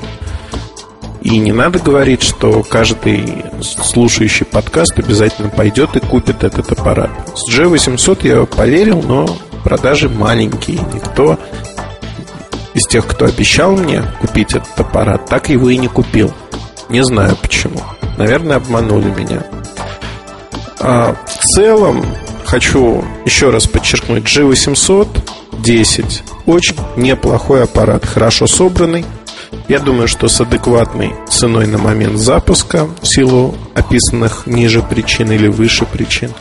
И 1.21 1.37
не 1.37 1.51
надо 1.51 1.79
говорить, 1.79 2.23
что 2.23 2.63
каждый 2.63 3.45
слушающий 3.61 4.45
подкаст 4.45 4.97
обязательно 4.97 5.49
пойдет 5.49 5.95
и 5.95 5.99
купит 5.99 6.43
этот 6.43 6.71
аппарат. 6.71 7.11
С 7.35 7.51
G800 7.53 8.27
я 8.27 8.45
поверил, 8.45 9.01
но 9.03 9.37
продажи 9.63 10.09
маленькие. 10.09 10.79
Никто 10.93 11.37
из 12.73 12.87
тех, 12.87 13.05
кто 13.05 13.25
обещал 13.25 13.73
мне 13.73 14.03
купить 14.19 14.55
этот 14.55 14.79
аппарат, 14.79 15.27
так 15.27 15.49
его 15.49 15.69
и 15.69 15.77
не 15.77 15.87
купил. 15.87 16.33
Не 16.89 17.03
знаю 17.03 17.35
почему. 17.39 17.81
Наверное, 18.17 18.57
обманули 18.57 19.09
меня. 19.09 19.43
А 20.79 21.15
в 21.25 21.43
целом, 21.53 22.03
хочу 22.45 23.05
еще 23.25 23.51
раз 23.51 23.67
подчеркнуть, 23.67 24.23
G800 24.23 25.07
10 25.59 26.23
очень 26.45 26.75
неплохой 26.97 27.63
аппарат, 27.63 28.05
хорошо 28.05 28.47
собранный, 28.47 29.05
я 29.67 29.79
думаю, 29.79 30.07
что 30.07 30.27
с 30.27 30.39
адекватной 30.41 31.13
ценой 31.29 31.67
на 31.67 31.77
момент 31.77 32.17
запуска 32.17 32.87
в 33.01 33.07
силу 33.07 33.55
описанных 33.73 34.47
ниже 34.47 34.81
причин 34.81 35.31
или 35.31 35.47
выше 35.47 35.85
причин. 35.85 36.31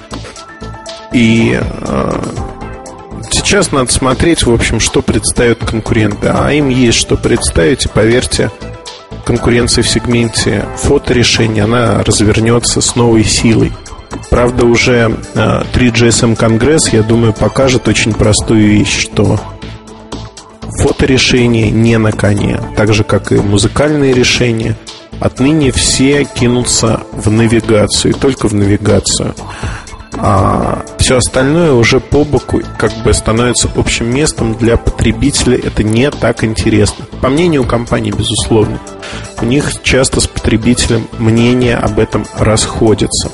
И 1.12 1.58
э, 1.60 2.22
сейчас 3.30 3.72
надо 3.72 3.92
смотреть, 3.92 4.44
в 4.44 4.52
общем, 4.52 4.80
что 4.80 5.02
представят 5.02 5.58
конкуренты. 5.58 6.28
А 6.28 6.52
им 6.52 6.68
есть 6.68 6.98
что 6.98 7.16
представить, 7.16 7.86
и 7.86 7.88
поверьте, 7.88 8.50
конкуренция 9.24 9.82
в 9.82 9.88
сегменте 9.88 10.66
фоторешения, 10.76 11.64
она 11.64 12.02
развернется 12.02 12.80
с 12.80 12.96
новой 12.96 13.24
силой. 13.24 13.72
Правда, 14.28 14.66
уже 14.66 15.16
3GSM 15.34 16.36
Конгресс, 16.36 16.88
я 16.92 17.02
думаю, 17.02 17.32
покажет 17.32 17.88
очень 17.88 18.12
простую 18.12 18.68
вещь, 18.68 18.98
что 18.98 19.40
фоторешения 20.80 21.70
не 21.70 21.98
на 21.98 22.12
коне, 22.12 22.60
так 22.76 22.92
же, 22.94 23.04
как 23.04 23.32
и 23.32 23.36
музыкальные 23.36 24.12
решения. 24.14 24.76
Отныне 25.20 25.70
все 25.70 26.24
кинутся 26.24 27.02
в 27.12 27.30
навигацию, 27.30 28.14
только 28.14 28.48
в 28.48 28.54
навигацию. 28.54 29.34
А 30.22 30.84
все 30.98 31.18
остальное 31.18 31.72
уже 31.72 32.00
по 32.00 32.24
боку 32.24 32.60
как 32.78 32.92
бы 33.04 33.12
становится 33.12 33.70
общим 33.76 34.12
местом 34.12 34.54
для 34.54 34.76
потребителя. 34.76 35.58
Это 35.58 35.82
не 35.82 36.10
так 36.10 36.44
интересно. 36.44 37.04
По 37.20 37.28
мнению 37.28 37.64
компании, 37.64 38.10
безусловно. 38.10 38.78
У 39.40 39.44
них 39.46 39.82
часто 39.82 40.20
с 40.20 40.26
потребителем 40.26 41.06
мнения 41.18 41.76
об 41.76 41.98
этом 41.98 42.26
расходятся. 42.38 43.30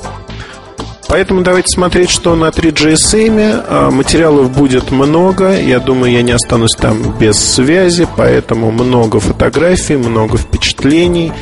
Поэтому 1.08 1.42
давайте 1.42 1.68
смотреть, 1.68 2.10
что 2.10 2.34
на 2.34 2.48
3GSM. 2.48 3.64
А, 3.68 3.90
материалов 3.90 4.50
будет 4.50 4.90
много. 4.90 5.58
Я 5.58 5.78
думаю, 5.78 6.12
я 6.12 6.22
не 6.22 6.32
останусь 6.32 6.74
там 6.76 7.16
без 7.18 7.36
связи. 7.36 8.08
Поэтому 8.16 8.70
много 8.72 9.20
фотографий, 9.20 9.96
много 9.96 10.36
впечатлений. 10.36 11.32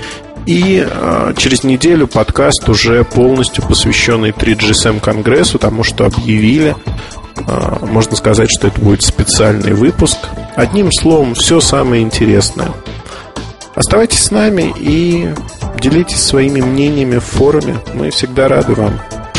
И 0.47 0.87
э, 0.87 1.33
через 1.39 1.65
неделю 1.65 2.07
подкаст 2.07 2.69
уже 2.69 3.03
полностью 3.05 3.65
посвященный 3.67 4.31
3GSM 4.31 5.01
Конгрессу, 5.01 5.59
тому, 5.59 5.85
что 5.85 6.05
объявили. 6.05 6.77
Э, 7.49 7.77
можно 7.81 8.15
сказать, 8.17 8.51
что 8.51 8.67
это 8.67 8.79
будет 8.79 9.03
специальный 9.03 9.73
выпуск. 9.73 10.19
Одним 10.55 10.93
словом, 10.93 11.35
все 11.35 11.61
самое 11.61 12.03
интересное. 12.03 12.69
Оставайтесь 13.75 14.25
с 14.25 14.31
нами 14.31 14.73
и 14.79 15.31
делитесь 15.81 16.23
своими 16.23 16.61
мнениями 16.61 17.17
в 17.17 17.25
форуме. 17.25 17.79
Мы 17.95 18.11
всегда 18.11 18.49
рады 18.49 18.75
вам. 18.75 19.01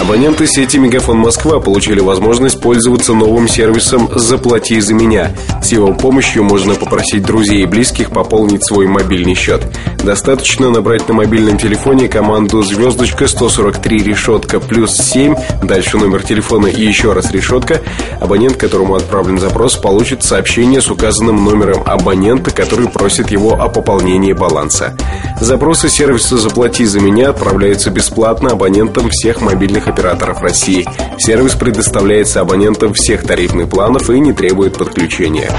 Абоненты 0.00 0.46
сети 0.46 0.78
Мегафон 0.78 1.18
Москва 1.18 1.60
получили 1.60 2.00
возможность 2.00 2.58
пользоваться 2.58 3.12
новым 3.12 3.46
сервисом 3.46 4.08
«Заплати 4.14 4.80
за 4.80 4.94
меня». 4.94 5.36
С 5.62 5.72
его 5.72 5.92
помощью 5.92 6.42
можно 6.42 6.74
попросить 6.74 7.22
друзей 7.22 7.64
и 7.64 7.66
близких 7.66 8.10
пополнить 8.10 8.64
свой 8.64 8.86
мобильный 8.86 9.34
счет. 9.34 9.62
Достаточно 10.02 10.70
набрать 10.70 11.06
на 11.06 11.14
мобильном 11.14 11.58
телефоне 11.58 12.08
команду 12.08 12.62
«Звездочка 12.62 13.28
143 13.28 13.98
решетка 13.98 14.58
плюс 14.58 14.98
7», 14.98 15.66
дальше 15.66 15.98
номер 15.98 16.22
телефона 16.22 16.68
и 16.68 16.82
еще 16.82 17.12
раз 17.12 17.30
решетка. 17.30 17.82
Абонент, 18.20 18.56
которому 18.56 18.94
отправлен 18.94 19.38
запрос, 19.38 19.76
получит 19.76 20.22
сообщение 20.22 20.80
с 20.80 20.90
указанным 20.90 21.44
номером 21.44 21.82
абонента, 21.84 22.50
который 22.50 22.88
просит 22.88 23.30
его 23.30 23.52
о 23.52 23.68
пополнении 23.68 24.32
баланса. 24.32 24.96
Запросы 25.40 25.90
сервиса 25.90 26.38
«Заплати 26.38 26.86
за 26.86 27.00
меня» 27.00 27.28
отправляются 27.30 27.90
бесплатно 27.90 28.52
абонентам 28.52 29.10
всех 29.10 29.42
мобильных 29.42 29.89
операторов 29.90 30.40
России. 30.40 30.88
Сервис 31.18 31.54
предоставляется 31.54 32.40
абонентам 32.40 32.94
всех 32.94 33.22
тарифных 33.22 33.68
планов 33.68 34.08
и 34.10 34.18
не 34.18 34.32
требует 34.32 34.78
подключения. 34.78 35.50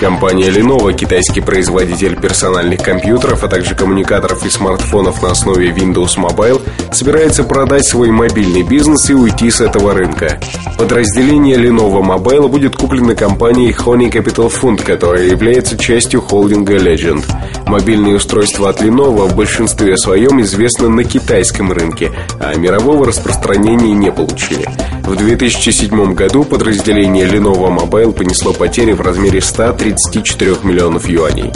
Компания 0.00 0.48
Lenovo, 0.48 0.94
китайский 0.94 1.42
производитель 1.42 2.18
персональных 2.18 2.82
компьютеров, 2.82 3.44
а 3.44 3.48
также 3.48 3.74
коммуникаторов 3.74 4.46
и 4.46 4.48
смартфонов 4.48 5.22
на 5.22 5.30
основе 5.30 5.68
Windows 5.68 6.16
Mobile, 6.16 6.62
собирается 6.90 7.44
продать 7.44 7.86
свой 7.86 8.10
мобильный 8.10 8.62
бизнес 8.62 9.10
и 9.10 9.14
уйти 9.14 9.50
с 9.50 9.60
этого 9.60 9.92
рынка. 9.92 10.40
Подразделение 10.78 11.58
Lenovo 11.58 12.02
Mobile 12.02 12.48
будет 12.48 12.76
куплено 12.76 13.14
компанией 13.14 13.72
Honey 13.72 14.10
Capital 14.10 14.50
Fund, 14.50 14.82
которая 14.82 15.24
является 15.24 15.76
частью 15.76 16.22
холдинга 16.22 16.76
Legend. 16.76 17.22
Мобильные 17.66 18.16
устройства 18.16 18.70
от 18.70 18.80
Lenovo 18.80 19.28
в 19.28 19.36
большинстве 19.36 19.98
своем 19.98 20.40
известны 20.40 20.88
на 20.88 21.04
китайском 21.04 21.72
рынке, 21.72 22.10
а 22.40 22.54
мирового 22.54 23.04
распространения 23.04 23.59
не 23.60 24.10
получили. 24.10 24.68
В 25.04 25.16
2007 25.16 26.14
году 26.14 26.44
подразделение 26.44 27.26
Lenovo 27.26 27.68
Mobile 27.68 28.12
понесло 28.12 28.52
потери 28.52 28.92
в 28.92 29.00
размере 29.00 29.40
134 29.40 30.56
миллионов 30.62 31.08
юаней. 31.08 31.50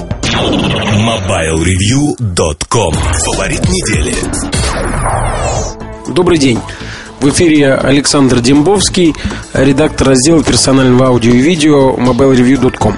MobileReview.com 1.04 2.94
Фаворит 2.94 3.64
недели. 3.68 4.14
Добрый 6.08 6.38
день. 6.38 6.58
В 7.20 7.28
эфире 7.30 7.74
Александр 7.74 8.40
Дембовский, 8.40 9.14
редактор 9.54 10.08
раздела 10.08 10.42
персонального 10.42 11.06
аудио 11.06 11.32
и 11.32 11.38
видео 11.38 11.94
mobilereview.com. 11.94 12.96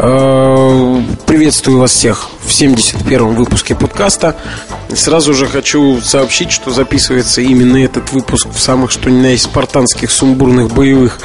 Э, 0.00 1.02
приветствую 1.26 1.78
вас 1.78 1.92
всех 1.92 2.30
в 2.40 2.48
71-м 2.48 3.34
выпуске 3.34 3.74
подкаста. 3.74 4.36
Сразу 4.94 5.34
же 5.34 5.46
хочу 5.46 6.00
сообщить, 6.00 6.50
что 6.50 6.70
записывается 6.70 7.40
именно 7.40 7.76
этот 7.76 8.12
выпуск 8.12 8.48
в 8.50 8.58
самых 8.58 8.90
что 8.90 9.10
ни 9.10 9.20
на 9.20 9.26
есть 9.28 9.44
спартанских, 9.44 10.10
сумбурных, 10.10 10.72
боевых 10.72 11.18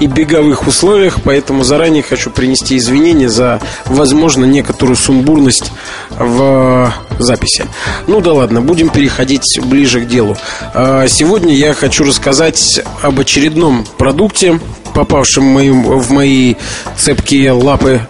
и 0.00 0.06
беговых 0.06 0.66
условиях, 0.66 1.18
поэтому 1.22 1.64
заранее 1.64 2.02
хочу 2.02 2.30
принести 2.30 2.76
извинения 2.78 3.28
за, 3.28 3.60
возможно, 3.86 4.46
некоторую 4.46 4.96
сумбурность 4.96 5.70
в 6.10 6.92
записи. 7.18 7.66
Ну 8.06 8.20
да 8.20 8.32
ладно, 8.32 8.62
будем 8.62 8.88
переходить 8.88 9.60
ближе 9.62 10.00
к 10.00 10.08
делу. 10.08 10.36
Э, 10.72 11.06
сегодня 11.08 11.54
я 11.54 11.74
хочу 11.74 12.04
рассказать 12.04 12.80
об 13.02 13.20
очередном 13.20 13.86
продукте, 13.98 14.60
попавшим 14.94 15.44
моим, 15.44 15.82
в 15.82 16.10
мои 16.10 16.54
цепкие 16.96 17.52
лапы 17.52 18.00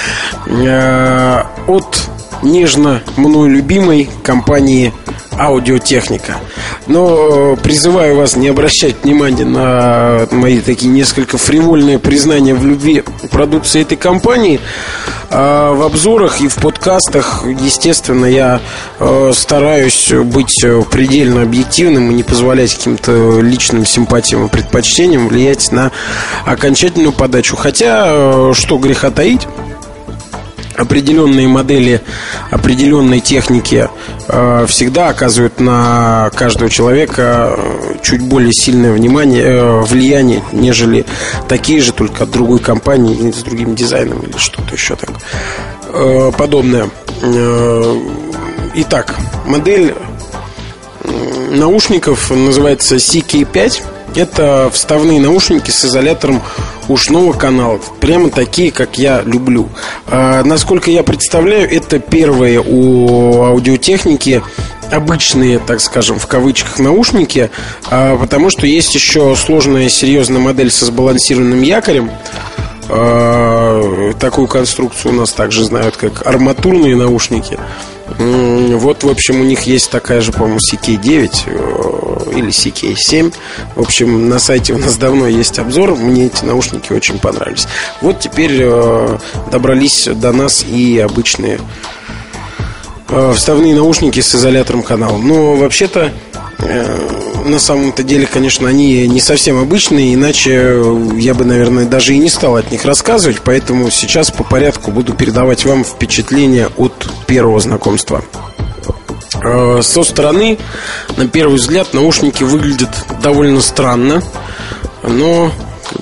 э, 0.46 1.42
от 1.68 2.10
нежно 2.42 3.02
мной 3.16 3.48
любимой 3.48 4.08
компании 4.22 4.92
аудиотехника. 5.38 6.36
Но 6.86 7.54
э, 7.54 7.56
призываю 7.62 8.16
вас 8.16 8.36
не 8.36 8.48
обращать 8.48 8.96
внимания 9.02 9.44
на 9.44 10.26
мои 10.30 10.60
такие 10.60 10.90
несколько 10.90 11.38
фривольные 11.38 11.98
признания 11.98 12.54
в 12.54 12.64
любви 12.64 13.02
продукции 13.30 13.82
этой 13.82 13.96
компании. 13.96 14.60
А 15.32 15.72
в 15.72 15.82
обзорах 15.82 16.40
и 16.40 16.48
в 16.48 16.56
подкастах, 16.56 17.44
естественно, 17.46 18.26
я 18.26 18.60
э, 18.98 19.32
стараюсь 19.34 20.12
быть 20.12 20.64
предельно 20.90 21.42
объективным 21.42 22.10
и 22.10 22.14
не 22.14 22.22
позволять 22.22 22.74
каким-то 22.74 23.40
личным 23.40 23.86
симпатиям 23.86 24.46
и 24.46 24.48
предпочтениям 24.48 25.28
влиять 25.28 25.70
на 25.70 25.92
окончательную 26.44 27.12
подачу. 27.12 27.56
Хотя, 27.56 28.06
э, 28.08 28.52
что 28.54 28.76
греха 28.78 29.10
таить, 29.10 29.46
определенные 30.80 31.46
модели 31.46 32.00
определенной 32.50 33.20
техники 33.20 33.88
э, 34.28 34.66
всегда 34.66 35.08
оказывают 35.08 35.60
на 35.60 36.30
каждого 36.34 36.70
человека 36.70 37.54
э, 37.56 37.94
чуть 38.02 38.22
более 38.22 38.52
сильное 38.52 38.92
внимание, 38.92 39.42
э, 39.42 39.80
влияние, 39.82 40.42
нежели 40.52 41.04
такие 41.48 41.80
же, 41.80 41.92
только 41.92 42.24
от 42.24 42.30
другой 42.30 42.60
компании 42.60 43.30
с 43.30 43.42
другим 43.42 43.74
дизайном 43.74 44.20
или 44.20 44.36
что-то 44.36 44.74
еще 44.74 44.96
так 44.96 45.10
подобное. 46.36 46.88
Итак, 48.74 49.16
модель 49.44 49.92
наушников 51.50 52.30
называется 52.30 52.96
CK5 52.96 53.82
это 54.16 54.70
вставные 54.72 55.20
наушники 55.20 55.70
с 55.70 55.84
изолятором 55.84 56.42
ушного 56.88 57.32
канала. 57.32 57.80
Прямо 58.00 58.30
такие, 58.30 58.70
как 58.70 58.98
я 58.98 59.22
люблю. 59.22 59.68
А, 60.06 60.42
насколько 60.44 60.90
я 60.90 61.02
представляю, 61.02 61.70
это 61.70 61.98
первые 61.98 62.60
у 62.60 63.42
аудиотехники 63.44 64.42
обычные, 64.90 65.58
так 65.58 65.80
скажем, 65.80 66.18
в 66.18 66.26
кавычках 66.26 66.78
наушники, 66.78 67.50
а, 67.90 68.16
потому 68.16 68.50
что 68.50 68.66
есть 68.66 68.94
еще 68.94 69.36
сложная 69.36 69.88
серьезная 69.88 70.40
модель 70.40 70.70
со 70.70 70.86
сбалансированным 70.86 71.62
якорем. 71.62 72.10
А, 72.92 74.12
такую 74.18 74.48
конструкцию 74.48 75.12
у 75.12 75.16
нас 75.16 75.32
также 75.32 75.64
знают 75.64 75.96
как 75.96 76.26
арматурные 76.26 76.96
наушники. 76.96 77.58
Вот, 78.18 79.04
в 79.04 79.08
общем, 79.08 79.40
у 79.40 79.44
них 79.44 79.62
есть 79.62 79.90
такая 79.90 80.20
же, 80.20 80.32
по-моему, 80.32 80.58
CK9 80.58 81.30
э, 81.46 82.36
или 82.36 82.48
CK7. 82.48 83.32
В 83.76 83.80
общем, 83.80 84.28
на 84.28 84.40
сайте 84.40 84.72
у 84.74 84.78
нас 84.78 84.96
давно 84.96 85.28
есть 85.28 85.60
обзор. 85.60 85.94
Мне 85.94 86.26
эти 86.26 86.44
наушники 86.44 86.92
очень 86.92 87.20
понравились. 87.20 87.68
Вот 88.00 88.18
теперь 88.18 88.58
э, 88.60 89.18
добрались 89.52 90.08
до 90.12 90.32
нас 90.32 90.64
и 90.64 90.98
обычные 90.98 91.60
вставные 93.34 93.74
наушники 93.74 94.20
с 94.20 94.34
изолятором 94.34 94.82
канала. 94.82 95.16
Но 95.18 95.56
вообще-то 95.56 96.12
на 97.44 97.58
самом-то 97.58 98.02
деле, 98.02 98.26
конечно, 98.26 98.68
они 98.68 99.06
не 99.08 99.20
совсем 99.20 99.58
обычные, 99.58 100.14
иначе 100.14 100.82
я 101.16 101.34
бы, 101.34 101.44
наверное, 101.44 101.86
даже 101.86 102.14
и 102.14 102.18
не 102.18 102.28
стал 102.28 102.56
от 102.56 102.70
них 102.70 102.84
рассказывать, 102.84 103.40
поэтому 103.42 103.90
сейчас 103.90 104.30
по 104.30 104.44
порядку 104.44 104.90
буду 104.90 105.14
передавать 105.14 105.64
вам 105.64 105.84
впечатления 105.84 106.68
от 106.76 107.08
первого 107.26 107.58
знакомства. 107.60 108.22
Э, 109.42 109.80
со 109.82 110.04
стороны, 110.04 110.58
на 111.16 111.26
первый 111.28 111.56
взгляд, 111.56 111.94
наушники 111.94 112.42
выглядят 112.42 112.90
довольно 113.22 113.60
странно, 113.60 114.22
но 115.02 115.50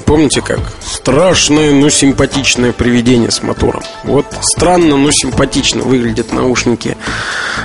помните 0.05 0.41
как? 0.41 0.61
Страшное, 0.81 1.73
но 1.73 1.91
симпатичное 1.91 2.73
привидение 2.73 3.31
с 3.31 3.43
мотором. 3.43 3.83
Вот 4.05 4.27
странно, 4.41 4.97
но 4.97 5.11
симпатично 5.11 5.83
выглядят 5.83 6.33
наушники 6.33 6.97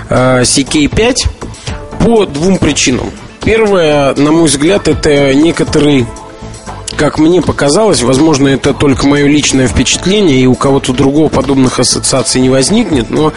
э, 0.09 0.41
CK5 0.41 1.15
по 1.99 2.25
двум 2.25 2.57
причинам. 2.57 3.11
Первое, 3.43 4.13
на 4.15 4.31
мой 4.31 4.45
взгляд, 4.45 4.87
это 4.87 5.33
некоторый 5.33 6.05
как 6.95 7.17
мне 7.17 7.41
показалось, 7.41 8.01
возможно, 8.01 8.47
это 8.47 8.73
только 8.73 9.07
мое 9.07 9.27
личное 9.27 9.67
впечатление, 9.67 10.39
и 10.39 10.45
у 10.45 10.55
кого-то 10.55 10.93
другого 10.93 11.27
подобных 11.27 11.79
ассоциаций 11.79 12.39
не 12.39 12.49
возникнет, 12.49 13.09
но 13.09 13.33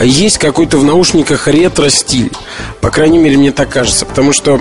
есть 0.00 0.38
какой-то 0.38 0.78
в 0.78 0.84
наушниках 0.84 1.48
ретро-стиль. 1.48 2.32
По 2.80 2.90
крайней 2.90 3.18
мере, 3.18 3.36
мне 3.36 3.52
так 3.52 3.68
кажется, 3.68 4.06
потому 4.06 4.32
что 4.32 4.60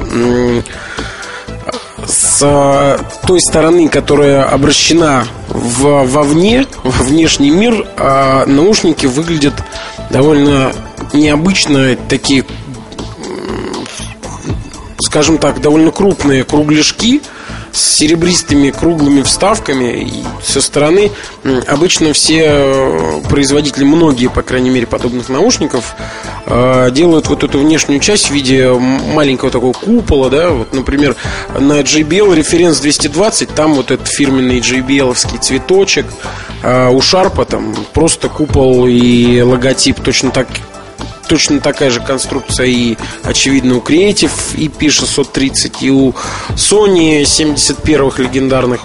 с 2.08 3.00
той 3.28 3.42
стороны, 3.42 3.90
которая 3.90 4.44
обращена 4.44 5.26
в, 5.48 6.06
вовне, 6.06 6.66
во 6.84 7.04
внешний 7.04 7.50
мир, 7.52 7.86
а 7.98 8.46
наушники 8.46 9.06
выглядят 9.06 9.54
довольно 10.10 10.72
необычно, 11.14 11.96
такие 12.08 12.46
скажем 15.10 15.40
так, 15.40 15.60
довольно 15.60 15.90
крупные 15.92 16.44
кругляшки 16.44 17.22
с 17.72 17.82
серебристыми 17.82 18.70
круглыми 18.70 19.24
вставками. 19.24 20.04
И 20.04 20.24
со 20.44 20.62
стороны 20.62 21.12
обычно 21.68 22.14
все 22.14 22.44
э, 22.46 23.22
производители, 23.28 23.86
многие, 23.86 24.28
по 24.28 24.44
крайней 24.44 24.70
мере, 24.70 24.86
подобных 24.86 25.30
наушников 25.30 25.96
э, 25.98 26.04
делают 26.92 27.28
вот 27.28 27.44
эту 27.44 27.60
внешнюю 27.60 28.00
часть 28.00 28.30
в 28.30 28.34
виде 28.34 28.70
маленького 28.70 29.52
такого 29.52 29.74
купола, 29.74 30.30
да, 30.30 30.50
вот, 30.50 30.74
например, 30.74 31.16
на 31.58 31.82
JBL 31.82 32.36
референс 32.36 32.80
220, 32.80 33.54
там 33.54 33.76
вот 33.76 33.92
этот 33.92 34.08
фирменный 34.08 34.60
JBL-овский 34.60 35.40
цветочек, 35.40 36.06
а 36.64 36.90
у 36.90 37.02
Шарпа 37.02 37.46
там 37.46 37.76
просто 37.94 38.30
купол 38.30 38.88
и 38.88 39.42
логотип 39.42 40.02
точно 40.02 40.32
так 40.32 40.48
точно 41.28 41.60
такая 41.60 41.92
же 41.92 42.00
конструкция 42.00 42.66
и, 42.66 42.98
очевидно, 43.24 43.78
у 43.78 43.82
Creative 43.82 44.32
EP630 44.56 45.78
и 45.82 45.92
у 45.92 46.16
Sony 46.56 47.22
71-х 47.22 48.22
легендарных. 48.22 48.82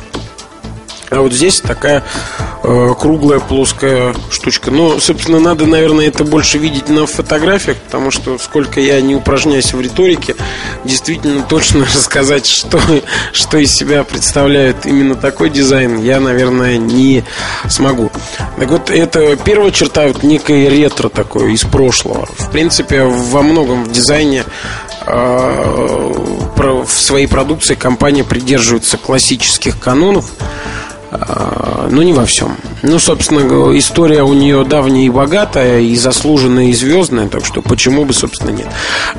А 1.10 1.20
вот 1.20 1.32
здесь 1.32 1.60
такая 1.60 2.02
э, 2.62 2.94
круглая 2.98 3.38
плоская 3.38 4.14
штучка. 4.30 4.70
Но, 4.70 4.98
собственно, 4.98 5.38
надо, 5.38 5.66
наверное, 5.66 6.06
это 6.06 6.24
больше 6.24 6.58
видеть 6.58 6.88
на 6.88 7.06
фотографиях, 7.06 7.76
потому 7.78 8.10
что 8.10 8.38
сколько 8.38 8.80
я 8.80 9.00
не 9.00 9.14
упражняюсь 9.14 9.72
в 9.72 9.80
риторике, 9.80 10.34
действительно 10.84 11.42
точно 11.42 11.84
рассказать, 11.94 12.46
что, 12.46 12.80
что 13.32 13.58
из 13.58 13.72
себя 13.72 14.04
представляет 14.04 14.86
именно 14.86 15.14
такой 15.14 15.50
дизайн, 15.50 16.00
я, 16.00 16.20
наверное, 16.20 16.78
не 16.78 17.24
смогу. 17.68 18.10
Так 18.58 18.68
вот, 18.68 18.90
это 18.90 19.36
первая 19.36 19.70
черта, 19.70 20.06
вот 20.06 20.22
некое 20.22 20.68
ретро 20.68 21.08
такое 21.08 21.50
из 21.50 21.62
прошлого. 21.62 22.26
В 22.26 22.50
принципе, 22.50 23.02
во 23.04 23.42
многом 23.42 23.84
в 23.84 23.92
дизайне 23.92 24.44
э, 25.06 26.14
в 26.56 26.90
своей 26.90 27.26
продукции 27.26 27.74
компания 27.74 28.24
придерживается 28.24 28.96
классических 28.96 29.78
канонов 29.78 30.32
а, 31.16 31.86
но 31.90 32.02
не 32.02 32.12
во 32.12 32.26
всем. 32.26 32.56
Ну, 32.82 32.98
собственно, 32.98 33.40
история 33.78 34.24
у 34.24 34.34
нее 34.34 34.64
давняя 34.64 35.06
и 35.06 35.10
богатая, 35.10 35.78
и 35.78 35.94
заслуженная, 35.94 36.66
и 36.66 36.72
звездная, 36.72 37.28
так 37.28 37.46
что 37.46 37.62
почему 37.62 38.04
бы, 38.04 38.12
собственно, 38.12 38.50
нет. 38.50 38.66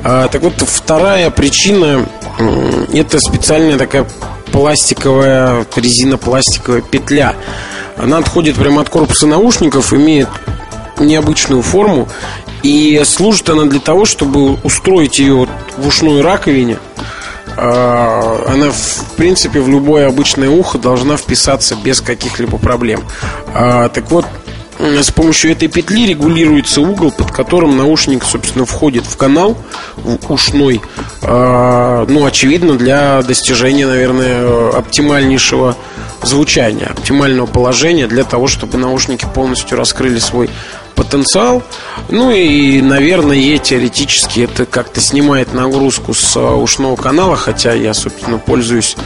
А, 0.04 0.28
так 0.28 0.42
вот, 0.42 0.54
вторая 0.60 1.30
причина– 1.30 2.06
это 2.92 3.18
специальная 3.18 3.78
такая 3.78 4.06
пластиковая, 4.52 5.66
резинопластиковая 5.74 6.82
петля. 6.82 7.34
Она 7.96 8.18
отходит 8.18 8.56
прямо 8.56 8.82
от 8.82 8.90
корпуса 8.90 9.26
наушников, 9.26 9.94
имеет 9.94 10.28
необычную 10.98 11.62
форму, 11.62 12.08
и 12.62 13.00
служит 13.06 13.48
она 13.48 13.64
для 13.64 13.80
того, 13.80 14.04
чтобы 14.04 14.54
устроить 14.64 15.18
ее 15.18 15.48
в 15.78 15.86
ушной 15.86 16.20
раковине– 16.20 16.76
она, 17.56 18.70
в 18.70 19.14
принципе, 19.16 19.60
в 19.60 19.68
любое 19.68 20.08
обычное 20.08 20.50
ухо 20.50 20.78
должна 20.78 21.16
вписаться 21.16 21.76
без 21.76 22.00
каких-либо 22.00 22.58
проблем. 22.58 23.02
А, 23.54 23.88
так 23.88 24.10
вот, 24.10 24.26
с 24.78 25.10
помощью 25.10 25.52
этой 25.52 25.68
петли 25.68 26.06
регулируется 26.06 26.80
угол, 26.80 27.10
под 27.10 27.30
которым 27.30 27.76
наушник, 27.76 28.24
собственно, 28.24 28.66
входит 28.66 29.04
в 29.04 29.16
канал 29.16 29.56
в 29.96 30.30
ушной. 30.30 30.82
А, 31.22 32.04
ну, 32.08 32.26
очевидно, 32.26 32.76
для 32.76 33.22
достижения, 33.22 33.86
наверное, 33.86 34.70
оптимальнейшего 34.70 35.76
звучания, 36.22 36.86
оптимального 36.86 37.46
положения 37.46 38.06
для 38.06 38.24
того, 38.24 38.48
чтобы 38.48 38.78
наушники 38.78 39.26
полностью 39.34 39.78
раскрыли 39.78 40.18
свой 40.18 40.50
потенциал. 40.96 41.62
Ну 42.08 42.32
и, 42.32 42.80
наверное, 42.80 43.36
и 43.36 43.58
теоретически 43.58 44.40
это 44.40 44.66
как-то 44.66 45.00
снимает 45.00 45.54
нагрузку 45.54 46.14
с 46.14 46.36
ушного 46.36 46.96
канала, 46.96 47.36
хотя 47.36 47.72
я, 47.72 47.94
собственно, 47.94 48.38
пользуюсь 48.38 48.96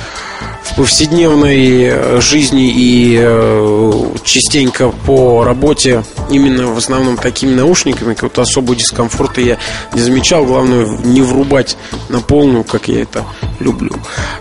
в 0.63 0.77
повседневной 0.77 1.85
э, 1.85 2.21
жизни 2.21 2.71
и 2.71 3.19
э, 3.21 4.03
частенько 4.25 4.90
по 5.07 5.45
работе 5.45 6.05
именно 6.31 6.69
в 6.69 6.79
основном 6.79 7.17
такими 7.17 7.55
наушниками, 7.55 8.15
какого-то 8.15 8.43
особого 8.43 8.77
дискомфорта 8.77 9.41
я 9.41 9.59
не 9.95 10.01
замечал. 10.01 10.45
Главное 10.45 10.87
не 11.05 11.23
врубать 11.23 11.77
на 12.09 12.21
полную, 12.21 12.65
как 12.65 12.89
я 12.89 13.03
это 13.03 13.25
люблю. 13.59 13.93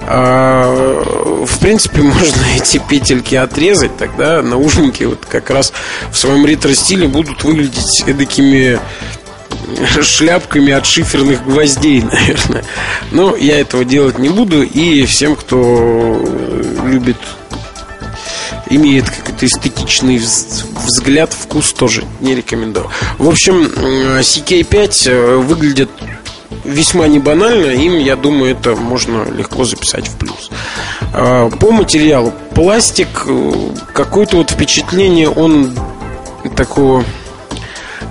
А, 0.01 1.43
в 1.45 1.59
принципе, 1.59 2.01
можно 2.01 2.41
эти 2.55 2.81
петельки 2.89 3.35
отрезать, 3.35 3.97
тогда 3.97 4.41
наушники 4.41 5.03
вот 5.03 5.25
как 5.29 5.49
раз 5.49 5.73
в 6.11 6.17
своем 6.17 6.45
ретро-стиле 6.45 7.07
будут 7.07 7.43
выглядеть 7.43 8.03
такими 8.05 8.79
шляпками 10.01 10.73
от 10.73 10.85
шиферных 10.85 11.43
гвоздей, 11.43 12.01
наверное. 12.11 12.63
Но 13.11 13.35
я 13.35 13.59
этого 13.59 13.85
делать 13.85 14.17
не 14.19 14.29
буду. 14.29 14.63
И 14.63 15.05
всем, 15.05 15.35
кто 15.35 16.23
любит 16.85 17.17
имеет 18.69 19.09
какой-то 19.09 19.45
эстетичный 19.45 20.17
взгляд, 20.17 21.33
вкус 21.33 21.73
тоже 21.73 22.03
не 22.19 22.35
рекомендую. 22.35 22.89
В 23.17 23.27
общем, 23.27 23.63
CK5 23.65 25.09
э, 25.09 25.35
выглядит 25.37 25.89
весьма 26.63 27.07
не 27.07 27.19
банально, 27.19 27.71
им, 27.71 27.97
я 27.97 28.15
думаю, 28.15 28.51
это 28.51 28.75
можно 28.75 29.29
легко 29.29 29.65
записать 29.65 30.07
в 30.07 30.17
плюс. 30.17 30.49
А, 31.13 31.49
по 31.49 31.71
материалу 31.71 32.33
пластик, 32.53 33.07
э, 33.25 33.69
какое-то 33.93 34.37
вот 34.37 34.51
впечатление 34.51 35.29
он 35.29 35.77
такого 36.55 37.03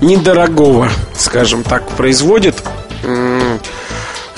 недорогого, 0.00 0.90
скажем 1.16 1.62
так, 1.62 1.88
производит. 1.90 2.62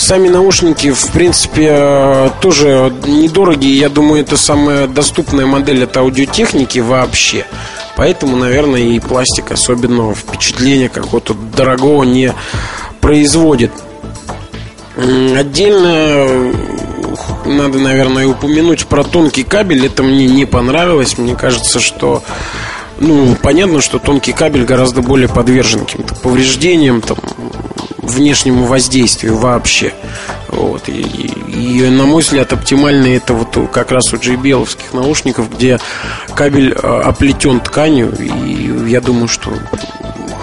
Сами 0.01 0.29
наушники, 0.29 0.93
в 0.93 1.11
принципе, 1.11 1.69
э, 1.73 2.31
тоже 2.41 2.91
недорогие. 3.07 3.79
Я 3.79 3.91
думаю, 3.91 4.23
это 4.23 4.39
самая 4.39 4.87
доступная 4.87 5.45
модель 5.45 5.85
от 5.85 5.95
аудиотехники 5.95 6.79
вообще. 6.79 7.45
Поэтому, 7.97 8.39
наверное, 8.39 8.81
и 8.81 8.99
пластик 8.99 9.53
особенного 9.53 10.15
впечатления 10.15 10.89
какого-то 10.89 11.35
дорогого 11.35 12.05
не 12.05 12.33
производит. 13.03 13.73
Отдельно 14.97 15.93
э, 15.93 16.53
надо, 17.45 17.79
наверное, 17.79 18.27
упомянуть 18.27 18.87
про 18.87 19.05
тонкий 19.05 19.45
кабель. 19.45 19.85
Это 19.85 20.03
мне 20.03 20.27
не 20.27 20.47
понравилось. 20.47 21.19
Мне 21.19 21.37
кажется, 21.37 21.79
что 21.79 22.23
ну, 23.01 23.37
понятно, 23.43 23.83
что 23.83 23.99
тонкий 23.99 24.33
кабель 24.33 24.65
гораздо 24.65 25.03
более 25.03 25.29
подвержен 25.29 25.85
каким-то 25.85 26.15
повреждениям, 26.15 27.03
там, 27.03 27.19
внешнему 28.11 28.65
воздействию 28.65 29.37
вообще. 29.37 29.93
Вот. 30.49 30.89
И, 30.89 31.01
и, 31.01 31.79
и, 31.79 31.89
на 31.89 32.05
мой 32.05 32.23
взгляд, 32.23 32.53
оптимально 32.53 33.07
это 33.07 33.35
вот 33.35 33.57
как 33.73 33.93
раз 33.93 34.13
у 34.13 34.17
jbl 34.17 34.69
наушников, 34.93 35.51
где 35.55 35.79
кабель 36.35 36.75
а, 36.83 37.03
оплетен 37.03 37.61
тканью. 37.61 38.15
И 38.19 38.91
я 38.91 39.01
думаю, 39.01 39.29
что 39.29 39.53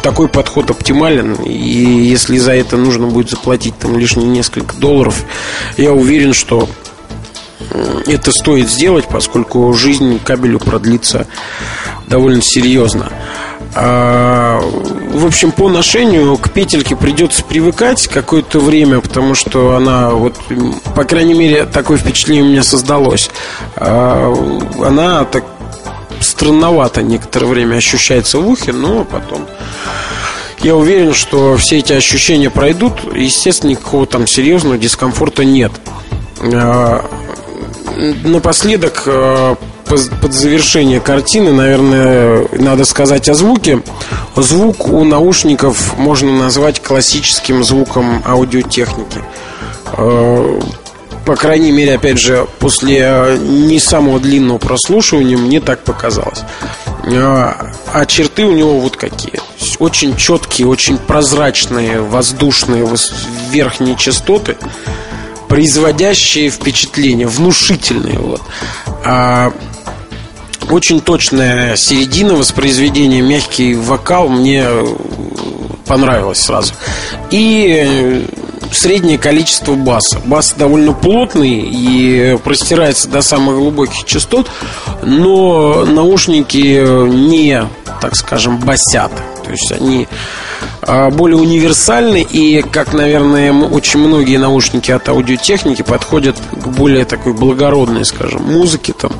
такой 0.01 0.30
подход 0.30 0.72
оптимален. 0.72 1.36
И 1.43 2.07
если 2.07 2.38
за 2.38 2.53
это 2.53 2.78
нужно 2.78 3.07
будет 3.07 3.30
заплатить 3.30 3.78
там 3.78 3.97
лишние 3.97 4.28
несколько 4.28 4.76
долларов, 4.76 5.24
я 5.78 5.91
уверен, 5.91 6.34
что 6.34 6.70
это 8.05 8.32
стоит 8.32 8.70
сделать, 8.70 9.05
поскольку 9.09 9.74
жизнь 9.74 10.20
кабелю 10.24 10.59
продлится 10.59 11.28
довольно 12.07 12.41
серьезно. 12.41 13.11
А, 13.80 14.59
в 14.59 15.25
общем, 15.28 15.51
по 15.51 15.69
ношению 15.69 16.36
к 16.38 16.49
петельке 16.49 16.95
придется 16.95 17.43
привыкать 17.43 18.07
какое-то 18.07 18.59
время, 18.59 19.01
потому 19.01 19.36
что 19.36 19.75
она, 19.75 20.09
вот, 20.09 20.36
по 20.95 21.03
крайней 21.03 21.36
мере, 21.36 21.65
такое 21.65 21.97
впечатление 21.97 22.43
у 22.43 22.47
меня 22.47 22.63
создалось. 22.63 23.30
А, 23.75 24.34
она 24.84 25.25
так 25.25 25.43
странновато 26.21 27.03
некоторое 27.03 27.45
время 27.45 27.75
ощущается 27.75 28.39
в 28.39 28.49
ухе, 28.49 28.73
но 28.73 29.03
потом 29.03 29.45
я 30.61 30.75
уверен, 30.75 31.13
что 31.13 31.55
все 31.57 31.78
эти 31.78 31.93
ощущения 31.93 32.49
пройдут. 32.49 32.93
Естественно, 33.13 33.71
никакого 33.71 34.07
там 34.07 34.25
серьезного 34.25 34.80
дискомфорта 34.80 35.45
нет. 35.45 35.71
А, 36.41 37.05
напоследок, 38.23 39.03
э, 39.05 39.55
под 39.88 40.33
завершение 40.33 40.99
картины, 40.99 41.51
наверное, 41.51 42.47
надо 42.53 42.85
сказать 42.85 43.29
о 43.29 43.33
звуке. 43.33 43.81
Звук 44.35 44.88
у 44.88 45.03
наушников 45.03 45.97
можно 45.97 46.31
назвать 46.31 46.81
классическим 46.81 47.63
звуком 47.63 48.21
аудиотехники. 48.25 49.21
Э, 49.97 50.59
по 51.25 51.35
крайней 51.35 51.71
мере, 51.71 51.95
опять 51.95 52.19
же, 52.19 52.47
после 52.59 53.38
не 53.39 53.79
самого 53.79 54.19
длинного 54.19 54.57
прослушивания 54.57 55.38
мне 55.38 55.61
так 55.61 55.83
показалось. 55.83 56.41
Э, 57.03 57.53
а 57.93 58.05
черты 58.05 58.45
у 58.45 58.51
него 58.51 58.79
вот 58.79 58.97
какие. 58.97 59.39
Очень 59.79 60.15
четкие, 60.15 60.67
очень 60.67 60.97
прозрачные, 60.97 62.01
воздушные 62.01 62.85
верхние 63.51 63.95
частоты– 63.95 64.57
производящие 65.47 66.49
впечатление, 66.49 67.27
внушительные. 67.27 68.19
Вот. 68.19 68.41
А, 69.05 69.53
очень 70.70 71.01
точная 71.01 71.76
середина 71.76 72.36
воспроизведения, 72.36 73.22
мягкий 73.22 73.76
вокал 73.76 74.30
мне 74.30 74.66
понравилось 75.86 76.39
сразу. 76.39 76.74
И 77.32 78.26
среднее 78.72 79.18
количество 79.18 79.74
баса. 79.74 80.20
Бас 80.26 80.53
довольно 80.58 80.93
плотный 80.93 81.60
и 81.60 82.38
простирается 82.43 83.10
до 83.10 83.22
самых 83.22 83.55
глубоких 83.55 84.05
частот, 84.05 84.49
но 85.03 85.86
наушники 85.86 87.08
не, 87.08 87.64
так 88.01 88.16
скажем, 88.16 88.58
басят. 88.60 89.12
То 89.45 89.51
есть 89.51 89.72
они 89.72 90.08
а, 90.82 91.10
более 91.10 91.38
универсальны 91.38 92.22
и, 92.22 92.62
как, 92.62 92.93
наверное, 92.93 93.53
очень 93.53 93.99
многие 93.99 94.38
наушники 94.38 94.91
от 94.91 95.08
аудиотехники 95.08 95.82
подходят 95.84 96.36
к 96.51 96.68
более 96.68 97.05
такой 97.05 97.34
благородной, 97.34 98.05
скажем, 98.05 98.43
музыке 98.43 98.93
там 98.93 99.12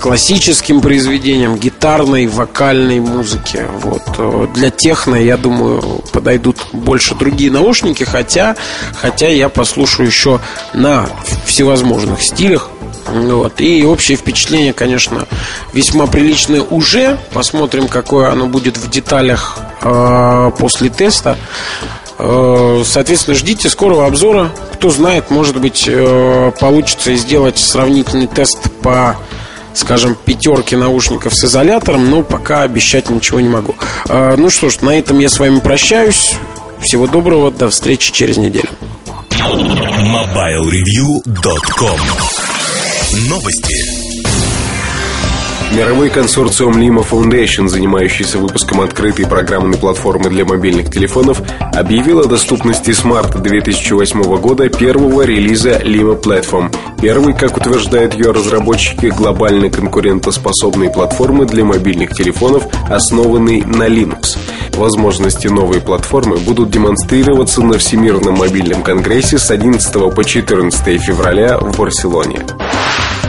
классическим 0.00 0.80
произведениям, 0.80 1.56
гитарной, 1.56 2.26
вокальной 2.26 3.00
музыке. 3.00 3.66
Вот. 3.80 4.52
Для 4.52 4.70
техно, 4.70 5.16
я 5.16 5.36
думаю, 5.36 6.02
подойдут 6.12 6.58
больше 6.72 7.14
другие 7.14 7.50
наушники, 7.50 8.04
хотя, 8.04 8.56
хотя 9.00 9.28
я 9.28 9.48
послушаю 9.48 10.06
еще 10.06 10.40
на 10.74 11.06
всевозможных 11.44 12.22
стилях. 12.22 12.70
Вот. 13.08 13.60
И 13.60 13.84
общее 13.84 14.16
впечатление, 14.16 14.72
конечно, 14.72 15.26
весьма 15.72 16.06
приличное 16.06 16.62
уже. 16.62 17.18
Посмотрим, 17.32 17.88
какое 17.88 18.30
оно 18.30 18.46
будет 18.46 18.76
в 18.76 18.90
деталях 18.90 19.58
э, 19.82 20.50
после 20.58 20.88
теста. 20.88 21.36
Э, 22.18 22.82
соответственно, 22.84 23.36
ждите 23.36 23.68
скорого 23.68 24.06
обзора. 24.06 24.50
Кто 24.74 24.90
знает, 24.90 25.30
может 25.30 25.60
быть, 25.60 25.84
э, 25.86 26.52
получится 26.58 27.14
сделать 27.14 27.58
сравнительный 27.58 28.26
тест 28.26 28.58
по 28.82 29.16
скажем, 29.74 30.14
пятерки 30.14 30.74
наушников 30.74 31.34
с 31.34 31.44
изолятором, 31.44 32.10
но 32.10 32.22
пока 32.22 32.62
обещать 32.62 33.10
ничего 33.10 33.40
не 33.40 33.50
могу. 33.50 33.74
Э, 34.08 34.34
ну 34.36 34.48
что 34.48 34.70
ж, 34.70 34.80
на 34.80 34.98
этом 34.98 35.18
я 35.18 35.28
с 35.28 35.38
вами 35.38 35.60
прощаюсь. 35.60 36.36
Всего 36.80 37.06
доброго, 37.06 37.50
до 37.50 37.68
встречи 37.68 38.10
через 38.12 38.38
неделю. 38.38 38.70
MobileReview.com 39.30 42.00
Новости. 43.28 44.35
Мировой 45.72 46.10
консорциум 46.10 46.78
Lima 46.78 47.06
Foundation, 47.08 47.68
занимающийся 47.68 48.38
выпуском 48.38 48.80
открытой 48.80 49.26
программной 49.26 49.76
платформы 49.76 50.30
для 50.30 50.44
мобильных 50.44 50.90
телефонов, 50.90 51.42
объявил 51.74 52.20
о 52.20 52.24
доступности 52.26 52.92
с 52.92 53.04
марта 53.04 53.38
2008 53.38 54.22
года 54.38 54.68
первого 54.68 55.22
релиза 55.22 55.72
Lima 55.72 56.20
Platform. 56.20 56.74
Первый, 57.02 57.34
как 57.34 57.56
утверждают 57.56 58.14
ее 58.14 58.30
разработчики, 58.30 59.06
глобально 59.06 59.68
конкурентоспособной 59.68 60.90
платформы 60.90 61.46
для 61.46 61.64
мобильных 61.64 62.14
телефонов, 62.14 62.64
основанной 62.88 63.62
на 63.62 63.88
Linux. 63.88 64.38
Возможности 64.76 65.48
новой 65.48 65.80
платформы 65.80 66.36
будут 66.36 66.70
демонстрироваться 66.70 67.62
на 67.62 67.78
Всемирном 67.78 68.36
мобильном 68.36 68.82
конгрессе 68.82 69.38
с 69.38 69.50
11 69.50 70.14
по 70.14 70.24
14 70.24 71.02
февраля 71.02 71.58
в 71.58 71.76
Барселоне. 71.76 72.40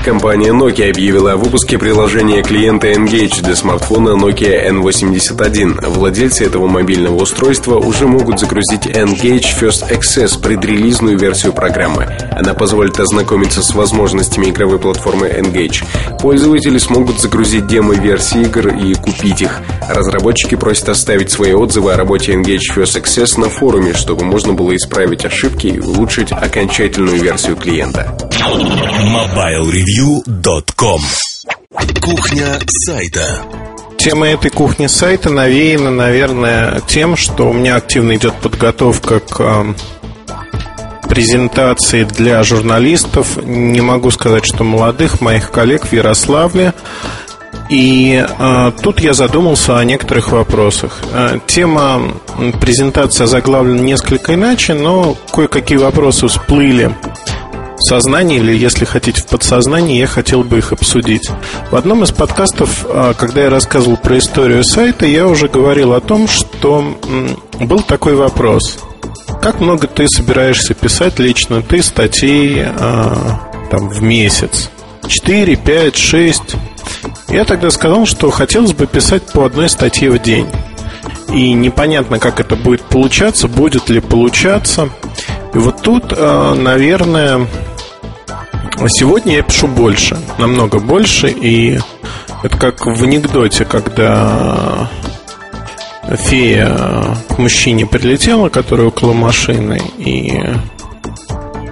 Компания 0.07 0.53
Nokia 0.53 0.89
объявила 0.89 1.33
о 1.33 1.35
выпуске 1.35 1.77
приложения 1.77 2.41
клиента 2.41 2.89
Engage 2.93 3.43
для 3.43 3.57
смартфона 3.57 4.11
Nokia 4.11 4.69
N81. 4.69 5.85
Владельцы 5.89 6.45
этого 6.45 6.65
мобильного 6.65 7.15
устройства 7.15 7.75
уже 7.75 8.07
могут 8.07 8.39
загрузить 8.39 8.85
Engage 8.85 9.47
First 9.59 9.91
Access, 9.91 10.41
предрелизную 10.41 11.19
версию 11.19 11.51
программы. 11.51 12.07
Она 12.31 12.53
позволит 12.53 12.97
ознакомиться 12.97 13.61
с 13.61 13.75
возможностями 13.75 14.45
игровой 14.45 14.79
платформы 14.79 15.27
Engage. 15.27 15.83
Пользователи 16.21 16.77
смогут 16.77 17.19
загрузить 17.19 17.67
демо-версии 17.67 18.43
игр 18.43 18.69
и 18.69 18.93
купить 18.93 19.41
их. 19.41 19.59
Разработчики 19.89 20.55
просят 20.55 20.87
оставить 20.87 21.31
свои 21.31 21.51
отзывы 21.51 21.91
о 21.91 21.97
работе 21.97 22.31
Engage 22.31 22.73
First 22.73 23.03
Access 23.03 23.37
на 23.37 23.49
форуме, 23.49 23.93
чтобы 23.93 24.23
можно 24.23 24.53
было 24.53 24.73
исправить 24.73 25.25
ошибки 25.25 25.67
и 25.67 25.79
улучшить 25.81 26.31
окончательную 26.31 27.21
версию 27.21 27.57
клиента. 27.57 28.17
Mobile 28.37 29.69
Review 29.69 29.96
review.com 29.97 31.01
Кухня 32.01 32.59
сайта 32.85 33.41
Тема 33.97 34.27
этой 34.27 34.51
кухни 34.51 34.85
сайта 34.85 35.31
навеяна, 35.31 35.89
наверное, 35.89 36.81
тем, 36.87 37.15
что 37.15 37.49
у 37.49 37.53
меня 37.53 37.77
активно 37.77 38.15
идет 38.15 38.35
подготовка 38.35 39.19
к 39.19 39.39
э, 39.39 39.73
презентации 41.09 42.03
для 42.03 42.43
журналистов. 42.43 43.43
Не 43.43 43.81
могу 43.81 44.11
сказать, 44.11 44.45
что 44.45 44.63
молодых, 44.63 45.19
моих 45.19 45.49
коллег 45.49 45.87
в 45.87 45.93
Ярославле. 45.93 46.73
И 47.71 48.23
э, 48.27 48.71
тут 48.83 48.99
я 48.99 49.13
задумался 49.13 49.79
о 49.79 49.83
некоторых 49.83 50.31
вопросах. 50.31 51.01
Э, 51.11 51.39
тема 51.47 52.13
презентации 52.61 53.25
заглавлена 53.25 53.81
несколько 53.81 54.35
иначе, 54.35 54.75
но 54.75 55.17
кое-какие 55.33 55.79
вопросы 55.79 56.27
всплыли 56.27 56.95
сознании 57.79 58.37
или, 58.37 58.55
если 58.55 58.85
хотите, 58.85 59.21
в 59.21 59.27
подсознании, 59.27 59.99
я 59.99 60.07
хотел 60.07 60.43
бы 60.43 60.57
их 60.57 60.71
обсудить. 60.71 61.29
В 61.71 61.75
одном 61.75 62.03
из 62.03 62.11
подкастов, 62.11 62.85
а, 62.89 63.13
когда 63.13 63.43
я 63.43 63.49
рассказывал 63.49 63.97
про 63.97 64.17
историю 64.17 64.63
сайта, 64.63 65.05
я 65.05 65.27
уже 65.27 65.47
говорил 65.47 65.93
о 65.93 66.01
том, 66.01 66.27
что 66.27 66.97
был 67.59 67.81
такой 67.81 68.15
вопрос. 68.15 68.79
Как 69.41 69.59
много 69.59 69.87
ты 69.87 70.07
собираешься 70.07 70.73
писать 70.73 71.19
лично 71.19 71.61
ты 71.61 71.81
статей 71.81 72.63
а, 72.65 73.41
там, 73.69 73.89
в 73.89 74.01
месяц? 74.01 74.69
4, 75.07 75.55
5, 75.55 75.95
6? 75.95 76.41
Я 77.29 77.45
тогда 77.45 77.69
сказал, 77.71 78.05
что 78.05 78.31
хотелось 78.31 78.73
бы 78.73 78.87
писать 78.87 79.23
по 79.31 79.45
одной 79.45 79.69
статье 79.69 80.11
в 80.11 80.21
день. 80.21 80.47
И 81.29 81.53
непонятно, 81.53 82.19
как 82.19 82.39
это 82.39 82.55
будет 82.55 82.81
получаться, 82.81 83.47
будет 83.47 83.89
ли 83.89 83.99
получаться. 83.99 84.89
И 85.53 85.57
вот 85.57 85.81
тут, 85.81 86.13
а, 86.15 86.53
наверное, 86.55 87.47
сегодня 88.87 89.37
я 89.37 89.43
пишу 89.43 89.67
больше, 89.67 90.17
намного 90.37 90.79
больше, 90.79 91.29
и 91.29 91.79
это 92.43 92.57
как 92.57 92.85
в 92.85 93.03
анекдоте, 93.03 93.65
когда 93.65 94.89
фея 96.09 97.17
к 97.29 97.37
мужчине 97.37 97.85
прилетела, 97.85 98.49
который 98.49 98.85
около 98.87 99.13
машины, 99.13 99.81
и 99.97 100.43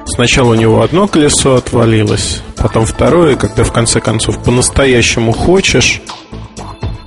сначала 0.08 0.50
у 0.50 0.56
него 0.56 0.82
одно 0.82 1.08
колесо 1.08 1.56
отвалилось, 1.56 2.42
потом 2.58 2.86
второе, 2.86 3.36
когда 3.36 3.64
в 3.64 3.72
конце 3.72 4.02
концов 4.02 4.44
по-настоящему 4.44 5.32
хочешь, 5.32 6.02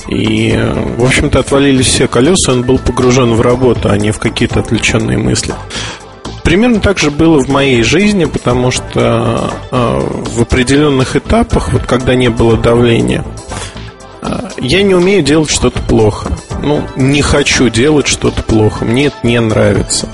И, 0.08 0.58
в 0.96 1.04
общем-то, 1.04 1.40
отвалились 1.40 1.86
все 1.86 2.08
колеса, 2.08 2.52
он 2.52 2.62
был 2.62 2.78
погружен 2.78 3.34
в 3.34 3.42
работу, 3.42 3.90
а 3.90 3.98
не 3.98 4.10
в 4.10 4.18
какие-то 4.18 4.60
отвлеченные 4.60 5.18
мысли. 5.18 5.54
Примерно 6.48 6.80
так 6.80 6.98
же 6.98 7.10
было 7.10 7.44
в 7.44 7.48
моей 7.48 7.82
жизни, 7.82 8.24
потому 8.24 8.70
что 8.70 9.52
э, 9.70 10.00
в 10.34 10.40
определенных 10.40 11.14
этапах, 11.14 11.74
вот 11.74 11.82
когда 11.84 12.14
не 12.14 12.30
было 12.30 12.56
давления, 12.56 13.22
э, 14.22 14.48
я 14.56 14.82
не 14.82 14.94
умею 14.94 15.22
делать 15.22 15.50
что-то 15.50 15.78
плохо. 15.82 16.32
Ну, 16.62 16.82
не 16.96 17.20
хочу 17.20 17.68
делать 17.68 18.06
что-то 18.06 18.42
плохо. 18.42 18.86
Мне 18.86 19.08
это 19.08 19.16
не 19.24 19.38
нравится. 19.38 20.08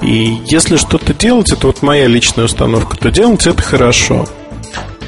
И 0.00 0.38
если 0.46 0.76
что-то 0.76 1.12
делать, 1.12 1.50
это 1.50 1.66
вот 1.66 1.82
моя 1.82 2.06
личная 2.06 2.44
установка, 2.44 2.96
то 2.96 3.10
делать 3.10 3.44
это 3.44 3.60
хорошо. 3.60 4.28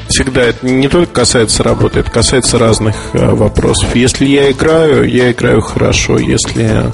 Всегда 0.08 0.42
это 0.42 0.66
не 0.66 0.88
только 0.88 1.12
касается 1.12 1.62
работы, 1.62 2.00
это 2.00 2.10
касается 2.10 2.58
разных 2.58 2.96
э, 3.12 3.24
вопросов. 3.24 3.94
Если 3.94 4.24
я 4.26 4.50
играю, 4.50 5.08
я 5.08 5.30
играю 5.30 5.60
хорошо. 5.60 6.18
Если 6.18 6.90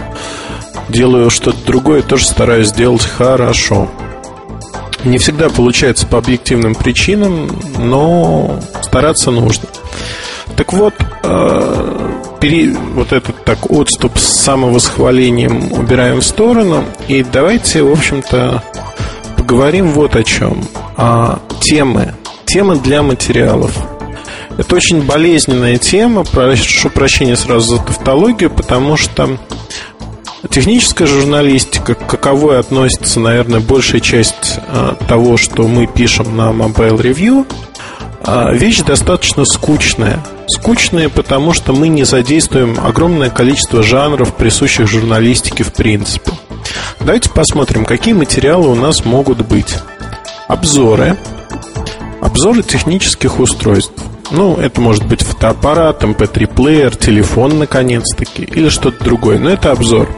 делаю 0.89 1.31
что-то 1.31 1.59
другое, 1.67 2.03
тоже 2.03 2.27
стараюсь 2.27 2.69
сделать 2.69 3.05
хорошо. 3.05 3.91
Не 5.05 5.19
всегда 5.19 5.49
получается 5.49 6.07
по 6.07 6.19
объективным 6.19 6.75
причинам, 6.75 7.49
но 7.79 8.61
стараться 8.83 9.31
нужно. 9.31 9.69
Так 10.57 10.73
вот, 10.73 10.95
э, 11.25 12.13
пере, 12.41 12.73
вот 12.95 13.13
этот 13.13 13.45
так 13.45 13.71
отступ 13.71 14.19
с 14.19 14.43
самовосхвалением 14.43 15.73
убираем 15.73 16.21
в 16.21 16.25
сторону. 16.25 16.85
И 17.09 17.25
давайте, 17.25 17.83
в 17.83 17.91
общем-то, 17.91 18.63
поговорим 19.37 19.89
вот 19.89 20.15
о 20.15 20.23
чем. 20.23 20.65
А, 20.97 21.41
темы. 21.61 22.15
Темы 22.45 22.77
для 22.77 23.03
материалов. 23.03 23.73
Это 24.59 24.77
очень 24.77 25.03
болезненная 25.03 25.79
тема. 25.79 26.25
Прошу 26.25 26.91
прощения 26.91 27.37
сразу 27.37 27.77
за 27.77 27.83
тавтологию, 27.83 28.51
потому 28.51 28.97
что 28.97 29.39
Техническая 30.53 31.09
журналистика, 31.09 31.95
к 31.95 32.07
каковой 32.07 32.59
относится, 32.59 33.21
наверное, 33.21 33.61
большая 33.61 34.03
часть 34.03 34.59
а, 34.69 34.97
того, 35.09 35.39
что 35.39 35.67
мы 35.67 35.87
пишем 35.87 36.37
на 36.37 36.51
Mobile 36.51 37.01
Review, 37.01 37.47
а, 38.23 38.53
вещь 38.53 38.83
достаточно 38.83 39.47
скучная. 39.47 40.23
Скучная, 40.47 41.09
потому 41.09 41.55
что 41.55 41.73
мы 41.73 41.89
не 41.89 42.05
задействуем 42.05 42.79
огромное 42.85 43.31
количество 43.31 43.83
жанров, 43.83 44.35
присущих 44.35 44.87
журналистике 44.89 45.65
в 45.65 45.73
принципе. 45.73 46.33
Давайте 47.01 47.31
посмотрим, 47.31 47.87
какие 47.87 48.13
материалы 48.13 48.69
у 48.69 48.75
нас 48.75 49.07
могут 49.07 49.39
быть. 49.47 49.79
Обзоры. 50.49 51.17
Обзоры 52.21 52.63
технических 52.63 53.41
устройств. 53.41 54.03
Ну, 54.33 54.57
это 54.57 54.81
может 54.81 55.07
быть 55.07 55.21
фотоаппарат, 55.21 56.03
MP3-плеер, 56.03 56.93
эм 56.93 56.99
телефон, 56.99 57.59
наконец-таки, 57.59 58.45
или 58.45 58.71
что-то 58.71 59.05
другое. 59.05 59.39
Но 59.39 59.51
это 59.51 59.73
обзор. 59.73 60.09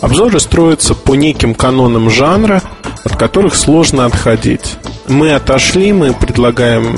Обзоры 0.00 0.38
строятся 0.38 0.94
по 0.94 1.16
неким 1.16 1.54
канонам 1.54 2.08
жанра, 2.08 2.62
от 3.04 3.16
которых 3.16 3.56
сложно 3.56 4.04
отходить. 4.04 4.76
Мы 5.08 5.32
отошли, 5.32 5.92
мы 5.92 6.12
предлагаем 6.12 6.96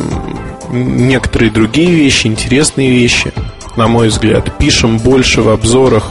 некоторые 0.70 1.50
другие 1.50 1.90
вещи, 1.90 2.26
интересные 2.26 2.90
вещи, 2.90 3.32
на 3.76 3.88
мой 3.88 4.08
взгляд. 4.08 4.58
Пишем 4.58 4.98
больше 4.98 5.40
в 5.40 5.48
обзорах 5.48 6.10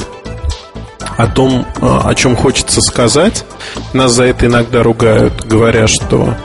о 1.18 1.28
том, 1.28 1.68
о 1.82 2.14
чем 2.16 2.36
хочется 2.36 2.82
сказать. 2.82 3.46
Нас 3.94 4.12
за 4.12 4.24
это 4.24 4.48
иногда 4.48 4.82
ругают, 4.82 5.46
говоря, 5.46 5.88
что 5.88 6.36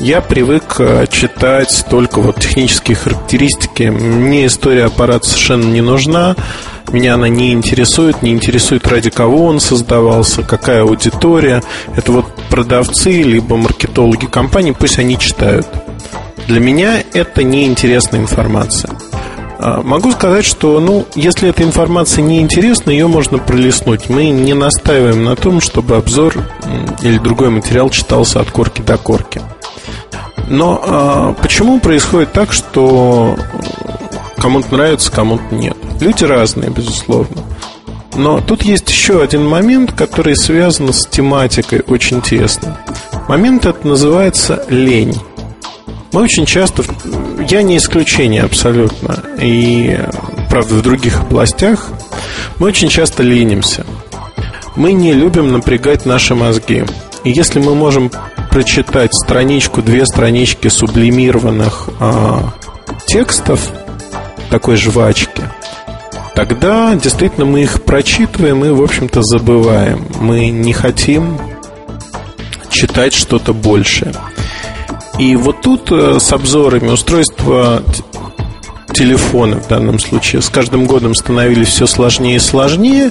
я 0.00 0.20
привык 0.20 0.76
э, 0.78 1.06
читать 1.10 1.84
только 1.90 2.20
вот 2.20 2.40
технические 2.40 2.96
характеристики. 2.96 3.84
Мне 3.84 4.46
история 4.46 4.84
аппарата 4.84 5.26
совершенно 5.26 5.64
не 5.64 5.80
нужна. 5.80 6.36
Меня 6.92 7.14
она 7.14 7.28
не 7.28 7.52
интересует, 7.52 8.22
не 8.22 8.30
интересует, 8.30 8.86
ради 8.86 9.10
кого 9.10 9.44
он 9.46 9.60
создавался, 9.60 10.42
какая 10.42 10.82
аудитория. 10.82 11.62
Это 11.96 12.12
вот 12.12 12.26
продавцы, 12.48 13.10
либо 13.22 13.56
маркетологи 13.56 14.26
компании, 14.26 14.74
пусть 14.78 14.98
они 14.98 15.18
читают. 15.18 15.66
Для 16.46 16.60
меня 16.60 17.02
это 17.12 17.42
неинтересная 17.42 18.20
информация. 18.20 18.90
А, 19.58 19.82
могу 19.82 20.12
сказать, 20.12 20.44
что, 20.44 20.78
ну, 20.78 21.04
если 21.14 21.48
эта 21.48 21.64
информация 21.64 22.22
неинтересна, 22.22 22.90
ее 22.90 23.08
можно 23.08 23.38
пролистнуть. 23.38 24.08
Мы 24.08 24.30
не 24.30 24.54
настаиваем 24.54 25.24
на 25.24 25.34
том, 25.34 25.60
чтобы 25.60 25.96
обзор 25.96 26.34
или 27.02 27.18
другой 27.18 27.50
материал 27.50 27.90
читался 27.90 28.40
от 28.40 28.50
корки 28.50 28.82
до 28.82 28.96
корки. 28.96 29.40
Но 30.48 30.80
а, 30.82 31.34
почему 31.42 31.80
происходит 31.80 32.32
так, 32.32 32.52
что 32.52 33.36
кому-то 34.36 34.74
нравится, 34.74 35.10
кому-то 35.10 35.54
нет? 35.54 35.76
Люди 36.00 36.24
разные, 36.24 36.70
безусловно. 36.70 37.42
Но 38.14 38.40
тут 38.40 38.62
есть 38.62 38.88
еще 38.88 39.22
один 39.22 39.46
момент, 39.46 39.92
который 39.92 40.36
связан 40.36 40.92
с 40.92 41.06
тематикой 41.06 41.82
очень 41.86 42.20
тесно. 42.20 42.78
Момент 43.28 43.66
это 43.66 43.86
называется 43.86 44.64
лень. 44.68 45.20
Мы 46.12 46.22
очень 46.22 46.46
часто, 46.46 46.84
я 47.50 47.62
не 47.62 47.78
исключение 47.78 48.42
абсолютно, 48.42 49.22
и 49.40 49.98
правда 50.50 50.74
в 50.74 50.82
других 50.82 51.20
областях, 51.20 51.88
мы 52.58 52.68
очень 52.68 52.88
часто 52.88 53.22
ленимся. 53.22 53.86
Мы 54.76 54.92
не 54.92 55.12
любим 55.12 55.52
напрягать 55.52 56.06
наши 56.06 56.34
мозги. 56.34 56.84
И 57.24 57.30
если 57.30 57.58
мы 57.58 57.74
можем 57.74 58.10
прочитать 58.50 59.14
страничку, 59.14 59.82
две 59.82 60.06
странички 60.06 60.68
сублимированных 60.68 61.88
а, 62.00 62.52
текстов 63.06 63.70
такой 64.50 64.76
жвачки, 64.76 65.42
тогда 66.34 66.94
действительно 66.94 67.46
мы 67.46 67.62
их 67.62 67.82
прочитываем 67.82 68.64
и, 68.64 68.70
в 68.70 68.82
общем-то, 68.82 69.22
забываем. 69.22 70.06
Мы 70.20 70.50
не 70.50 70.72
хотим 70.72 71.38
читать 72.70 73.14
что-то 73.14 73.52
большее. 73.52 74.12
И 75.18 75.34
вот 75.36 75.62
тут 75.62 75.90
э, 75.90 76.18
с 76.20 76.32
обзорами 76.32 76.88
устройства 76.88 77.82
телефона 78.92 79.60
в 79.60 79.68
данном 79.68 79.98
случае 79.98 80.42
с 80.42 80.48
каждым 80.48 80.86
годом 80.86 81.14
становились 81.14 81.68
все 81.68 81.86
сложнее 81.86 82.36
и 82.36 82.40
сложнее. 82.40 83.10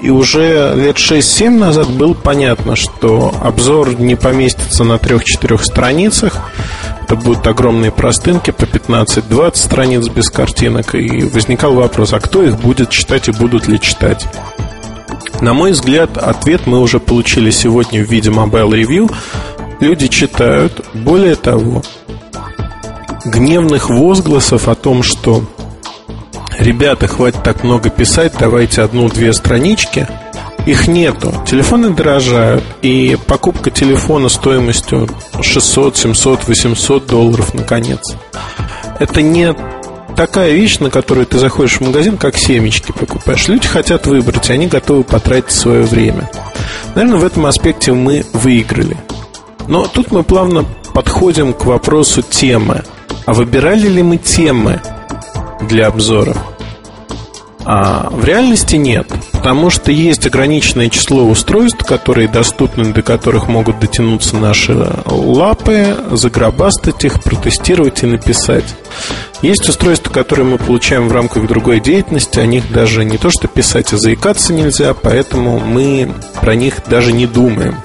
И 0.00 0.10
уже 0.10 0.74
лет 0.76 0.96
6-7 0.96 1.50
назад 1.50 1.90
было 1.90 2.14
понятно, 2.14 2.76
что 2.76 3.34
обзор 3.42 3.98
не 3.98 4.14
поместится 4.14 4.84
на 4.84 4.94
3-4 4.94 5.62
страницах. 5.62 6.38
Это 7.02 7.16
будут 7.16 7.46
огромные 7.46 7.90
простынки 7.90 8.50
по 8.50 8.62
15-20 8.62 9.56
страниц 9.56 10.08
без 10.08 10.30
картинок. 10.30 10.94
И 10.94 11.24
возникал 11.24 11.74
вопрос, 11.74 12.12
а 12.12 12.20
кто 12.20 12.42
их 12.42 12.60
будет 12.60 12.90
читать 12.90 13.28
и 13.28 13.32
будут 13.32 13.66
ли 13.66 13.80
читать? 13.80 14.26
На 15.40 15.52
мой 15.52 15.72
взгляд, 15.72 16.16
ответ 16.16 16.66
мы 16.66 16.80
уже 16.80 17.00
получили 17.00 17.50
сегодня 17.50 18.04
в 18.04 18.10
виде 18.10 18.30
Mobile 18.30 18.70
Review. 18.70 19.12
Люди 19.80 20.08
читают. 20.08 20.84
Более 20.92 21.36
того, 21.36 21.82
гневных 23.24 23.90
возгласов 23.90 24.68
о 24.68 24.74
том, 24.74 25.02
что 25.02 25.44
ребята, 26.58 27.06
хватит 27.06 27.42
так 27.42 27.62
много 27.62 27.90
писать, 27.90 28.34
давайте 28.38 28.82
одну-две 28.82 29.32
странички. 29.32 30.08
Их 30.66 30.86
нету. 30.88 31.32
Телефоны 31.46 31.90
дорожают. 31.90 32.64
И 32.82 33.16
покупка 33.26 33.70
телефона 33.70 34.28
стоимостью 34.28 35.08
600, 35.40 35.96
700, 35.96 36.46
800 36.46 37.06
долларов, 37.06 37.54
наконец. 37.54 38.00
Это 38.98 39.22
не 39.22 39.54
такая 40.16 40.52
вещь, 40.52 40.80
на 40.80 40.90
которую 40.90 41.26
ты 41.26 41.38
заходишь 41.38 41.76
в 41.76 41.80
магазин, 41.82 42.18
как 42.18 42.36
семечки 42.36 42.92
покупаешь. 42.92 43.48
Люди 43.48 43.66
хотят 43.66 44.06
выбрать, 44.06 44.50
и 44.50 44.52
они 44.52 44.66
готовы 44.66 45.04
потратить 45.04 45.52
свое 45.52 45.84
время. 45.84 46.28
Наверное, 46.94 47.20
в 47.20 47.24
этом 47.24 47.46
аспекте 47.46 47.92
мы 47.92 48.26
выиграли. 48.32 48.96
Но 49.68 49.86
тут 49.86 50.10
мы 50.10 50.24
плавно 50.24 50.64
подходим 50.94 51.52
к 51.52 51.66
вопросу 51.66 52.22
темы. 52.22 52.82
А 53.26 53.34
выбирали 53.34 53.86
ли 53.86 54.02
мы 54.02 54.16
темы 54.16 54.80
для 55.60 55.86
обзора? 55.86 56.34
А 57.70 58.08
в 58.10 58.24
реальности 58.24 58.76
нет, 58.76 59.06
потому 59.30 59.68
что 59.68 59.92
есть 59.92 60.26
ограниченное 60.26 60.88
число 60.88 61.22
устройств, 61.24 61.84
которые 61.84 62.26
доступны, 62.26 62.94
до 62.94 63.02
которых 63.02 63.46
могут 63.46 63.78
дотянуться 63.78 64.36
наши 64.36 64.90
лапы, 65.04 65.94
загробастать 66.12 67.04
их, 67.04 67.22
протестировать 67.22 68.02
и 68.02 68.06
написать. 68.06 68.64
Есть 69.42 69.68
устройства, 69.68 70.10
которые 70.10 70.46
мы 70.46 70.56
получаем 70.56 71.08
в 71.08 71.12
рамках 71.12 71.46
другой 71.46 71.80
деятельности, 71.80 72.38
о 72.38 72.46
них 72.46 72.72
даже 72.72 73.04
не 73.04 73.18
то 73.18 73.28
что 73.28 73.48
писать, 73.48 73.92
а 73.92 73.98
заикаться 73.98 74.54
нельзя, 74.54 74.94
поэтому 74.94 75.60
мы 75.60 76.10
про 76.40 76.54
них 76.54 76.76
даже 76.88 77.12
не 77.12 77.26
думаем 77.26 77.76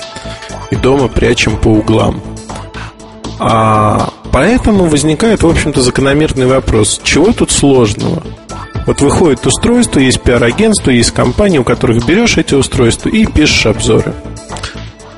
и 0.72 0.76
дома 0.76 1.08
прячем 1.08 1.58
по 1.58 1.68
углам. 1.70 2.22
А 3.40 4.10
поэтому 4.32 4.86
возникает, 4.86 5.44
в 5.44 5.48
общем-то, 5.48 5.82
закономерный 5.82 6.46
вопрос, 6.46 7.02
чего 7.04 7.32
тут 7.34 7.52
сложного? 7.52 8.24
Вот 8.86 9.02
выходит 9.02 9.46
устройство, 9.46 10.00
есть 10.00 10.22
пиар-агентство, 10.22 10.92
есть 10.92 11.12
компании, 11.12 11.58
у 11.58 11.64
которых 11.64 12.06
берешь 12.06 12.38
эти 12.38 12.54
устройства 12.54 13.10
и 13.10 13.26
пишешь 13.26 13.66
обзоры. 13.66 14.14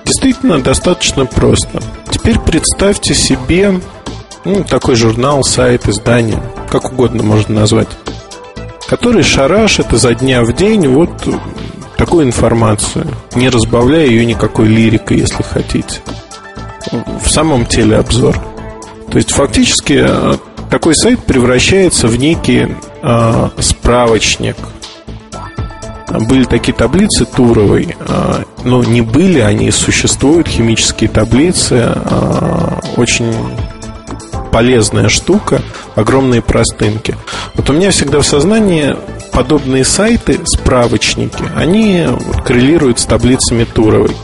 Действительно, 0.05 0.61
достаточно 0.61 1.25
просто. 1.25 1.81
Теперь 2.11 2.39
представьте 2.39 3.15
себе 3.15 3.79
ну, 4.43 4.63
такой 4.63 4.95
журнал, 4.95 5.43
сайт, 5.43 5.87
издание, 5.87 6.41
как 6.69 6.91
угодно 6.91 7.23
можно 7.23 7.61
назвать. 7.61 7.87
который 8.87 9.23
шарашит 9.23 9.93
изо 9.93 10.13
дня 10.13 10.43
в 10.43 10.53
день 10.53 10.87
вот 10.87 11.11
такую 11.97 12.25
информацию, 12.25 13.07
не 13.35 13.49
разбавляя 13.49 14.05
ее 14.05 14.25
никакой 14.25 14.67
лирикой, 14.67 15.19
если 15.19 15.43
хотите. 15.43 16.01
В 17.23 17.29
самом 17.29 17.65
теле 17.65 17.97
обзор. 17.97 18.39
То 19.09 19.17
есть 19.17 19.31
фактически 19.31 20.03
э, 20.05 20.37
такой 20.69 20.95
сайт 20.95 21.23
превращается 21.23 22.07
в 22.07 22.17
некий 22.17 22.75
э, 23.01 23.49
справочник. 23.59 24.57
Были 26.09 26.45
такие 26.45 26.73
таблицы 26.73 27.25
Туровой, 27.25 27.95
э, 27.97 28.43
но 28.63 28.83
не 28.83 29.01
были, 29.01 29.39
они 29.39 29.71
существуют, 29.71 30.47
химические 30.47 31.09
таблицы, 31.09 31.93
э, 31.95 32.69
очень 32.97 33.33
полезная 34.51 35.09
штука, 35.09 35.61
огромные 35.95 36.41
простынки. 36.41 37.15
Вот 37.55 37.69
у 37.69 37.73
меня 37.73 37.91
всегда 37.91 38.19
в 38.19 38.25
сознании 38.25 38.95
подобные 39.35 39.83
сайты, 39.83 40.39
справочники, 40.45 41.43
они 41.55 42.07
коррелируют 42.45 42.99
с 42.99 43.05
таблицами 43.05 43.65
Туровой. 43.65 44.15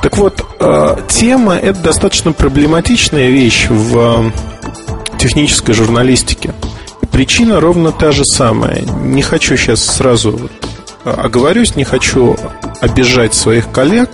Так 0.00 0.16
вот, 0.16 0.42
э, 0.60 0.96
тема– 1.08 1.56
это 1.62 1.80
достаточно 1.80 2.32
проблематичная 2.32 3.30
вещь 3.30 3.66
в 3.68 3.98
э, 3.98 5.18
технической 5.18 5.74
журналистике. 5.74 6.54
Причина 7.10 7.60
ровно 7.60 7.90
та 7.90 8.12
же 8.12 8.24
самая. 8.24 8.80
Не 8.82 9.22
хочу 9.22 9.56
сейчас 9.56 9.84
сразу 9.84 10.48
э, 11.04 11.10
оговорюсь, 11.10 11.74
не 11.74 11.84
хочу 11.84 12.36
обижать 12.80 13.34
своих 13.34 13.72
коллег, 13.72 14.08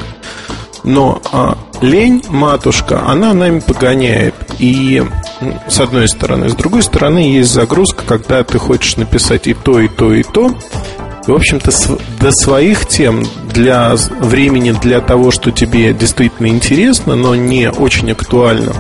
но 0.85 1.21
лень, 1.81 2.23
матушка, 2.29 3.03
она 3.07 3.35
нами 3.35 3.61
погоняет. 3.61 4.35
И 4.59 5.03
с 5.69 5.81
одной 5.81 6.09
стороны. 6.09 6.49
С 6.49 6.55
другой 6.55 6.83
стороны, 6.83 7.19
есть 7.19 7.53
загрузка, 7.53 8.05
когда 8.07 8.43
ты 8.43 8.59
хочешь 8.59 8.97
написать 8.97 9.47
и 9.47 9.55
то, 9.55 9.81
и 9.81 9.89
то, 9.89 10.13
и 10.13 10.23
то. 10.23 10.55
И, 11.27 11.31
в 11.31 11.35
общем-то, 11.35 11.71
до 12.21 12.31
своих 12.31 12.87
тем 12.87 13.25
для 13.53 13.95
времени 14.21 14.73
для 14.73 15.01
того, 15.01 15.31
что 15.31 15.51
тебе 15.51 15.93
действительно 15.93 16.47
интересно, 16.47 17.17
но 17.17 17.35
не 17.35 17.71
очень 17.71 18.13
актуально, 18.13 18.73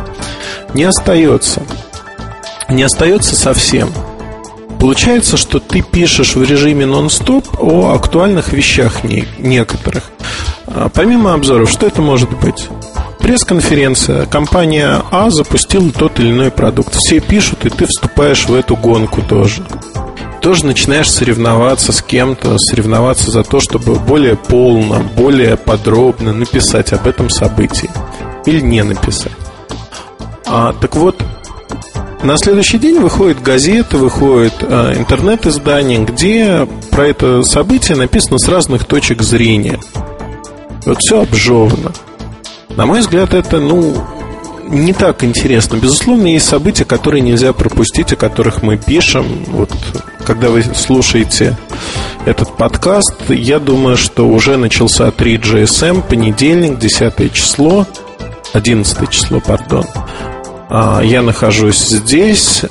не 0.72 0.84
остается. 0.84 1.62
Не 2.68 2.82
остается 2.82 3.36
совсем. 3.36 3.90
Получается, 4.80 5.36
что 5.36 5.58
ты 5.58 5.82
пишешь 5.82 6.36
в 6.36 6.42
режиме 6.42 6.86
нон-стоп 6.86 7.46
о 7.58 7.94
актуальных 7.94 8.52
вещах 8.52 9.02
некоторых. 9.38 10.04
А 10.66 10.88
помимо 10.88 11.32
обзоров, 11.34 11.70
что 11.70 11.86
это 11.86 12.02
может 12.02 12.30
быть? 12.38 12.68
Пресс-конференция. 13.26 14.24
Компания 14.26 15.02
А 15.10 15.30
запустила 15.30 15.90
тот 15.90 16.20
или 16.20 16.30
иной 16.30 16.52
продукт. 16.52 16.94
Все 16.94 17.18
пишут, 17.18 17.66
и 17.66 17.70
ты 17.70 17.86
вступаешь 17.86 18.46
в 18.46 18.54
эту 18.54 18.76
гонку 18.76 19.20
тоже. 19.20 19.66
Тоже 20.40 20.64
начинаешь 20.64 21.10
соревноваться 21.10 21.90
с 21.90 22.02
кем-то, 22.02 22.56
соревноваться 22.56 23.32
за 23.32 23.42
то, 23.42 23.58
чтобы 23.58 23.96
более 23.96 24.36
полно, 24.36 25.00
более 25.16 25.56
подробно 25.56 26.32
написать 26.32 26.92
об 26.92 27.08
этом 27.08 27.28
событии. 27.28 27.90
Или 28.44 28.60
не 28.60 28.84
написать. 28.84 29.32
А, 30.46 30.72
так 30.74 30.94
вот, 30.94 31.20
на 32.22 32.38
следующий 32.38 32.78
день 32.78 33.00
выходит 33.00 33.42
газета, 33.42 33.98
выходит 33.98 34.54
э, 34.60 34.94
интернет-издание, 34.98 36.04
где 36.04 36.68
про 36.92 37.08
это 37.08 37.42
событие 37.42 37.96
написано 37.96 38.38
с 38.38 38.46
разных 38.46 38.84
точек 38.84 39.22
зрения. 39.22 39.80
Вот 40.84 40.98
все 41.00 41.22
обжевано. 41.22 41.90
На 42.76 42.84
мой 42.84 43.00
взгляд, 43.00 43.32
это, 43.32 43.58
ну, 43.58 43.96
не 44.68 44.92
так 44.92 45.24
интересно. 45.24 45.76
Безусловно, 45.76 46.26
есть 46.26 46.46
события, 46.46 46.84
которые 46.84 47.22
нельзя 47.22 47.52
пропустить, 47.52 48.12
о 48.12 48.16
которых 48.16 48.62
мы 48.62 48.76
пишем. 48.76 49.26
Вот 49.46 49.70
когда 50.24 50.50
вы 50.50 50.62
слушаете 50.62 51.56
этот 52.26 52.54
подкаст, 52.56 53.14
я 53.30 53.60
думаю, 53.60 53.96
что 53.96 54.28
уже 54.28 54.58
начался 54.58 55.08
3GSM, 55.08 56.02
понедельник, 56.02 56.78
10 56.78 57.32
число, 57.32 57.86
11 58.52 59.08
число, 59.10 59.40
пардон. 59.40 59.86
А, 60.68 61.00
я 61.02 61.22
нахожусь 61.22 61.78
здесь, 61.78 62.62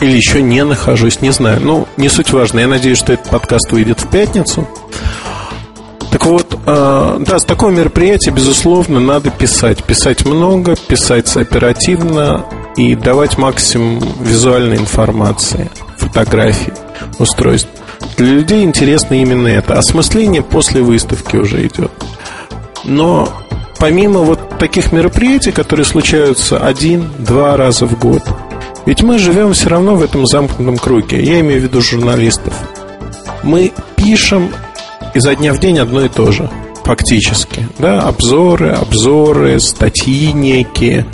или 0.00 0.16
еще 0.16 0.42
не 0.42 0.64
нахожусь, 0.64 1.20
не 1.20 1.30
знаю. 1.30 1.60
Ну, 1.62 1.88
не 1.96 2.08
суть 2.08 2.32
важно. 2.32 2.60
Я 2.60 2.68
надеюсь, 2.68 2.98
что 2.98 3.12
этот 3.12 3.30
подкаст 3.30 3.70
выйдет 3.70 4.00
в 4.00 4.08
пятницу. 4.08 4.66
Так 6.10 6.24
вот, 6.26 6.58
э, 6.66 7.16
да, 7.20 7.38
с 7.38 7.44
такого 7.44 7.70
мероприятия, 7.70 8.30
безусловно, 8.30 9.00
надо 9.00 9.30
писать. 9.30 9.84
Писать 9.84 10.24
много, 10.24 10.76
писать 10.76 11.36
оперативно 11.36 12.44
и 12.76 12.94
давать 12.94 13.38
максимум 13.38 14.00
визуальной 14.20 14.76
информации, 14.76 15.70
фотографий, 15.98 16.72
устройств. 17.18 17.68
Для 18.16 18.28
людей 18.28 18.64
интересно 18.64 19.14
именно 19.14 19.48
это. 19.48 19.78
Осмысление 19.78 20.42
после 20.42 20.82
выставки 20.82 21.36
уже 21.36 21.66
идет. 21.66 21.90
Но 22.84 23.28
помимо 23.78 24.20
вот 24.20 24.58
таких 24.58 24.92
мероприятий, 24.92 25.52
которые 25.52 25.84
случаются 25.84 26.58
один-два 26.58 27.56
раза 27.56 27.86
в 27.86 27.98
год, 27.98 28.22
ведь 28.86 29.02
мы 29.02 29.18
живем 29.18 29.52
все 29.52 29.68
равно 29.68 29.96
в 29.96 30.02
этом 30.02 30.26
замкнутом 30.26 30.78
круге. 30.78 31.22
Я 31.22 31.40
имею 31.40 31.60
в 31.60 31.64
виду 31.64 31.82
журналистов. 31.82 32.54
Мы 33.42 33.72
пишем 33.96 34.50
изо 35.16 35.34
дня 35.34 35.52
в 35.52 35.58
день 35.58 35.78
одно 35.78 36.04
и 36.04 36.08
то 36.08 36.30
же. 36.30 36.50
Фактически. 36.84 37.66
Да, 37.78 38.02
обзоры, 38.02 38.70
обзоры, 38.70 39.58
статьи 39.58 40.32
некие 40.32 41.06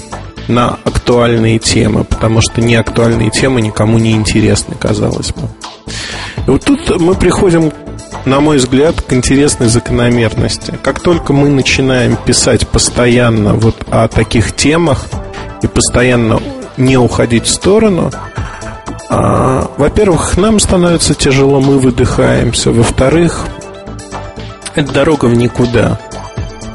на 0.48 0.78
актуальные 0.84 1.58
темы, 1.58 2.04
потому 2.04 2.40
что 2.40 2.60
неактуальные 2.60 3.30
темы 3.30 3.62
никому 3.62 3.98
не 3.98 4.12
интересны, 4.12 4.74
казалось 4.74 5.32
бы. 5.32 5.48
И 6.46 6.50
вот 6.50 6.64
тут 6.64 7.00
мы 7.00 7.14
приходим, 7.14 7.72
на 8.24 8.40
мой 8.40 8.58
взгляд, 8.58 9.00
к 9.00 9.12
интересной 9.12 9.68
закономерности. 9.68 10.78
Как 10.82 11.00
только 11.00 11.32
мы 11.32 11.48
начинаем 11.48 12.16
писать 12.16 12.66
постоянно 12.68 13.54
вот 13.54 13.76
о 13.90 14.08
таких 14.08 14.54
темах 14.54 15.06
и 15.62 15.68
постоянно 15.68 16.40
не 16.76 16.96
уходить 16.96 17.46
в 17.46 17.50
сторону, 17.50 18.10
а, 19.08 19.70
во-первых, 19.76 20.36
нам 20.36 20.58
становится 20.58 21.14
тяжело, 21.14 21.60
мы 21.60 21.78
выдыхаемся. 21.78 22.72
Во-вторых, 22.72 23.46
это 24.74 24.92
дорога 24.92 25.26
в 25.26 25.34
никуда. 25.34 25.98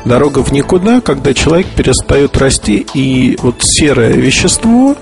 Дорога 0.05 0.43
в 0.43 0.51
никуда, 0.51 1.01
когда 1.01 1.33
человек 1.33 1.67
перестает 1.67 2.37
расти, 2.37 2.85
и 2.93 3.37
вот 3.41 3.55
серое 3.59 4.13
вещество 4.13 4.95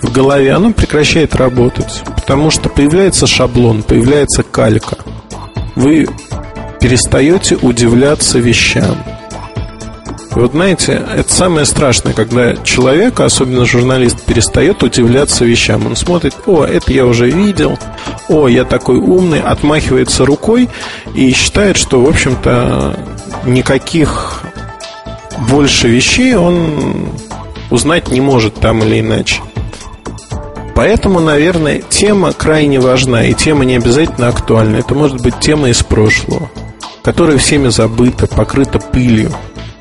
в 0.00 0.12
голове, 0.12 0.52
оно 0.52 0.72
прекращает 0.72 1.34
работать. 1.34 2.02
Потому 2.16 2.50
что 2.50 2.68
появляется 2.68 3.26
шаблон, 3.26 3.82
появляется 3.82 4.42
калька. 4.42 4.96
Вы 5.74 6.08
перестаете 6.80 7.56
удивляться 7.56 8.38
вещам. 8.38 8.96
И 10.34 10.38
вот 10.38 10.52
знаете, 10.52 11.02
это 11.16 11.32
самое 11.32 11.66
страшное, 11.66 12.12
когда 12.12 12.54
человек, 12.56 13.18
особенно 13.18 13.64
журналист, 13.64 14.22
перестает 14.24 14.82
удивляться 14.82 15.44
вещам. 15.44 15.86
Он 15.86 15.96
смотрит, 15.96 16.34
о, 16.46 16.64
это 16.64 16.92
я 16.92 17.04
уже 17.04 17.28
видел, 17.28 17.76
о, 18.28 18.46
я 18.46 18.64
такой 18.64 18.98
умный, 18.98 19.40
отмахивается 19.40 20.24
рукой 20.24 20.68
и 21.14 21.32
считает, 21.32 21.76
что, 21.76 22.00
в 22.00 22.08
общем-то, 22.08 22.96
никаких 23.44 24.42
больше 25.50 25.88
вещей 25.88 26.36
он 26.36 27.08
узнать 27.70 28.08
не 28.08 28.20
может 28.20 28.54
там 28.54 28.84
или 28.84 29.00
иначе. 29.00 29.40
Поэтому, 30.76 31.18
наверное, 31.18 31.82
тема 31.82 32.32
крайне 32.32 32.78
важна, 32.78 33.24
и 33.24 33.34
тема 33.34 33.64
не 33.64 33.74
обязательно 33.74 34.28
актуальна. 34.28 34.76
Это 34.76 34.94
может 34.94 35.20
быть 35.20 35.38
тема 35.40 35.68
из 35.68 35.82
прошлого, 35.82 36.50
которая 37.02 37.36
всеми 37.36 37.68
забыта, 37.68 38.28
покрыта 38.28 38.78
пылью 38.78 39.32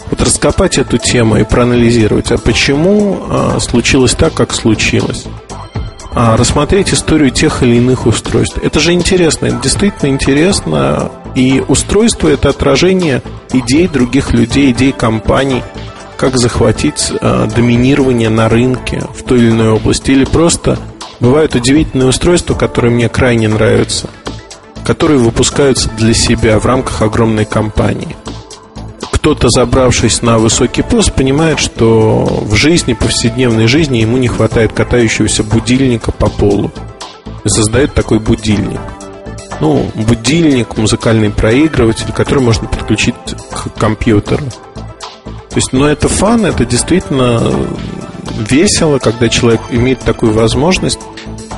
вот 0.09 0.21
раскопать 0.21 0.77
эту 0.77 0.97
тему 0.97 1.37
и 1.37 1.43
проанализировать, 1.43 2.31
а 2.31 2.37
почему 2.37 3.19
а, 3.29 3.59
случилось 3.59 4.13
так, 4.13 4.33
как 4.33 4.53
случилось. 4.53 5.25
А 6.11 6.35
рассмотреть 6.35 6.93
историю 6.93 7.29
тех 7.29 7.61
или 7.61 7.75
иных 7.75 8.07
устройств. 8.07 8.57
Это 8.61 8.79
же 8.79 8.93
интересно, 8.93 9.45
это 9.45 9.57
действительно 9.61 10.09
интересно. 10.09 11.11
И 11.35 11.63
устройство 11.67 12.27
это 12.27 12.49
отражение 12.49 13.21
идей 13.53 13.87
других 13.87 14.31
людей, 14.33 14.71
идей 14.71 14.91
компаний, 14.91 15.61
как 16.17 16.37
захватить 16.37 17.11
а, 17.21 17.47
доминирование 17.47 18.29
на 18.29 18.49
рынке 18.49 19.03
в 19.15 19.23
той 19.23 19.39
или 19.39 19.51
иной 19.51 19.69
области. 19.69 20.11
Или 20.11 20.25
просто 20.25 20.79
бывают 21.19 21.53
удивительные 21.53 22.07
устройства, 22.07 22.55
которые 22.55 22.91
мне 22.91 23.07
крайне 23.07 23.47
нравятся, 23.47 24.09
которые 24.83 25.19
выпускаются 25.19 25.89
для 25.91 26.15
себя 26.15 26.57
в 26.57 26.65
рамках 26.65 27.03
огромной 27.03 27.45
компании 27.45 28.15
кто-то, 29.19 29.49
забравшись 29.49 30.21
на 30.21 30.37
высокий 30.37 30.81
пост, 30.81 31.13
понимает, 31.13 31.59
что 31.59 32.23
в 32.41 32.55
жизни, 32.55 32.93
повседневной 32.93 33.67
жизни 33.67 33.97
ему 33.97 34.17
не 34.17 34.29
хватает 34.29 34.71
катающегося 34.71 35.43
будильника 35.43 36.13
по 36.13 36.29
полу. 36.29 36.71
И 37.43 37.49
создает 37.49 37.93
такой 37.93 38.19
будильник. 38.19 38.79
Ну, 39.59 39.91
будильник, 39.93 40.77
музыкальный 40.77 41.31
проигрыватель, 41.31 42.13
который 42.13 42.41
можно 42.41 42.69
подключить 42.69 43.15
к 43.51 43.77
компьютеру. 43.77 44.45
То 45.49 45.55
есть, 45.55 45.73
ну, 45.73 45.85
это 45.85 46.07
фан, 46.07 46.45
это 46.45 46.65
действительно 46.65 47.41
весело, 48.37 48.99
когда 48.99 49.27
человек 49.27 49.61
имеет 49.69 49.99
такую 49.99 50.31
возможность 50.31 50.99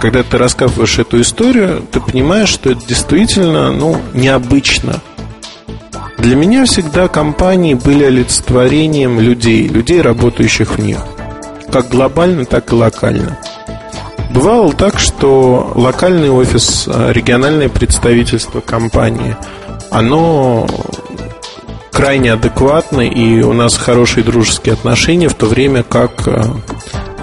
когда 0.01 0.23
ты 0.23 0.39
рассказываешь 0.39 0.97
эту 0.97 1.21
историю, 1.21 1.85
ты 1.91 2.01
понимаешь, 2.01 2.49
что 2.49 2.71
это 2.71 2.83
действительно 2.87 3.71
ну, 3.71 4.01
необычно. 4.15 4.99
Для 6.21 6.35
меня 6.35 6.65
всегда 6.65 7.07
компании 7.07 7.73
были 7.73 8.03
олицетворением 8.03 9.19
людей, 9.19 9.67
людей, 9.67 10.01
работающих 10.01 10.77
в 10.77 10.79
них. 10.79 10.99
Как 11.71 11.89
глобально, 11.89 12.45
так 12.45 12.71
и 12.71 12.75
локально. 12.75 13.39
Бывало 14.29 14.71
так, 14.71 14.99
что 14.99 15.71
локальный 15.73 16.29
офис, 16.29 16.85
а, 16.87 17.11
региональное 17.11 17.69
представительство 17.69 18.61
компании, 18.61 19.35
оно 19.89 20.67
крайне 21.91 22.33
адекватно, 22.33 23.01
и 23.01 23.41
у 23.41 23.53
нас 23.53 23.75
хорошие 23.75 24.23
дружеские 24.23 24.73
отношения, 24.73 25.27
в 25.27 25.33
то 25.33 25.47
время 25.47 25.81
как 25.81 26.27
а, 26.27 26.55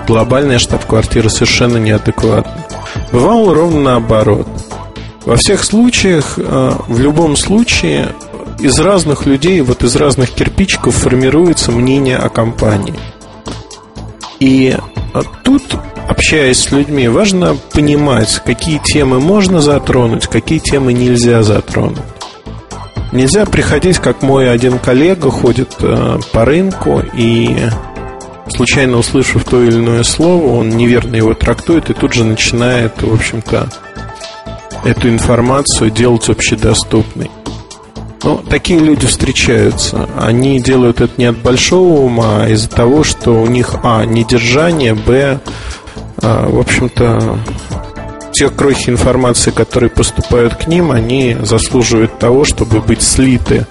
глобальная 0.08 0.58
штаб-квартира 0.58 1.28
совершенно 1.28 1.76
неадекватна. 1.76 2.66
Бывало 3.12 3.54
ровно 3.54 3.80
наоборот. 3.80 4.48
Во 5.24 5.36
всех 5.36 5.62
случаях, 5.62 6.34
а, 6.38 6.82
в 6.88 6.98
любом 6.98 7.36
случае, 7.36 8.08
из 8.60 8.78
разных 8.78 9.26
людей, 9.26 9.60
вот 9.60 9.84
из 9.84 9.96
разных 9.96 10.30
кирпичиков 10.30 10.94
формируется 10.94 11.72
мнение 11.72 12.16
о 12.16 12.28
компании. 12.28 12.98
И 14.40 14.76
тут 15.44 15.62
общаясь 16.08 16.58
с 16.58 16.70
людьми, 16.70 17.08
важно 17.08 17.56
понимать, 17.72 18.42
какие 18.44 18.78
темы 18.78 19.20
можно 19.20 19.60
затронуть, 19.60 20.26
какие 20.26 20.58
темы 20.58 20.92
нельзя 20.92 21.42
затронуть. 21.42 21.98
Нельзя 23.12 23.46
приходить, 23.46 23.98
как 23.98 24.22
мой 24.22 24.50
один 24.50 24.78
коллега 24.78 25.30
ходит 25.30 25.76
э, 25.80 26.18
по 26.32 26.44
рынку 26.44 27.02
и 27.14 27.56
случайно 28.54 28.98
услышав 28.98 29.44
то 29.44 29.62
или 29.62 29.76
иное 29.76 30.02
слово, 30.02 30.58
он 30.58 30.70
неверно 30.70 31.16
его 31.16 31.32
трактует 31.32 31.88
и 31.88 31.94
тут 31.94 32.12
же 32.12 32.24
начинает, 32.24 33.00
в 33.00 33.12
общем-то, 33.12 33.68
эту 34.84 35.08
информацию 35.08 35.90
делать 35.90 36.28
общедоступной. 36.28 37.30
Ну, 38.22 38.42
такие 38.48 38.80
люди 38.80 39.06
встречаются. 39.06 40.08
Они 40.18 40.60
делают 40.60 41.00
это 41.00 41.12
не 41.16 41.26
от 41.26 41.38
большого 41.38 42.00
ума, 42.00 42.42
а 42.42 42.48
из-за 42.48 42.68
того, 42.68 43.04
что 43.04 43.32
у 43.32 43.46
них, 43.46 43.76
а, 43.82 44.04
недержание, 44.04 44.94
б, 44.94 45.40
а, 46.20 46.48
в 46.48 46.58
общем-то, 46.58 47.38
те 48.32 48.50
крохи 48.50 48.90
информации, 48.90 49.50
которые 49.50 49.90
поступают 49.90 50.56
к 50.56 50.66
ним, 50.66 50.90
они 50.90 51.36
заслуживают 51.42 52.18
того, 52.18 52.44
чтобы 52.44 52.80
быть 52.80 53.02
слиты 53.02 53.66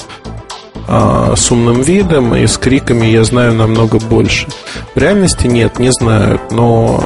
а, 0.88 1.36
с 1.36 1.52
умным 1.52 1.82
видом 1.82 2.34
и 2.34 2.48
с 2.48 2.57
криками 2.57 3.06
«я 3.06 3.24
знаю 3.24 3.53
намного 3.53 3.99
больше». 3.99 4.48
В 4.95 4.98
реальности 4.98 5.48
нет, 5.48 5.80
не 5.80 5.91
знают, 5.91 6.52
но 6.52 7.03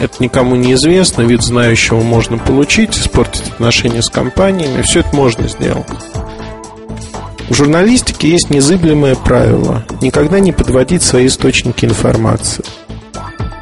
это 0.00 0.14
никому 0.22 0.56
не 0.56 0.74
известно, 0.74 1.22
вид 1.22 1.42
знающего 1.42 2.00
можно 2.00 2.38
получить, 2.38 2.98
испортить 2.98 3.48
отношения 3.48 4.02
с 4.02 4.10
компаниями, 4.10 4.82
все 4.82 5.00
это 5.00 5.14
можно 5.16 5.48
сделать. 5.48 5.86
В 7.50 7.54
журналистике 7.54 8.30
есть 8.30 8.48
незыблемое 8.48 9.14
правило– 9.14 9.84
никогда 10.00 10.40
не 10.40 10.52
подводить 10.52 11.02
свои 11.02 11.26
источники 11.26 11.84
информации– 11.84 12.64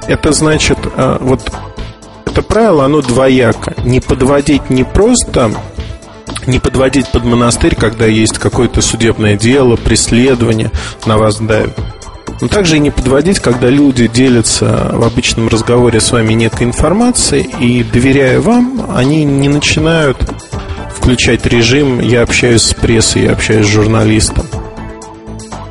это 0.08 0.32
значит, 0.32 0.78
э, 0.96 1.18
вот 1.20 1.52
это 2.24 2.42
правило, 2.42 2.86
оно 2.86 3.02
двояко. 3.02 3.74
Не 3.84 4.00
подводить 4.00 4.70
не 4.70 4.82
просто 4.82 5.52
не 6.46 6.58
подводить 6.58 7.08
под 7.08 7.24
монастырь, 7.24 7.74
когда 7.74 8.06
есть 8.06 8.38
какое-то 8.38 8.80
судебное 8.80 9.36
дело, 9.36 9.76
преследование, 9.76 10.70
на 11.04 11.18
вас 11.18 11.36
давят. 11.36 11.78
Но 12.40 12.48
также 12.48 12.76
и 12.76 12.80
не 12.80 12.90
подводить, 12.90 13.38
когда 13.38 13.68
люди 13.68 14.06
делятся 14.06 14.92
в 14.94 15.04
обычном 15.04 15.48
разговоре 15.48 16.00
с 16.00 16.10
вами 16.10 16.32
некой 16.32 16.66
информацией, 16.66 17.50
и 17.60 17.84
доверяя 17.84 18.40
вам, 18.40 18.86
они 18.94 19.24
не 19.24 19.50
начинают 19.50 20.16
включать 21.08 21.46
режим 21.46 22.00
«я 22.00 22.20
общаюсь 22.20 22.60
с 22.60 22.74
прессой, 22.74 23.22
я 23.22 23.32
общаюсь 23.32 23.64
с 23.64 23.70
журналистом». 23.70 24.44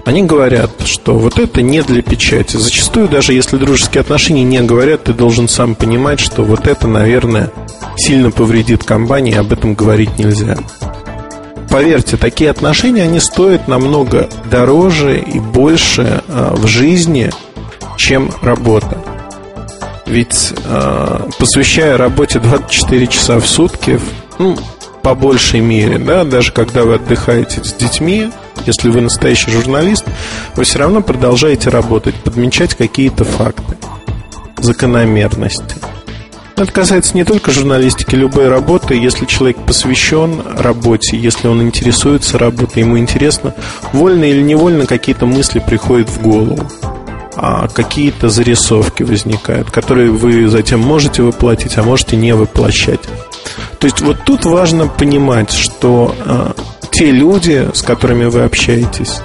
Они 0.03 0.23
говорят, 0.23 0.71
что 0.83 1.13
вот 1.13 1.37
это 1.37 1.61
не 1.61 1.83
для 1.83 2.01
печати. 2.01 2.57
Зачастую, 2.57 3.07
даже 3.07 3.33
если 3.33 3.57
дружеские 3.57 4.01
отношения 4.01 4.43
не 4.43 4.61
говорят, 4.61 5.03
ты 5.03 5.13
должен 5.13 5.47
сам 5.47 5.75
понимать, 5.75 6.19
что 6.19 6.41
вот 6.41 6.65
это, 6.65 6.87
наверное, 6.87 7.51
сильно 7.97 8.31
повредит 8.31 8.83
компании, 8.83 9.35
об 9.35 9.53
этом 9.53 9.75
говорить 9.75 10.17
нельзя. 10.17 10.57
Поверьте, 11.69 12.17
такие 12.17 12.49
отношения, 12.49 13.03
они 13.03 13.19
стоят 13.19 13.67
намного 13.67 14.29
дороже 14.49 15.19
и 15.19 15.39
больше 15.39 16.23
э, 16.27 16.53
в 16.55 16.65
жизни, 16.65 17.29
чем 17.95 18.31
работа. 18.41 18.97
Ведь 20.07 20.51
э, 20.65 21.29
посвящая 21.37 21.95
работе 21.95 22.39
24 22.39 23.05
часа 23.05 23.39
в 23.39 23.45
сутки, 23.45 23.99
ну, 24.39 24.57
по 25.07 25.15
большей 25.15 25.61
мере, 25.61 25.99
да, 25.99 26.25
даже 26.25 26.51
когда 26.51 26.83
вы 26.83 26.95
отдыхаете 26.95 27.63
с 27.63 27.71
детьми, 27.71 28.29
если 28.65 28.89
вы 28.89 28.99
настоящий 28.99 29.49
журналист, 29.51 30.03
вы 30.57 30.65
все 30.65 30.79
равно 30.79 31.01
продолжаете 31.01 31.69
работать, 31.69 32.13
подмечать 32.15 32.75
какие-то 32.75 33.23
факты, 33.23 33.77
закономерности. 34.57 35.75
Это 36.57 36.69
касается 36.73 37.15
не 37.15 37.23
только 37.23 37.51
журналистики, 37.51 38.15
любой 38.15 38.49
работы. 38.49 38.95
Если 38.95 39.23
человек 39.23 39.55
посвящен 39.65 40.41
работе, 40.57 41.15
если 41.15 41.47
он 41.47 41.61
интересуется 41.61 42.37
работой, 42.37 42.79
ему 42.79 42.99
интересно, 42.99 43.55
вольно 43.93 44.25
или 44.25 44.41
невольно 44.41 44.85
какие-то 44.85 45.25
мысли 45.25 45.63
приходят 45.65 46.09
в 46.09 46.21
голову, 46.21 46.67
а 47.37 47.69
какие-то 47.69 48.27
зарисовки 48.27 49.03
возникают, 49.03 49.71
которые 49.71 50.11
вы 50.11 50.49
затем 50.49 50.81
можете 50.81 51.21
воплотить, 51.21 51.77
а 51.77 51.83
можете 51.83 52.17
не 52.17 52.35
воплощать. 52.35 52.99
То 53.79 53.85
есть 53.85 54.01
вот 54.01 54.17
тут 54.25 54.45
важно 54.45 54.87
понимать, 54.87 55.51
что 55.51 56.15
а, 56.25 56.55
те 56.91 57.11
люди, 57.11 57.69
с 57.73 57.81
которыми 57.81 58.25
вы 58.25 58.41
общаетесь, 58.43 59.19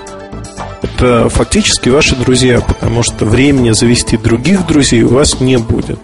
это 0.82 1.28
фактически 1.28 1.89
ваши 1.89 2.16
друзья, 2.16 2.61
потому 2.61 3.03
что 3.03 3.24
времени 3.24 3.70
завести 3.70 4.16
других 4.16 4.66
друзей 4.66 5.03
у 5.03 5.09
вас 5.09 5.40
не 5.40 5.57
будет. 5.57 6.01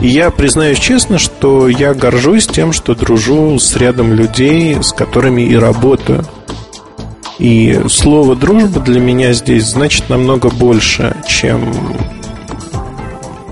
И 0.00 0.06
я 0.06 0.30
признаюсь 0.30 0.78
честно, 0.78 1.18
что 1.18 1.68
я 1.68 1.92
горжусь 1.92 2.46
тем, 2.46 2.72
что 2.72 2.94
дружу 2.94 3.58
с 3.58 3.74
рядом 3.76 4.14
людей, 4.14 4.76
с 4.80 4.92
которыми 4.92 5.42
и 5.42 5.56
работаю. 5.56 6.24
И 7.38 7.80
слово 7.88 8.36
дружба 8.36 8.80
для 8.80 9.00
меня 9.00 9.32
здесь 9.32 9.64
значит 9.64 10.08
намного 10.08 10.50
больше, 10.50 11.16
чем 11.26 11.72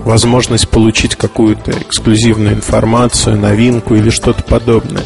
возможность 0.07 0.69
получить 0.69 1.15
какую-то 1.15 1.71
эксклюзивную 1.71 2.55
информацию, 2.55 3.37
новинку 3.37 3.93
или 3.93 4.09
что-то 4.09 4.41
подобное. 4.43 5.03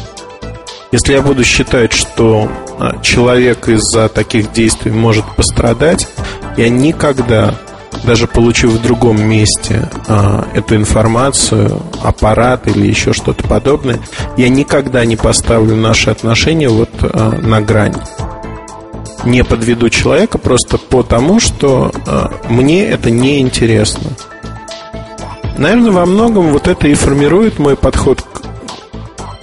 Если 0.92 1.12
я 1.12 1.22
буду 1.22 1.42
считать, 1.42 1.92
что 1.92 2.50
а, 2.78 3.00
человек 3.00 3.68
из-за 3.68 4.08
таких 4.08 4.52
действий 4.52 4.92
может 4.92 5.24
пострадать, 5.36 6.06
я 6.56 6.68
никогда, 6.68 7.54
даже 8.04 8.26
получив 8.26 8.72
в 8.72 8.82
другом 8.82 9.20
месте 9.22 9.88
а, 10.06 10.46
эту 10.54 10.76
информацию, 10.76 11.82
аппарат 12.02 12.68
или 12.68 12.86
еще 12.86 13.12
что-то 13.12 13.42
подобное, 13.48 14.00
я 14.36 14.48
никогда 14.48 15.04
не 15.04 15.16
поставлю 15.16 15.76
наши 15.76 16.10
отношения 16.10 16.68
вот 16.68 16.90
а, 17.00 17.32
на 17.32 17.60
грань. 17.60 17.96
Не 19.24 19.44
подведу 19.44 19.88
человека 19.88 20.36
просто 20.36 20.78
потому, 20.78 21.38
что 21.38 21.92
мне 22.48 22.84
это 22.86 23.08
не 23.08 23.40
интересно. 23.40 24.10
Наверное, 25.56 25.92
во 25.92 26.06
многом 26.06 26.52
вот 26.52 26.68
это 26.68 26.88
и 26.88 26.94
формирует 26.94 27.58
мой 27.58 27.76
подход 27.76 28.24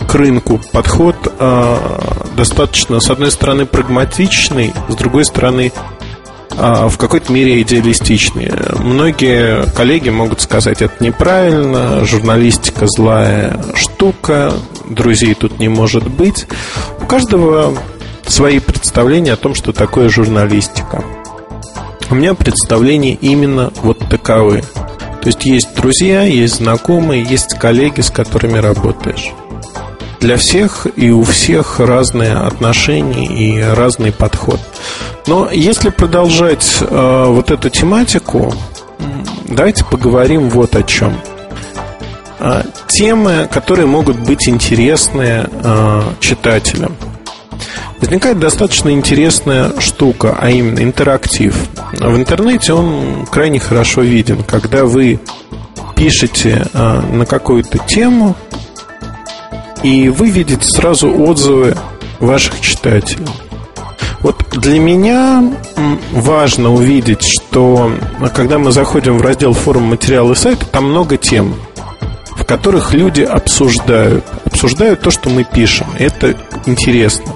к 0.10 0.16
рынку 0.16 0.60
подход 0.72 1.16
э, 1.40 1.78
достаточно, 2.36 3.00
с 3.00 3.12
одной 3.12 3.30
стороны, 3.30 3.68
прагматичный, 3.68 4.74
с 4.88 4.96
другой 4.96 5.24
стороны, 5.24 5.72
э, 6.52 6.88
в 6.88 6.98
какой-то 6.98 7.32
мере 7.32 7.62
идеалистичный. 7.62 8.52
Многие 8.80 9.72
коллеги 9.76 10.10
могут 10.10 10.42
сказать, 10.42 10.82
это 10.82 11.04
неправильно, 11.04 12.04
журналистика 12.06 12.88
злая 12.88 13.64
штука, 13.76 14.52
друзей 14.90 15.36
тут 15.36 15.60
не 15.60 15.68
может 15.68 16.08
быть. 16.08 16.48
У 17.00 17.06
каждого 17.06 17.78
свои 18.26 18.60
представления 18.60 19.34
о 19.34 19.38
том, 19.38 19.54
что 19.54 19.74
такое 19.74 20.10
журналистика. 20.10 21.04
У 22.10 22.16
меня 22.16 22.34
представления 22.34 23.14
именно 23.14 23.72
вот 23.84 24.00
таковы. 24.10 24.64
То 25.22 25.28
есть 25.28 25.46
есть 25.46 25.76
друзья, 25.76 26.24
есть 26.24 26.56
знакомые, 26.56 27.24
есть 27.24 27.58
коллеги, 27.60 28.02
с 28.02 28.10
которыми 28.10 28.58
работаешь 28.58 29.34
для 30.20 30.38
всех 30.38 30.86
и 30.96 31.12
у 31.12 31.24
всех 31.24 31.80
разные 31.80 32.34
отношения 32.34 33.26
и 33.26 33.62
разный 33.62 34.12
подход. 34.12 34.60
Но 35.28 35.50
если 35.52 35.90
продолжать 35.90 36.78
э, 36.82 37.26
вот 37.28 37.52
эту 37.52 37.70
тематику, 37.70 38.54
давайте 39.46 39.86
поговорим 39.86 40.50
вот 40.50 40.76
о 40.76 40.84
чем. 40.84 41.14
Э, 42.40 42.64
темы, 42.88 43.48
которые 43.52 43.86
могут 43.86 44.18
быть 44.20 44.48
интересны 44.50 45.48
э, 45.50 46.02
читателям. 46.20 46.96
Возникает 48.02 48.40
достаточно 48.40 48.90
интересная 48.90 49.80
штука, 49.80 50.38
а 50.40 50.50
именно 50.50 50.80
интерактив. 50.80 51.56
В 51.94 52.16
интернете 52.16 52.74
он 52.74 53.28
крайне 53.30 53.60
хорошо 53.60 54.02
виден, 54.02 54.44
когда 54.44 54.86
вы 54.86 55.20
пишете 55.96 56.66
а, 56.74 57.02
на 57.02 57.26
какую-то 57.26 57.78
тему, 57.80 58.36
и 59.84 60.10
вы 60.10 60.30
видите 60.30 60.66
сразу 60.66 61.10
отзывы 61.10 61.76
ваших 62.20 62.62
читателей. 62.62 63.28
Вот 64.22 64.44
для 64.52 64.80
меня 64.80 65.44
важно 66.12 66.74
увидеть, 66.74 67.24
что 67.24 67.92
когда 68.34 68.60
мы 68.60 68.72
заходим 68.72 69.18
в 69.18 69.22
раздел 69.22 69.54
форум 69.54 69.84
материалы 69.84 70.36
сайта, 70.36 70.66
там 70.66 70.90
много 70.90 71.18
тем, 71.18 71.56
в 72.36 72.44
которых 72.44 72.94
люди 72.94 73.22
обсуждают. 73.22 74.26
Обсуждают 74.46 75.02
то, 75.02 75.12
что 75.12 75.30
мы 75.30 75.44
пишем. 75.46 75.88
Это 75.98 76.36
интересно. 76.66 77.34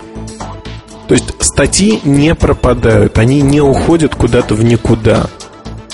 То 1.07 1.15
есть 1.15 1.33
статьи 1.43 1.99
не 2.03 2.33
пропадают, 2.33 3.17
они 3.17 3.41
не 3.41 3.61
уходят 3.61 4.15
куда-то 4.15 4.55
в 4.55 4.63
никуда. 4.63 5.27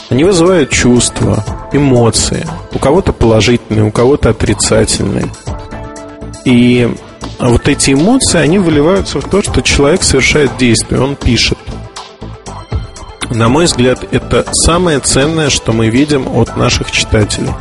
Они 0.10 0.24
вызывают 0.24 0.72
чувства, 0.72 1.44
эмоции. 1.72 2.46
У 2.74 2.80
кого-то 2.80 3.14
положительные, 3.14 3.86
у 3.86 3.92
кого-то 3.92 4.30
отрицательные. 4.30 5.30
И 6.46 6.90
вот 7.40 7.68
эти 7.68 7.92
эмоции, 7.92 8.40
они 8.40 8.60
выливаются 8.60 9.22
в 9.22 9.30
то, 9.30 9.42
что 9.42 9.62
человек 9.62 10.04
совершает 10.04 10.58
действие, 10.58 11.02
он 11.02 11.16
пишет. 11.16 11.58
На 13.30 13.48
мой 13.48 13.66
взгляд, 13.66 14.04
это 14.12 14.46
самое 14.54 15.00
ценное, 15.00 15.50
что 15.50 15.72
мы 15.72 15.90
видим 15.90 16.28
от 16.36 16.58
наших 16.58 16.92
читателей. 16.92 17.52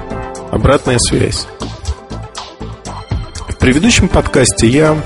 Обратная 0.50 0.98
связь. 0.98 1.46
В 3.48 3.56
предыдущем 3.58 4.08
подкасте 4.08 4.66
я 4.66 4.96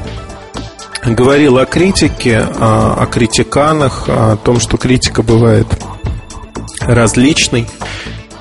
говорил 1.05 1.59
о 1.59 1.67
критике, 1.67 2.39
о, 2.39 3.07
критиканах, 3.07 4.05
о 4.09 4.37
том, 4.37 4.61
что 4.61 4.77
критика 4.77 5.23
бывает 5.23 5.67
различной. 6.81 7.67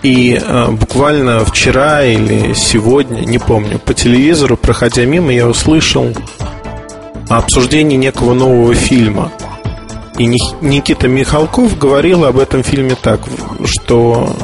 И 0.04 0.40
э, 0.42 0.72
буквально 0.72 1.46
вчера 1.46 2.04
или 2.04 2.54
сегодня, 2.54 3.22
не 3.22 3.38
помню, 3.38 3.78
по 3.78 3.94
телевизору, 3.94 4.58
проходя 4.58 5.06
мимо, 5.06 5.32
я 5.32 5.48
услышал 5.48 6.08
обсуждение 7.30 7.98
некого 7.98 8.34
нового 8.34 8.74
фильма. 8.74 9.32
И 10.18 10.26
Никита 10.26 11.08
Михалков 11.08 11.78
говорил 11.78 12.26
об 12.26 12.38
этом 12.40 12.64
фильме 12.64 12.96
так, 13.02 13.22
что 13.66 14.36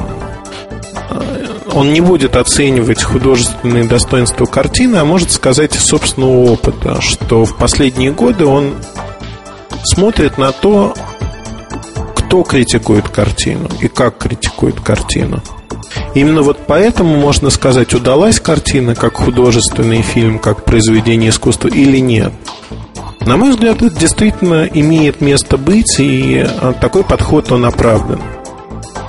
он 1.73 1.94
не 1.94 2.02
будет 2.02 2.35
оценивать 2.35 3.03
художественные 3.03 3.85
достоинства 3.85 4.45
картины, 4.45 4.98
а 4.98 5.06
может 5.06 5.31
сказать 5.31 5.76
из 5.76 5.85
собственного 5.85 6.52
опыта, 6.52 7.02
что 7.02 7.45
в 7.45 7.56
последние 7.57 8.11
годы 8.11 8.45
он 8.45 8.76
смотрит 9.84 10.38
на 10.38 10.52
то, 10.52 10.94
кто 12.15 12.44
критикует 12.44 13.10
картину 13.10 13.69
и 13.81 13.88
как 13.88 14.18
критикует 14.18 14.80
картину. 14.80 15.41
Именно 16.14 16.41
вот 16.41 16.60
поэтому 16.68 17.15
можно 17.18 17.49
сказать, 17.49 17.94
удалась 17.94 18.39
картина 18.39 18.95
как 18.95 19.15
художественный 19.18 20.02
фильм, 20.02 20.39
как 20.39 20.65
произведение 20.65 21.30
искусства 21.30 21.68
или 21.68 21.99
нет. 21.99 22.34
На 23.22 23.38
мой 23.38 23.52
взгляд, 23.52 23.81
это 23.81 23.94
действительно 23.94 24.65
имеет 24.65 25.22
место 25.22 25.57
быть, 25.57 25.99
и 25.99 26.45
а, 26.45 26.73
такой 26.73 27.03
подход, 27.03 27.52
он 27.52 27.65
оправдан. 27.65 28.22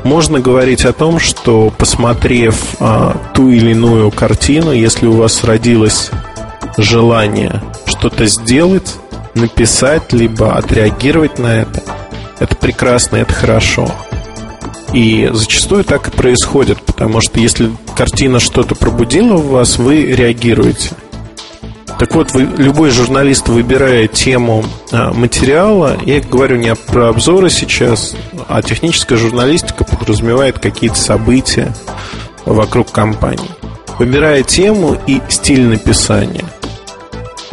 Можно 0.04 0.40
говорить 0.40 0.84
о 0.84 0.92
том, 0.92 1.18
что 1.18 1.72
посмотрев 1.76 2.76
а, 2.80 3.16
ту 3.34 3.50
или 3.50 3.70
иную 3.70 4.10
картину, 4.10 4.72
если 4.72 5.06
у 5.06 5.12
вас 5.12 5.44
родилось 5.44 6.10
желание 6.76 7.62
что-то 7.86 8.26
сделать, 8.26 8.96
написать, 9.34 10.12
либо 10.12 10.56
отреагировать 10.56 11.38
на 11.38 11.62
это– 11.62 11.82
это 12.38 12.54
прекрасно, 12.54 13.16
это 13.16 13.32
хорошо. 13.32 13.90
И 14.92 15.28
зачастую 15.32 15.84
так 15.84 16.08
и 16.08 16.10
происходит, 16.10 16.80
потому 16.82 17.20
что 17.20 17.40
если 17.40 17.70
картина 17.96 18.40
что-то 18.40 18.74
пробудила 18.74 19.36
в 19.36 19.48
вас, 19.48 19.78
вы 19.78 20.04
реагируете. 20.06 20.90
Так 21.98 22.14
вот, 22.14 22.32
вы, 22.32 22.42
любой 22.42 22.90
журналист, 22.90 23.48
выбирая 23.48 24.06
тему 24.06 24.64
а, 24.92 25.12
материала, 25.12 25.98
я 26.06 26.20
говорю 26.20 26.56
не 26.56 26.74
про 26.74 27.08
обзоры 27.08 27.50
сейчас, 27.50 28.14
а 28.48 28.62
техническая 28.62 29.18
журналистика 29.18 29.84
подразумевает 29.84 30.60
какие-то 30.60 30.96
события 30.96 31.74
вокруг 32.44 32.92
компании. 32.92 33.50
Выбирая 33.98 34.44
тему 34.44 34.96
и 35.08 35.20
стиль 35.28 35.64
написания, 35.66 36.44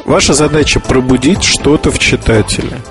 ваша 0.06 0.34
задача 0.34 0.80
пробудить 0.80 1.44
что-то 1.44 1.92
в 1.92 1.98
читателе– 1.98 2.78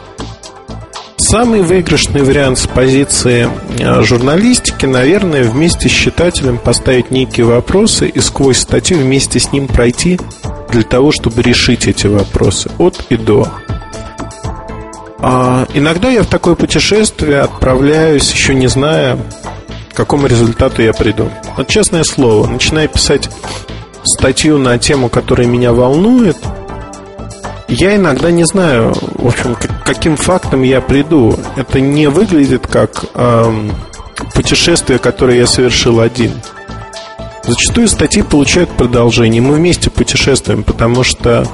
Самый 1.17 1.63
выигрышный 1.63 2.23
вариант 2.23 2.59
с 2.59 2.67
позиции 2.67 3.49
э, 3.81 4.03
журналистики, 4.03 4.87
наверное, 4.87 5.43
вместе 5.43 5.89
с 5.89 5.93
читателем 5.93 6.59
поставить 6.59 7.11
некие 7.11 7.47
вопросы 7.47 8.09
и 8.09 8.21
сквозь 8.21 8.59
статью 8.59 8.99
вместе 8.99 9.41
с 9.41 9.51
ним 9.51 9.67
пройти 9.67 10.21
для 10.75 10.83
того, 10.83 11.13
чтобы 11.13 11.43
решить 11.43 11.89
эти 11.89 12.07
вопросы 12.07 12.71
от 12.79 13.07
и 13.09 13.17
до. 13.17 13.49
А 15.19 15.67
иногда 15.73 16.11
я 16.11 16.23
в 16.23 16.27
такое 16.27 16.55
путешествие 16.55 17.41
отправляюсь, 17.41 18.31
еще 18.31 18.55
не 18.55 18.67
зная, 18.67 19.17
к 19.93 19.97
какому 19.97 20.27
результату 20.27 20.83
я 20.83 20.93
приду. 20.93 21.31
Вот 21.57 21.69
честное 21.69 22.05
слово, 22.05 22.47
начиная 22.47 22.89
писать 22.89 23.31
статью 24.05 24.59
на 24.59 24.79
тему, 24.79 25.09
которая 25.09 25.47
меня 25.47 25.73
волнует– 25.73 26.37
я 27.69 27.97
иногда 27.97 28.31
не 28.31 28.45
знаю, 28.45 28.95
в 29.15 29.27
общем, 29.27 29.55
к 29.55 29.85
каким 29.85 30.17
фактам 30.17 30.63
я 30.63 30.81
приду. 30.81 31.37
Это 31.57 31.81
не 31.81 32.09
выглядит 32.09 32.67
как 32.67 33.05
эм, 33.15 33.73
путешествие, 34.35 34.99
которое 34.99 35.39
я 35.39 35.47
совершил 35.47 36.01
один. 36.01 36.33
Зачастую 37.47 37.89
статьи 37.89 38.23
получают 38.23 38.71
продолжение. 38.71 39.43
Мы 39.43 39.55
вместе 39.55 39.91
путешествуем, 39.91 40.63
потому 40.63 41.05
что 41.05 41.47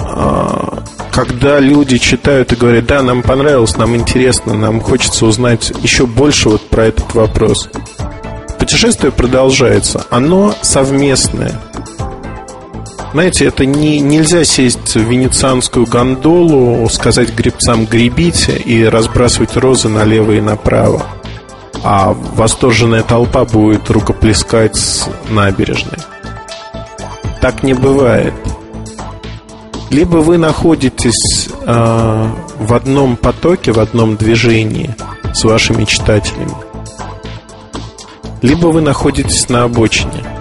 э, 0.00 0.78
когда 1.12 1.60
люди 1.60 1.98
читают 1.98 2.52
и 2.52 2.56
говорят, 2.56 2.86
да, 2.86 3.02
нам 3.02 3.22
понравилось, 3.22 3.76
нам 3.76 3.94
интересно, 3.94 4.54
нам 4.54 4.80
хочется 4.80 5.26
узнать 5.26 5.72
еще 5.82 6.06
больше 6.06 6.48
вот 6.48 6.68
про 6.68 6.86
этот 6.86 7.14
вопрос. 7.14 7.68
Путешествие 8.58 9.12
продолжается. 9.12 10.04
Оно 10.10 10.54
совместное. 10.62 11.60
Знаете, 13.12 13.46
это 13.46 13.64
не, 13.64 14.00
нельзя 14.00 14.44
сесть 14.44 14.94
в 14.94 15.00
венецианскую 15.00 15.86
гондолу, 15.86 16.88
сказать 16.90 17.34
гребцам 17.34 17.86
«гребите» 17.86 18.56
и 18.56 18.84
разбрасывать 18.84 19.56
розы 19.56 19.88
налево 19.88 20.32
и 20.32 20.40
направо. 20.40 21.06
А 21.84 22.12
восторженная 22.12 23.02
толпа 23.02 23.44
будет 23.44 23.90
рукоплескать 23.90 24.76
с 24.76 25.08
набережной. 25.30 25.98
Так 27.40 27.62
не 27.62 27.74
бывает. 27.74 28.34
Либо 29.90 30.18
вы 30.18 30.36
находитесь 30.38 31.48
э, 31.48 32.26
в 32.58 32.74
одном 32.74 33.16
потоке, 33.16 33.72
в 33.72 33.80
одном 33.80 34.16
движении 34.16 34.94
с 35.32 35.44
вашими 35.44 35.84
читателями, 35.84 36.52
либо 38.42 38.66
вы 38.66 38.80
находитесь 38.82 39.48
на 39.48 39.64
обочине– 39.64 40.24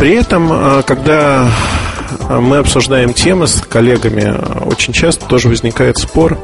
при 0.00 0.14
этом, 0.14 0.48
а, 0.50 0.82
когда 0.82 1.46
мы 2.30 2.56
обсуждаем 2.56 3.12
темы 3.12 3.46
с 3.46 3.60
коллегами, 3.60 4.34
очень 4.64 4.94
часто 4.94 5.26
тоже 5.26 5.50
возникает 5.50 5.98
спор, 5.98 6.38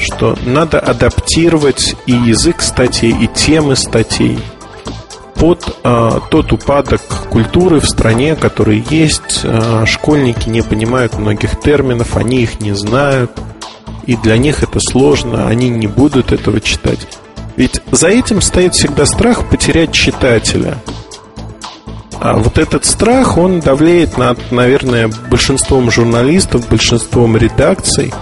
что 0.00 0.36
надо 0.44 0.80
адаптировать 0.80 1.94
и 2.06 2.12
язык 2.12 2.62
статей, 2.62 3.12
и 3.12 3.26
темы 3.26 3.76
статей 3.76 4.38
под 5.36 5.76
а, 5.84 6.20
тот 6.30 6.52
упадок 6.52 7.00
культуры 7.30 7.80
в 7.80 7.88
стране, 7.88 8.36
который 8.36 8.84
есть. 8.90 9.42
А, 9.44 9.84
школьники 9.86 10.48
не 10.48 10.62
понимают 10.62 11.18
многих 11.18 11.60
терминов, 11.60 12.16
они 12.16 12.42
их 12.42 12.60
не 12.60 12.72
знают, 12.72 13.30
и 14.06 14.16
для 14.16 14.36
них 14.36 14.62
это 14.62 14.80
сложно, 14.80 15.46
они 15.46 15.68
не 15.68 15.86
будут 15.86 16.32
этого 16.32 16.60
читать. 16.60 17.06
Ведь 17.56 17.80
за 17.90 18.08
этим 18.08 18.40
стоит 18.40 18.74
всегда 18.74 19.06
страх 19.06 19.48
потерять 19.48 19.92
читателя– 19.92 20.76
а 22.20 22.36
вот 22.36 22.58
этот 22.58 22.84
страх, 22.84 23.38
он 23.38 23.60
давлеет 23.60 24.18
над, 24.18 24.52
наверное, 24.52 25.08
большинством 25.30 25.90
журналистов, 25.90 26.68
большинством 26.68 27.34
редакций. 27.38 28.12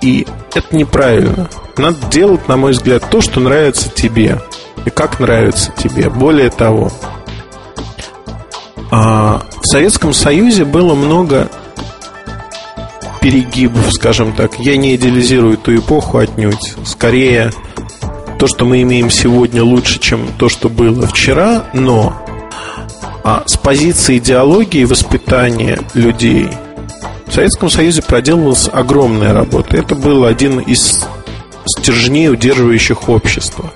И 0.00 0.26
это 0.54 0.74
неправильно. 0.74 1.48
Надо 1.76 1.98
делать, 2.10 2.48
на 2.48 2.56
мой 2.56 2.72
взгляд, 2.72 3.04
то, 3.10 3.20
что 3.20 3.40
нравится 3.40 3.88
тебе. 3.88 4.40
И 4.86 4.90
как 4.90 5.20
нравится 5.20 5.72
тебе. 5.76 6.08
Более 6.08 6.50
того, 6.50 6.90
а, 8.90 9.42
в 9.62 9.66
Советском 9.66 10.12
Союзе 10.12 10.64
было 10.64 10.94
много 10.94 11.48
перегибов, 13.20 13.92
скажем 13.92 14.32
так. 14.32 14.58
Я 14.58 14.76
не 14.76 14.96
идеализирую 14.96 15.58
ту 15.58 15.76
эпоху 15.76 16.18
отнюдь. 16.18 16.74
Скорее, 16.84 17.52
то, 18.38 18.46
что 18.46 18.64
мы 18.64 18.82
имеем 18.82 19.10
сегодня, 19.10 19.62
лучше, 19.62 19.98
чем 19.98 20.26
то, 20.38 20.48
что 20.48 20.70
было 20.70 21.06
вчера, 21.06 21.66
но 21.74 22.16
а 23.22 23.42
с 23.46 23.58
позиции 23.58 24.16
идеологии 24.16 24.84
воспитания 24.84 25.78
людей 25.92 26.48
в 27.30 27.34
Советском 27.34 27.70
Союзе 27.70 28.02
проделывалась 28.02 28.68
огромная 28.72 29.32
работа. 29.32 29.76
Это 29.76 29.94
был 29.94 30.24
один 30.24 30.58
из 30.58 31.06
стержней, 31.64 32.28
удерживающих 32.28 33.08
общество. 33.08 33.70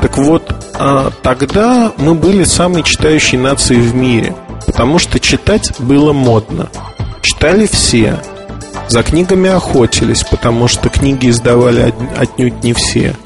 Так 0.00 0.18
вот, 0.18 0.54
а, 0.74 1.10
тогда 1.22 1.92
мы 1.98 2.14
были 2.14 2.44
самой 2.44 2.84
читающей 2.84 3.38
нацией 3.38 3.80
в 3.80 3.94
мире, 3.94 4.36
потому 4.66 5.00
что 5.00 5.18
читать 5.18 5.72
было 5.80 6.12
модно. 6.12 6.70
Читали 7.22 7.66
все. 7.66 8.20
За 8.88 9.02
книгами 9.02 9.50
охотились, 9.50 10.22
потому 10.22 10.68
что 10.68 10.88
книги 10.88 11.28
издавали 11.28 11.92
отнюдь 12.16 12.62
не 12.62 12.72
все. 12.72 13.16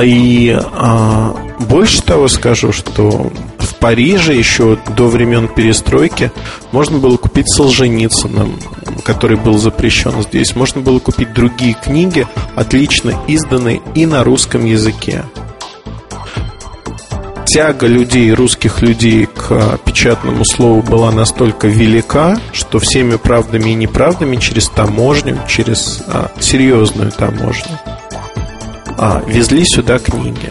И 0.00 0.56
а, 0.56 1.34
больше 1.58 2.02
того 2.02 2.28
скажу, 2.28 2.72
что 2.72 3.32
в 3.58 3.74
Париже 3.76 4.34
еще 4.34 4.78
до 4.96 5.06
времен 5.06 5.48
перестройки 5.48 6.30
можно 6.72 6.98
было 6.98 7.16
купить 7.28 7.50
Солженицына, 7.50 8.48
который 9.04 9.36
был 9.36 9.58
запрещен 9.58 10.22
здесь. 10.22 10.56
Можно 10.56 10.80
было 10.80 10.98
купить 10.98 11.34
другие 11.34 11.74
книги, 11.74 12.26
отлично 12.56 13.12
изданные 13.26 13.82
и 13.94 14.06
на 14.06 14.24
русском 14.24 14.64
языке. 14.64 15.24
Тяга 17.44 17.86
людей, 17.86 18.32
русских 18.32 18.80
людей 18.80 19.26
к 19.26 19.78
печатному 19.84 20.44
слову 20.46 20.82
была 20.82 21.10
настолько 21.10 21.68
велика, 21.68 22.38
что 22.52 22.78
всеми 22.78 23.16
правдами 23.16 23.70
и 23.70 23.74
неправдами 23.74 24.36
через 24.36 24.68
таможню, 24.70 25.38
через 25.46 26.02
а, 26.06 26.30
серьезную 26.40 27.10
таможню, 27.12 27.78
а, 28.96 29.22
везли 29.26 29.64
сюда 29.66 29.98
книги. 29.98 30.50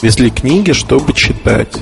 Везли 0.00 0.30
книги, 0.30 0.72
чтобы 0.72 1.12
читать. 1.12 1.76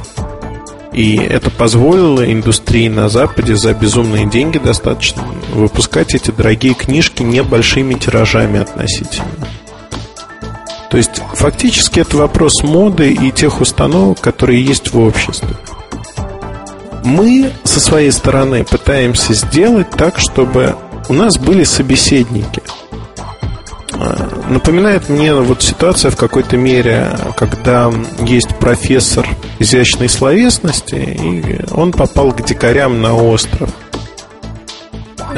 И 0.94 1.16
это 1.16 1.50
позволило 1.50 2.24
индустрии 2.32 2.88
на 2.88 3.08
Западе 3.08 3.56
за 3.56 3.74
безумные 3.74 4.30
деньги 4.30 4.58
достаточно 4.58 5.22
выпускать 5.52 6.14
эти 6.14 6.30
дорогие 6.30 6.74
книжки 6.74 7.22
небольшими 7.22 7.94
тиражами 7.94 8.60
относительно. 8.60 9.26
То 10.90 10.96
есть 10.96 11.20
фактически 11.34 11.98
это 11.98 12.16
вопрос 12.16 12.62
моды 12.62 13.12
и 13.12 13.32
тех 13.32 13.60
установок, 13.60 14.20
которые 14.20 14.64
есть 14.64 14.92
в 14.92 15.00
обществе. 15.00 15.48
Мы 17.02 17.50
со 17.64 17.80
своей 17.80 18.12
стороны 18.12 18.64
пытаемся 18.64 19.34
сделать 19.34 19.90
так, 19.90 20.20
чтобы 20.20 20.76
у 21.08 21.12
нас 21.12 21.36
были 21.38 21.64
собеседники– 21.64 22.62
Напоминает 24.48 25.08
мне 25.08 25.34
вот 25.34 25.62
ситуация 25.62 26.10
в 26.10 26.16
какой-то 26.16 26.56
мере, 26.56 27.08
когда 27.36 27.90
есть 28.20 28.54
профессор 28.56 29.26
изящной 29.58 30.08
словесности, 30.08 30.94
и 30.94 31.72
он 31.72 31.92
попал 31.92 32.32
к 32.32 32.44
дикарям 32.44 33.00
на 33.00 33.14
остров. 33.14 33.70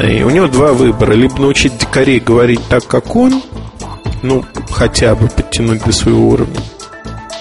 И 0.02 0.22
у 0.22 0.30
него 0.30 0.48
два 0.48 0.72
выбора. 0.72 1.12
Либо 1.12 1.40
научить 1.40 1.78
дикарей 1.78 2.20
говорить 2.20 2.60
так, 2.68 2.86
как 2.86 3.16
он, 3.16 3.42
ну, 4.22 4.44
хотя 4.70 5.14
бы 5.14 5.28
подтянуть 5.28 5.82
до 5.84 5.92
своего 5.92 6.28
уровня. 6.28 6.60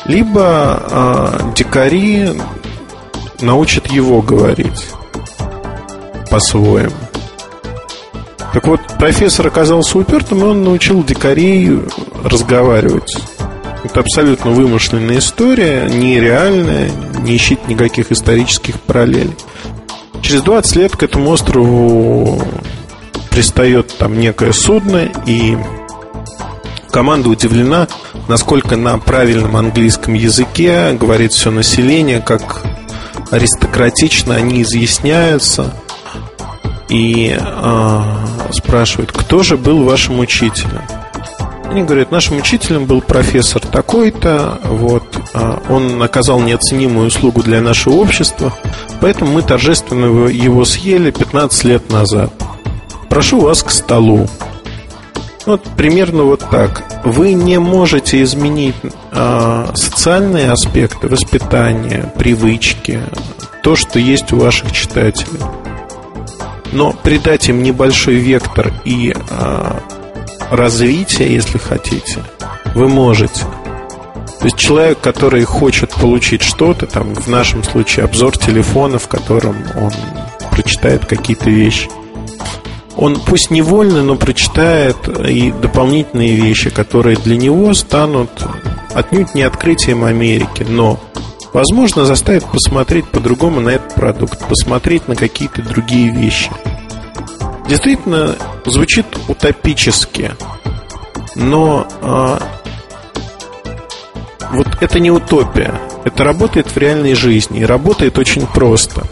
Либо 0.05 0.81
а, 0.91 1.51
дикари 1.55 2.29
научат 3.41 3.87
его 3.87 4.21
говорить 4.21 4.87
по-своему. 6.29 6.91
Так 8.55 8.67
вот, 8.67 8.79
профессор 8.97 9.47
оказался 9.47 9.97
упертым, 9.97 10.39
и 10.39 10.43
он 10.43 10.63
научил 10.63 11.03
дикарей 11.03 11.77
разговаривать. 12.23 13.17
Это 13.83 13.99
абсолютно 13.99 14.51
вымышленная 14.51 15.17
история, 15.17 15.89
нереальная, 15.89 16.89
не 17.19 17.33
ищет 17.33 17.67
никаких 17.67 18.13
исторических 18.13 18.79
параллелей. 18.79 19.35
Через 20.21 20.41
20 20.41 20.75
лет 20.77 20.95
к 20.95 21.03
этому 21.03 21.31
острову 21.31 22.41
пристает 23.29 23.93
там 23.97 24.17
некое 24.17 24.53
судно, 24.53 25.11
и 25.25 25.57
команда 26.91 27.27
удивлена, 27.27 27.89
насколько 28.29 28.77
на 28.77 28.97
правильном 28.99 29.57
английском 29.57 30.13
языке 30.13 30.93
говорит 30.93 31.33
все 31.33 31.51
население, 31.51 32.21
как 32.21 32.61
аристократично 33.31 34.35
они 34.35 34.61
изъясняются– 34.61 35.73
и 36.89 37.37
э, 37.39 38.01
спрашивают, 38.51 39.11
кто 39.11 39.43
же 39.43 39.57
был 39.57 39.83
вашим 39.83 40.19
учителем? 40.19 40.81
Они 41.69 41.83
говорят, 41.83 42.11
нашим 42.11 42.37
учителем 42.37 42.85
был 42.85 43.01
профессор 43.01 43.61
такой-то, 43.61 44.59
вот, 44.65 45.03
э, 45.33 45.57
он 45.69 46.01
оказал 46.01 46.39
неоценимую 46.39 47.07
услугу 47.07 47.41
для 47.41 47.61
нашего 47.61 47.95
общества, 47.95 48.53
поэтому 49.01 49.31
мы 49.31 49.41
торжественно 49.41 50.27
его 50.27 50.63
съели 50.63 51.11
15 51.11 51.63
лет 51.63 51.91
назад. 51.91 52.31
Прошу 53.09 53.41
вас 53.41 53.63
к 53.63 53.71
столу. 53.71 54.27
Вот 55.45 55.63
примерно 55.77 56.23
вот 56.23 56.43
так. 56.49 56.83
Вы 57.03 57.33
не 57.33 57.59
можете 57.59 58.21
изменить 58.23 58.75
э, 59.11 59.67
социальные 59.75 60.51
аспекты 60.51 61.07
воспитания, 61.07 62.11
привычки, 62.17 63.01
то, 63.63 63.75
что 63.75 63.99
есть 63.99 64.31
у 64.31 64.37
ваших 64.37 64.71
читателей 64.71 65.39
но 66.75 66.91
придать 66.91 67.47
им 67.47 67.63
небольшой 67.63 68.15
вектор 68.15 68.73
и 68.83 69.15
э, 69.15 69.79
развитие, 70.51 71.33
если 71.33 71.57
хотите, 71.57 72.21
вы 72.73 72.89
можете. 72.89 73.45
То 74.39 74.45
есть 74.45 74.57
человек, 74.57 74.99
который 74.99 75.45
хочет 75.45 75.91
получить 75.91 76.41
что-то, 76.41 76.85
там 76.85 77.15
в 77.15 77.27
нашем 77.27 77.63
случае 77.63 78.03
обзор 78.03 78.37
телефона, 78.37 78.99
в 78.99 79.07
котором 79.07 79.55
он 79.79 79.91
прочитает 80.51 81.05
какие-то 81.05 81.49
вещи, 81.49 81.89
он 82.97 83.19
пусть 83.19 83.51
невольно, 83.51 84.03
но 84.03 84.17
прочитает 84.17 84.97
и 85.07 85.51
дополнительные 85.51 86.35
вещи, 86.35 86.69
которые 86.69 87.15
для 87.15 87.37
него 87.37 87.73
станут 87.73 88.29
отнюдь 88.93 89.33
не 89.33 89.43
открытием 89.43 90.03
Америки, 90.03 90.65
но 90.67 90.99
возможно, 91.55 92.03
заставит 92.03 92.43
посмотреть 92.43 93.07
по-другому 93.07 93.61
на 93.61 93.69
этот 93.69 93.95
продукт, 93.95 94.45
посмотреть 94.45 95.07
на 95.07 95.15
какие-то 95.15 95.61
другие 95.61 96.11
вещи. 96.11 96.51
Действительно, 97.69 98.35
звучит 98.65 99.05
утопически, 99.29 100.31
но 101.35 101.87
а, 102.01 102.39
вот 104.51 104.67
это 104.81 104.99
не 104.99 105.11
утопия. 105.11 105.79
Это 106.03 106.25
работает 106.25 106.67
в 106.67 106.77
реальной 106.77 107.15
жизни 107.15 107.61
и 107.61 107.65
работает 107.65 108.19
очень 108.19 108.45
просто. 108.47 109.07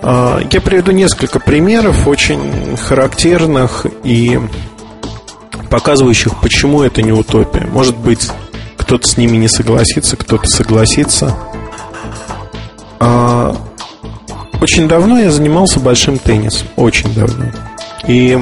А, 0.00 0.40
я 0.48 0.60
приведу 0.60 0.92
несколько 0.92 1.40
примеров, 1.40 2.06
очень 2.06 2.76
характерных 2.76 3.84
и 4.04 4.38
показывающих, 5.68 6.40
почему 6.40 6.82
это 6.82 7.02
не 7.02 7.10
утопия. 7.10 7.66
Может 7.66 7.96
быть, 7.96 8.30
кто-то 8.82 9.08
с 9.08 9.16
ними 9.16 9.36
не 9.36 9.48
согласится, 9.48 10.16
кто-то 10.16 10.46
согласится. 10.48 11.36
А, 12.98 13.56
очень 14.60 14.88
давно 14.88 15.18
я 15.18 15.30
занимался 15.30 15.80
большим 15.80 16.18
теннисом. 16.18 16.68
Очень 16.76 17.14
давно. 17.14 17.46
И 18.06 18.38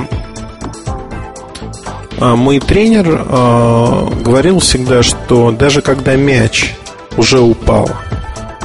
а, 2.18 2.36
мой 2.36 2.58
тренер 2.58 3.26
а, 3.28 4.10
говорил 4.24 4.60
всегда, 4.60 5.02
что 5.02 5.52
даже 5.52 5.82
когда 5.82 6.16
мяч 6.16 6.74
уже 7.16 7.40
упал, 7.40 7.90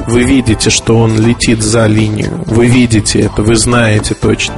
вы 0.06 0.24
видите, 0.24 0.70
что 0.70 0.98
он 0.98 1.18
летит 1.20 1.62
за 1.62 1.86
линию, 1.86 2.42
вы 2.46 2.66
видите 2.66 3.20
это, 3.20 3.42
вы 3.42 3.56
знаете 3.56 4.14
точно. 4.14 4.54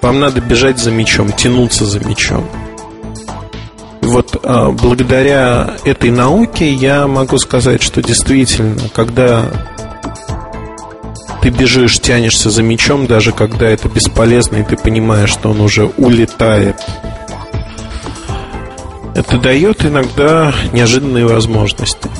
Вам 0.00 0.20
надо 0.20 0.40
бежать 0.40 0.78
за 0.78 0.90
мячом, 0.90 1.32
тянуться 1.32 1.84
за 1.86 2.00
мячом 2.00 2.46
вот 4.12 4.38
а, 4.44 4.70
благодаря 4.70 5.74
этой 5.84 6.10
науке 6.10 6.70
я 6.70 7.06
могу 7.06 7.38
сказать, 7.38 7.82
что 7.82 8.02
действительно, 8.02 8.78
когда 8.94 9.46
ты 11.40 11.48
бежишь, 11.48 11.98
тянешься 11.98 12.50
за 12.50 12.62
мячом, 12.62 13.06
даже 13.06 13.32
когда 13.32 13.66
это 13.66 13.88
бесполезно, 13.88 14.56
и 14.56 14.64
ты 14.64 14.76
понимаешь, 14.76 15.30
что 15.30 15.50
он 15.50 15.62
уже 15.62 15.86
улетает, 15.96 16.76
это 19.14 19.38
дает 19.38 19.84
иногда 19.84 20.52
неожиданные 20.72 21.26
возможности. 21.26 22.10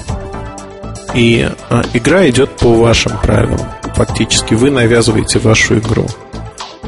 И 1.14 1.46
а, 1.68 1.82
игра 1.92 2.26
идет 2.30 2.56
по 2.56 2.72
вашим 2.72 3.18
правилам. 3.18 3.60
Фактически 3.96 4.54
вы 4.54 4.70
навязываете 4.70 5.38
вашу 5.38 5.78
игру 5.78 6.06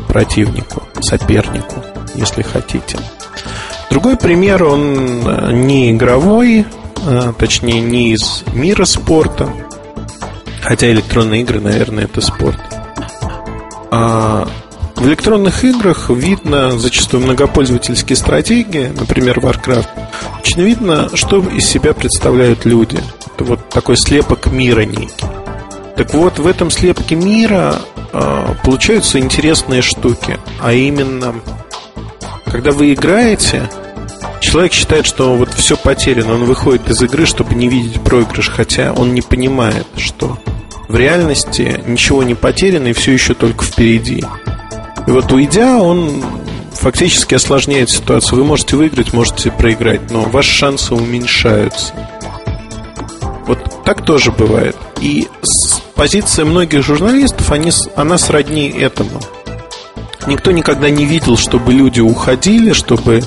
противнику, 0.09 0.83
сопернику, 1.03 1.85
если 2.15 2.41
хотите. 2.41 2.99
Другой 3.95 4.17
пример, 4.17 4.65
он 4.65 5.23
э, 5.25 5.53
не 5.53 5.93
игровой, 5.93 6.67
а, 7.07 7.33
точнее 7.33 7.81
не 7.81 8.11
из 8.11 8.43
мира 8.53 8.87
спорта, 8.87 9.49
хотя 10.63 10.91
электронные 10.91 11.43
игры, 11.43 11.61
наверное, 11.61 12.07
это 12.07 12.21
спорт. 12.21 12.59
А 13.93 14.49
в 14.97 15.07
электронных 15.07 15.63
играх 15.63 16.11
видно 16.11 16.77
зачастую 16.77 17.23
многопользовательские 17.23 18.17
стратегии, 18.17 18.93
например, 18.99 19.39
Warcraft. 19.39 19.87
Очень 20.41 20.63
видно, 20.63 21.09
что 21.15 21.39
из 21.39 21.65
себя 21.65 21.95
представляют 21.95 22.65
люди. 22.65 22.99
Это 23.33 23.45
вот 23.45 23.69
такой 23.69 23.97
слепок 23.97 24.49
мира 24.49 24.81
некий. 24.81 25.25
Так 25.97 26.13
вот, 26.15 26.41
в 26.41 26.49
этом 26.49 26.73
слепке 26.73 27.15
мира 27.15 27.77
э, 28.13 28.55
получаются 28.65 29.21
интересные 29.21 29.83
штуки, 29.83 30.41
а 30.61 30.73
именно, 30.73 31.37
когда 32.47 32.73
вы 32.73 32.93
играете, 32.93 33.71
человек 34.45 34.73
считает, 34.73 35.07
что 35.07 35.35
вот 35.35 35.53
все 35.55 35.77
потеряно. 35.77 36.35
Он 36.35 36.45
выходит 36.45 36.89
из 36.89 37.03
игры, 37.03 37.27
чтобы 37.27 37.55
не 37.55 37.69
видеть 37.69 38.01
проигрыш, 38.01 38.49
хотя 38.49 38.93
он 38.93 39.15
не 39.15 39.23
понимает, 39.23 39.87
что 39.97 40.39
в 40.89 40.97
реальности 40.97 41.83
ничего 41.87 42.23
не 42.23 42.35
потеряно 42.35 42.89
и 42.89 42.93
все 42.93 43.13
еще 43.13 43.35
только 43.35 43.65
впереди. 43.65 44.25
И 45.07 45.11
вот 45.11 45.33
уйдя, 45.33 45.79
он 45.79 46.23
фактически 46.73 47.35
осложняет 47.35 47.91
ситуацию. 47.91 48.39
Вы 48.39 48.45
можете 48.45 48.77
выиграть, 48.77 49.13
можете 49.13 49.51
проиграть, 49.51 50.11
но 50.11 50.23
ваши 50.23 50.51
шансы 50.51 50.95
уменьшаются. 50.95 51.95
Вот 53.47 53.85
так 53.85 54.05
тоже 54.05 54.31
бывает. 54.31 54.77
И 55.01 55.29
позиция 55.95 56.45
многих 56.45 56.83
журналистов, 56.83 57.51
они, 57.51 57.71
она 57.97 58.19
сродни 58.19 58.69
этому. 58.69 59.21
Никто 60.27 60.51
никогда 60.51 60.89
не 60.89 61.05
видел, 61.05 61.37
чтобы 61.37 61.73
люди 61.73 62.01
уходили, 62.01 62.73
чтобы 62.73 63.23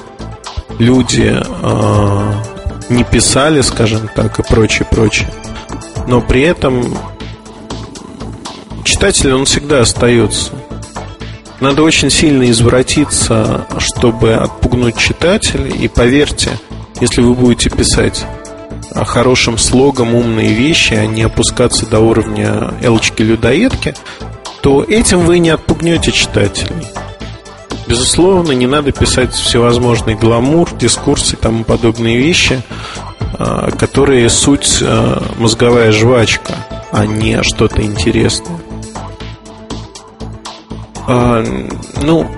люди 0.79 1.35
э, 1.35 2.33
не 2.89 3.03
писали, 3.03 3.61
скажем 3.61 4.09
так, 4.13 4.39
и 4.39 4.43
прочее, 4.43 4.87
прочее. 4.89 5.29
Но 6.07 6.21
при 6.21 6.41
этом 6.41 6.97
читатель, 8.83 9.33
он 9.33 9.45
всегда 9.45 9.81
остается. 9.81 10.53
Надо 11.59 11.81
очень 11.81 12.09
сильно 12.09 12.49
извратиться, 12.49 13.65
чтобы 13.79 14.35
отпугнуть 14.35 14.97
читателя. 14.97 15.67
И 15.67 15.87
поверьте, 15.87 16.51
если 17.01 17.21
вы 17.21 17.33
будете 17.33 17.69
писать 17.69 18.25
хорошим 18.93 19.57
слогом 19.57 20.15
умные 20.15 20.53
вещи, 20.53 20.93
а 20.93 21.05
не 21.05 21.23
опускаться 21.23 21.85
до 21.85 21.99
уровня 21.99 22.73
элочки-людоедки, 22.81 23.95
то 24.61 24.83
этим 24.83 25.21
вы 25.21 25.39
не 25.39 25.49
отпугнете 25.49 26.11
читателей. 26.11 26.85
Безусловно, 27.87 28.51
не 28.51 28.67
надо 28.67 28.91
писать 28.91 29.33
всевозможный 29.33 30.15
гламур, 30.15 30.69
дискурсы 30.75 31.35
и 31.35 31.37
тому 31.37 31.63
подобные 31.63 32.17
вещи, 32.17 32.61
а, 33.39 33.71
которые 33.71 34.29
суть 34.29 34.79
а, 34.81 35.23
мозговая 35.37 35.91
жвачка, 35.93 36.55
а 36.91 37.05
не 37.05 37.41
что-то 37.43 37.81
интересное. 37.81 38.59
А, 41.07 41.45
ну, 42.01 42.29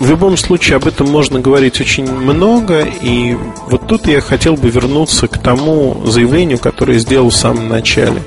в 0.00 0.08
любом 0.08 0.36
случае 0.36 0.76
об 0.76 0.86
этом 0.86 1.08
можно 1.08 1.38
говорить 1.38 1.80
очень 1.80 2.10
много, 2.10 2.82
и 2.82 3.36
вот 3.68 3.86
тут 3.86 4.08
я 4.08 4.20
хотел 4.20 4.54
бы 4.54 4.68
вернуться 4.68 5.28
к 5.28 5.38
тому 5.38 6.02
заявлению, 6.06 6.58
которое 6.58 6.98
сделал 6.98 7.30
в 7.30 7.36
самом 7.36 7.68
начале. 7.68 8.22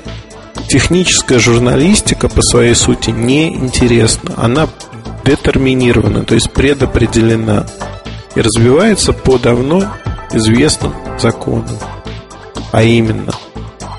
Техническая 0.68 1.38
журналистика 1.38 2.30
по 2.30 2.40
своей 2.40 2.74
сути 2.74 3.10
не 3.10 3.54
интересна. 3.54 4.32
Она 4.36 4.68
детерминирована, 5.24 6.24
то 6.24 6.34
есть 6.34 6.50
предопределена 6.52 7.66
и 8.34 8.40
развивается 8.40 9.12
по 9.12 9.38
давно 9.38 9.84
известным 10.32 10.94
законам. 11.18 11.76
А 12.72 12.82
именно, 12.82 13.32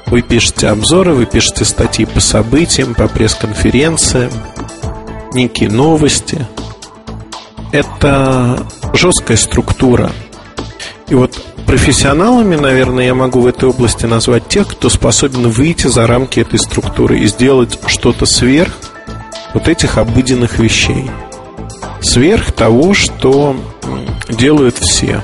вы 0.07 0.21
пишете 0.21 0.67
обзоры, 0.67 1.13
вы 1.13 1.25
пишете 1.25 1.65
статьи 1.65 2.05
по 2.05 2.19
событиям, 2.19 2.95
по 2.95 3.07
пресс-конференциям, 3.07 4.31
некие 5.33 5.69
новости. 5.69 6.45
Это 7.71 8.65
жесткая 8.93 9.37
структура. 9.37 10.11
И 11.09 11.15
вот 11.15 11.39
профессионалами, 11.65 12.55
наверное, 12.55 13.05
я 13.05 13.15
могу 13.15 13.41
в 13.41 13.47
этой 13.47 13.69
области 13.69 14.05
назвать 14.05 14.47
тех, 14.47 14.67
кто 14.67 14.89
способен 14.89 15.49
выйти 15.49 15.87
за 15.87 16.07
рамки 16.07 16.39
этой 16.39 16.59
структуры 16.59 17.19
и 17.19 17.27
сделать 17.27 17.79
что-то 17.87 18.25
сверх 18.25 18.73
вот 19.53 19.67
этих 19.67 19.97
обыденных 19.97 20.59
вещей. 20.59 21.09
Сверх 22.01 22.51
того, 22.51 22.93
что 22.93 23.55
делают 24.29 24.77
все. 24.77 25.23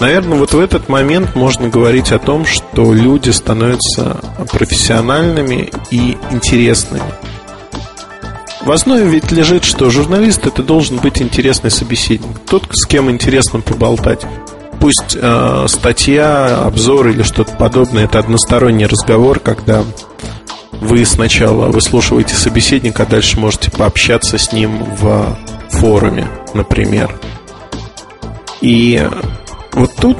Наверное, 0.00 0.38
вот 0.38 0.54
в 0.54 0.58
этот 0.60 0.88
момент 0.88 1.34
можно 1.34 1.68
говорить 1.68 2.12
о 2.12 2.20
том, 2.20 2.46
что 2.46 2.92
люди 2.92 3.30
становятся 3.30 4.20
профессиональными 4.52 5.70
и 5.90 6.16
интересными. 6.30 7.02
В 8.60 8.70
основе 8.70 9.08
ведь 9.08 9.32
лежит, 9.32 9.64
что 9.64 9.90
журналист 9.90 10.46
это 10.46 10.62
должен 10.62 10.98
быть 10.98 11.20
интересный 11.22 11.70
собеседник. 11.70 12.38
Тот, 12.48 12.64
с 12.70 12.86
кем 12.86 13.10
интересно 13.10 13.60
поболтать. 13.60 14.24
Пусть 14.78 15.16
э, 15.20 15.64
статья, 15.68 16.62
обзор 16.64 17.08
или 17.08 17.22
что-то 17.22 17.56
подобное 17.56 18.04
это 18.04 18.18
односторонний 18.20 18.86
разговор, 18.86 19.40
когда 19.40 19.82
вы 20.72 21.04
сначала 21.04 21.66
выслушиваете 21.66 22.34
собеседника, 22.34 23.02
а 23.02 23.06
дальше 23.06 23.38
можете 23.38 23.70
пообщаться 23.70 24.38
с 24.38 24.52
ним 24.52 24.84
в 24.84 25.36
форуме, 25.70 26.28
например. 26.54 27.14
И 28.60 29.06
вот 29.72 29.94
тут 29.96 30.18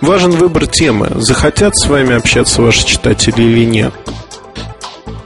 важен 0.00 0.32
выбор 0.32 0.66
темы. 0.66 1.08
Захотят 1.16 1.76
с 1.76 1.86
вами 1.86 2.14
общаться 2.14 2.62
ваши 2.62 2.86
читатели 2.86 3.42
или 3.42 3.64
нет. 3.64 3.94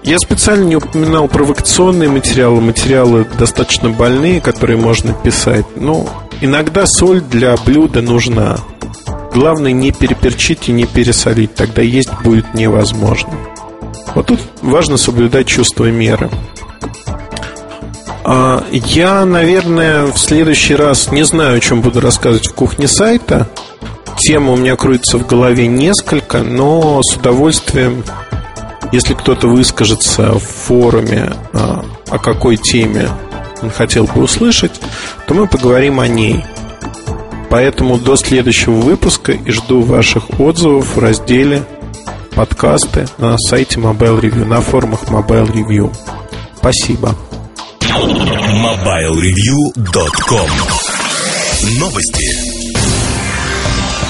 Я 0.04 0.18
специально 0.20 0.64
не 0.64 0.76
упоминал 0.76 1.26
провокационные 1.26 2.08
материалы, 2.08 2.60
материалы 2.60 3.26
достаточно 3.38 3.90
больные, 3.90 4.40
которые 4.40 4.78
можно 4.78 5.12
писать. 5.12 5.66
Но 5.74 6.08
иногда 6.40 6.86
соль 6.86 7.20
для 7.20 7.56
блюда 7.56 8.02
нужна. 8.02 8.58
Главное 9.34 9.72
не 9.72 9.90
переперчить 9.90 10.68
и 10.68 10.72
не 10.72 10.86
пересолить, 10.86 11.56
тогда 11.56 11.82
есть 11.82 12.12
будет 12.22 12.54
невозможно. 12.54 13.32
Вот 14.14 14.26
тут 14.26 14.40
важно 14.62 14.96
соблюдать 14.96 15.46
чувство 15.46 15.90
меры. 15.90 16.30
А, 18.24 18.64
я, 18.72 19.24
наверное, 19.24 20.06
в 20.06 20.18
следующий 20.18 20.74
раз 20.74 21.12
не 21.12 21.24
знаю, 21.24 21.58
о 21.58 21.60
чем 21.60 21.80
буду 21.80 22.00
рассказывать 22.00 22.48
в 22.48 22.54
кухне 22.54 22.88
сайта. 22.88 23.48
Тема 24.18 24.52
у 24.52 24.56
меня 24.56 24.76
крутится 24.76 25.18
в 25.18 25.26
голове 25.26 25.66
несколько, 25.66 26.42
но 26.42 27.00
с 27.02 27.16
удовольствием 27.16 28.02
если 28.92 29.14
кто-то 29.14 29.48
выскажется 29.48 30.32
в 30.32 30.42
форуме 30.42 31.32
а, 31.52 31.84
о 32.08 32.18
какой 32.18 32.56
теме 32.56 33.08
он 33.62 33.70
хотел 33.70 34.04
бы 34.04 34.22
услышать, 34.22 34.80
то 35.26 35.34
мы 35.34 35.46
поговорим 35.46 35.98
о 35.98 36.06
ней. 36.06 36.44
Поэтому 37.50 37.98
до 37.98 38.16
следующего 38.16 38.74
выпуска 38.74 39.32
и 39.32 39.50
жду 39.50 39.80
ваших 39.80 40.40
отзывов 40.40 40.96
в 40.96 40.98
разделе 40.98 41.64
подкасты 42.36 43.06
на 43.16 43.36
сайте 43.38 43.80
Mobile 43.80 44.20
Review, 44.20 44.44
на 44.44 44.60
форумах 44.60 45.04
Mobile 45.04 45.50
Review. 45.50 45.90
Спасибо. 46.58 47.16
MobileReview.com 47.80 50.50
Новости. 51.80 52.55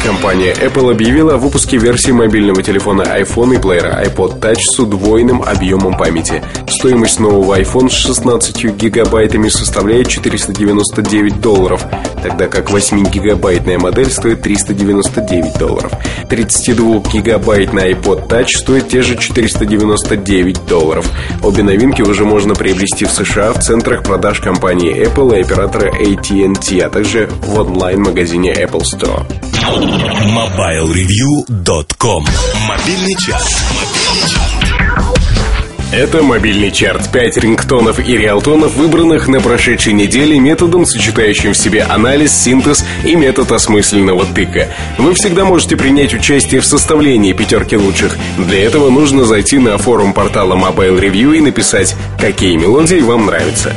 Компания 0.07 0.53
Apple 0.53 0.93
объявила 0.93 1.35
о 1.35 1.37
выпуске 1.37 1.78
версии 1.78 2.12
мобильного 2.12 2.62
телефона 2.62 3.03
iPhone 3.03 3.57
и 3.57 3.59
плеера 3.59 4.01
iPod 4.05 4.39
Touch 4.39 4.61
с 4.61 4.78
удвоенным 4.78 5.43
объемом 5.43 5.99
памяти. 5.99 6.45
Стоимость 6.69 7.19
нового 7.19 7.59
iPhone 7.59 7.89
с 7.89 7.95
16 7.95 8.77
гигабайтами 8.77 9.49
составляет 9.49 10.07
499 10.07 11.41
долларов, 11.41 11.85
тогда 12.23 12.47
как 12.47 12.70
8-гигабайтная 12.70 13.81
модель 13.81 14.09
стоит 14.09 14.43
399 14.43 15.59
долларов. 15.59 15.91
32-гигабайтный 16.31 17.91
iPod 17.91 18.28
Touch 18.28 18.59
стоит 18.59 18.89
те 18.89 19.03
же 19.03 19.16
499 19.16 20.66
долларов. 20.66 21.11
Обе 21.43 21.65
новинки 21.65 22.03
уже 22.03 22.24
можно 22.24 22.55
приобрести 22.55 23.07
в 23.07 23.11
США 23.11 23.53
в 23.53 23.59
центрах 23.59 24.05
продаж 24.05 24.39
компании 24.39 25.05
Apple 25.05 25.37
и 25.37 25.41
оператора 25.41 25.91
AT&T, 25.91 26.78
а 26.78 26.91
также 26.91 27.28
в 27.43 27.59
онлайн-магазине 27.59 28.53
Apple 28.53 28.83
Store. 28.83 29.27
MobileReview.com 29.66 32.24
Мобильный 32.68 33.16
час. 33.16 33.48
Это 35.93 36.22
мобильный 36.22 36.70
чарт. 36.70 37.10
Пять 37.10 37.36
рингтонов 37.36 37.98
и 37.98 38.16
реалтонов, 38.16 38.76
выбранных 38.76 39.26
на 39.26 39.40
прошедшей 39.40 39.93
неделе 39.93 40.38
методом, 40.38 40.86
сочетающим 40.86 41.52
в 41.52 41.56
себе 41.56 41.82
анализ, 41.82 42.32
синтез 42.32 42.84
и 43.05 43.16
метод 43.16 43.51
осмысленного 43.51 44.24
тыка. 44.26 44.68
Вы 44.98 45.14
всегда 45.14 45.44
можете 45.44 45.76
принять 45.76 46.14
участие 46.14 46.60
в 46.60 46.66
составлении 46.66 47.32
пятерки 47.32 47.76
лучших. 47.76 48.16
Для 48.38 48.62
этого 48.62 48.88
нужно 48.88 49.24
зайти 49.24 49.59
на 49.59 49.78
форум 49.78 50.12
портала 50.12 50.55
Mobile 50.55 51.01
Review 51.01 51.36
и 51.36 51.40
написать, 51.40 51.97
какие 52.20 52.56
мелодии 52.56 53.01
вам 53.01 53.26
нравятся. 53.26 53.74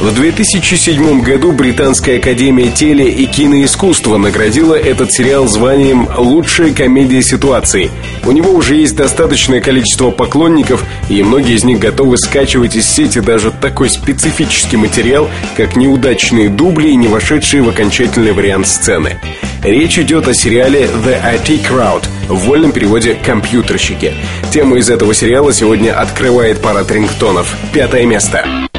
В 0.00 0.14
2007 0.14 1.20
году 1.20 1.52
Британская 1.52 2.16
академия 2.16 2.70
теле- 2.70 3.10
и 3.10 3.26
киноискусства 3.26 4.16
наградила 4.16 4.74
этот 4.74 5.12
сериал 5.12 5.46
званием 5.46 6.08
«Лучшая 6.16 6.72
комедия 6.72 7.20
ситуации». 7.20 7.90
У 8.24 8.32
него 8.32 8.50
уже 8.50 8.76
есть 8.76 8.96
достаточное 8.96 9.60
количество 9.60 10.10
поклонников, 10.10 10.82
и 11.10 11.22
многие 11.22 11.54
из 11.54 11.64
них 11.64 11.80
готовы 11.80 12.16
скачивать 12.16 12.76
из 12.76 12.88
сети 12.88 13.20
даже 13.20 13.50
такой 13.50 13.90
специфический 13.90 14.78
материал, 14.78 15.28
как 15.54 15.76
неудачные 15.76 16.48
дубли 16.48 16.88
и 16.88 16.96
не 16.96 17.08
вошедшие 17.08 17.62
в 17.62 17.68
окончательный 17.68 18.32
вариант 18.32 18.68
сцены. 18.68 19.20
Речь 19.62 19.98
идет 19.98 20.26
о 20.28 20.32
сериале 20.32 20.88
The 21.04 21.22
IT 21.22 21.68
Crowd, 21.68 22.04
в 22.26 22.46
вольном 22.46 22.72
переводе 22.72 23.18
«компьютерщики». 23.22 24.14
Тему 24.50 24.76
из 24.76 24.88
этого 24.88 25.12
сериала 25.12 25.52
сегодня 25.52 25.92
открывает 25.92 26.62
парад 26.62 26.90
рингтонов. 26.90 27.54
Пятое 27.74 28.06
место. 28.06 28.69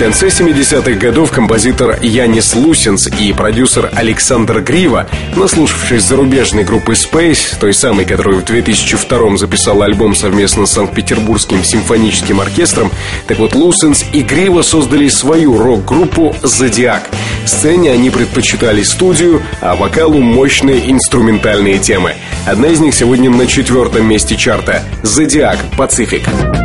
Конце 0.00 0.28
70-х 0.28 0.92
годов 0.92 1.30
композитор 1.30 1.98
Янис 2.00 2.54
Лусинс 2.54 3.06
и 3.06 3.34
продюсер 3.34 3.90
Александр 3.94 4.62
Грива, 4.62 5.06
наслушавшись 5.36 6.04
зарубежной 6.04 6.64
группы 6.64 6.92
Space, 6.92 7.58
той 7.60 7.74
самой, 7.74 8.06
которую 8.06 8.40
в 8.40 8.46
2002 8.46 9.36
записал 9.36 9.82
альбом 9.82 10.14
совместно 10.14 10.64
с 10.64 10.72
Санкт-Петербургским 10.72 11.62
симфоническим 11.62 12.40
оркестром, 12.40 12.90
так 13.26 13.38
вот 13.40 13.54
Лусинс 13.54 14.06
и 14.14 14.22
Грива 14.22 14.62
создали 14.62 15.08
свою 15.08 15.58
рок-группу 15.58 16.34
«Зодиак». 16.42 17.10
Сцене 17.44 17.92
они 17.92 18.08
предпочитали 18.08 18.82
студию, 18.82 19.42
а 19.60 19.76
вокалу 19.76 20.20
мощные 20.20 20.90
инструментальные 20.90 21.78
темы. 21.78 22.14
Одна 22.46 22.68
из 22.68 22.80
них 22.80 22.94
сегодня 22.94 23.28
на 23.28 23.46
четвертом 23.46 24.06
месте 24.08 24.34
чарта 24.34 24.82
«Зодиак 25.02 25.58
Пацифик». 25.76 26.22
А 26.26 26.59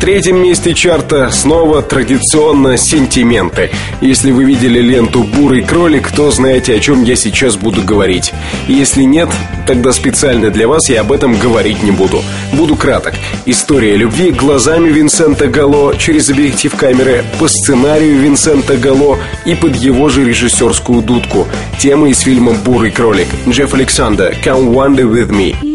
третьем 0.00 0.42
месте 0.42 0.72
чарта 0.74 1.30
снова 1.30 1.82
традиционно 1.82 2.78
сентименты. 2.78 3.70
Если 4.00 4.32
вы 4.32 4.44
видели 4.44 4.80
ленту 4.80 5.22
«Бурый 5.22 5.62
кролик», 5.62 6.10
то 6.10 6.30
знаете, 6.30 6.74
о 6.74 6.80
чем 6.80 7.04
я 7.04 7.16
сейчас 7.16 7.56
буду 7.56 7.82
говорить. 7.82 8.32
Если 8.66 9.02
нет, 9.02 9.28
тогда 9.66 9.92
специально 9.92 10.50
для 10.50 10.66
вас 10.66 10.88
я 10.88 11.02
об 11.02 11.12
этом 11.12 11.38
говорить 11.38 11.82
не 11.82 11.90
буду. 11.90 12.22
Буду 12.54 12.76
краток. 12.76 13.14
История 13.44 13.96
любви 13.96 14.30
глазами 14.30 14.88
Винсента 14.88 15.48
Гало 15.48 15.94
через 15.96 16.30
объектив 16.30 16.74
камеры 16.74 17.22
по 17.38 17.46
сценарию 17.46 18.18
Винсента 18.18 18.78
Гало 18.78 19.18
и 19.44 19.54
под 19.54 19.76
его 19.76 20.08
же 20.08 20.24
режиссерскую 20.24 21.02
дудку. 21.02 21.46
Тема 21.78 22.08
из 22.08 22.20
фильма 22.20 22.52
«Бурый 22.52 22.90
кролик». 22.90 23.28
Джефф 23.46 23.74
Александр 23.74 24.34
«Come 24.42 24.72
Wander 24.72 25.04
With 25.04 25.30
Me». 25.30 25.69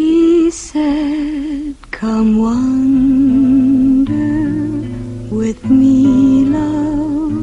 With 5.46 5.64
me, 5.70 6.46
love. 6.46 7.38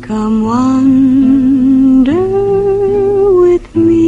Come 0.00 0.44
wander 0.44 2.28
with 3.42 3.68
me 3.74 4.06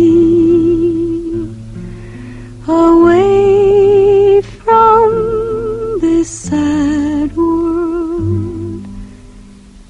away 2.69 4.41
from 4.63 5.99
this 6.01 6.29
sad 6.47 7.37
world. 7.37 8.85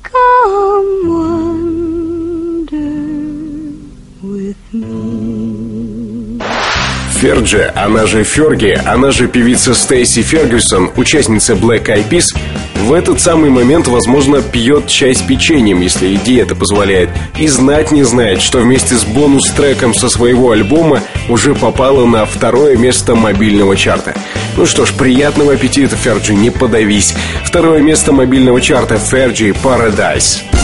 Come 0.02 0.90
wander 1.16 2.96
with 4.22 4.62
me. 4.72 5.26
Ферджи, 7.20 7.72
она 7.74 8.06
же 8.06 8.24
Ферги, 8.24 8.78
она 8.86 9.10
же 9.10 9.26
певица 9.28 9.74
Стейси 9.74 10.22
Фергюсон, 10.22 10.90
участница 10.96 11.54
Black 11.54 11.86
Eyed 11.88 12.08
Peas, 12.08 12.26
в 12.86 12.92
этот 12.92 13.20
самый 13.20 13.50
момент, 13.50 13.88
возможно, 13.88 14.40
пьет 14.40 14.86
чай 14.86 15.12
с 15.12 15.20
печеньем, 15.20 15.80
если 15.80 16.14
идея 16.14 16.44
это 16.44 16.54
позволяет, 16.54 17.10
и 17.36 17.48
знать 17.48 17.90
не 17.90 18.04
знает, 18.04 18.40
что 18.40 18.60
вместе 18.60 18.94
с 18.94 19.04
бонус-треком 19.04 19.92
со 19.92 20.08
своего 20.08 20.52
альбома 20.52 21.02
уже 21.28 21.56
попала 21.56 22.06
на 22.06 22.24
второе 22.26 22.76
место 22.76 23.16
мобильного 23.16 23.74
чарта. 23.76 24.14
Ну 24.56 24.66
что 24.66 24.86
ж, 24.86 24.92
приятного 24.92 25.54
аппетита, 25.54 25.96
Ферджи, 25.96 26.34
не 26.34 26.50
подавись. 26.50 27.12
Второе 27.44 27.80
место 27.82 28.12
мобильного 28.12 28.60
чарта 28.60 28.98
Ферджи 28.98 29.48
Paradise. 29.50 30.55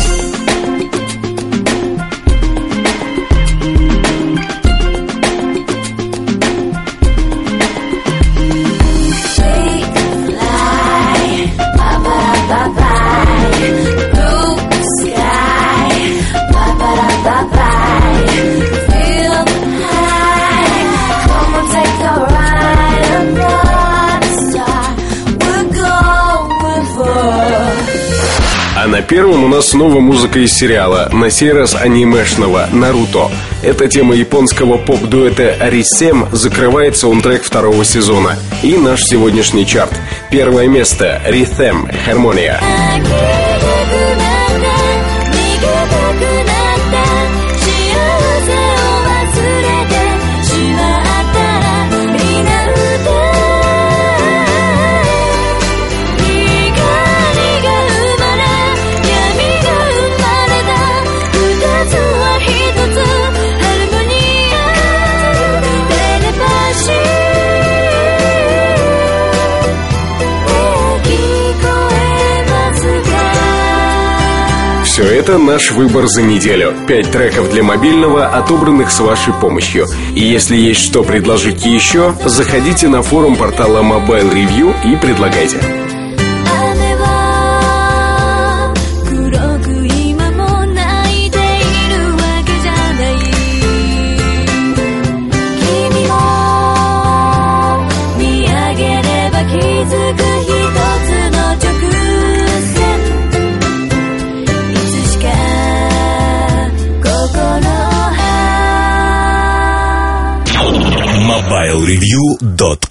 На 29.13 29.17
первом 29.17 29.45
у 29.45 29.49
нас 29.49 29.69
снова 29.69 30.01
музыка 30.01 30.39
из 30.39 30.55
сериала, 30.55 31.11
на 31.13 31.29
сей 31.29 31.53
раз 31.53 31.75
анимешного 31.75 32.67
«Наруто». 32.73 33.31
Эта 33.63 33.87
тема 33.87 34.15
японского 34.15 34.79
поп-дуэта 34.79 35.55
«Арисем» 35.61 36.29
закрывает 36.33 36.97
саундтрек 36.97 37.45
второго 37.45 37.85
сезона. 37.85 38.39
И 38.63 38.79
наш 38.79 39.03
сегодняшний 39.03 39.67
чарт. 39.67 39.93
Первое 40.31 40.67
место 40.67 41.21
«Ритем. 41.27 41.91
Хармония». 42.07 42.59
Все 42.59 42.82
это 75.23 75.39
наш 75.39 75.71
выбор 75.71 76.09
за 76.09 76.21
неделю. 76.21 76.75
Пять 76.89 77.13
треков 77.13 77.49
для 77.53 77.63
мобильного, 77.63 78.27
отобранных 78.27 78.91
с 78.91 78.99
вашей 78.99 79.33
помощью. 79.33 79.87
И 80.17 80.21
если 80.21 80.57
есть 80.57 80.83
что 80.83 81.05
предложить 81.05 81.65
еще, 81.65 82.13
заходите 82.25 82.89
на 82.89 83.03
форум 83.03 83.37
портала 83.37 83.83
Mobile 83.83 84.33
Review 84.33 84.75
и 84.85 84.97
предлагайте. 84.97 85.82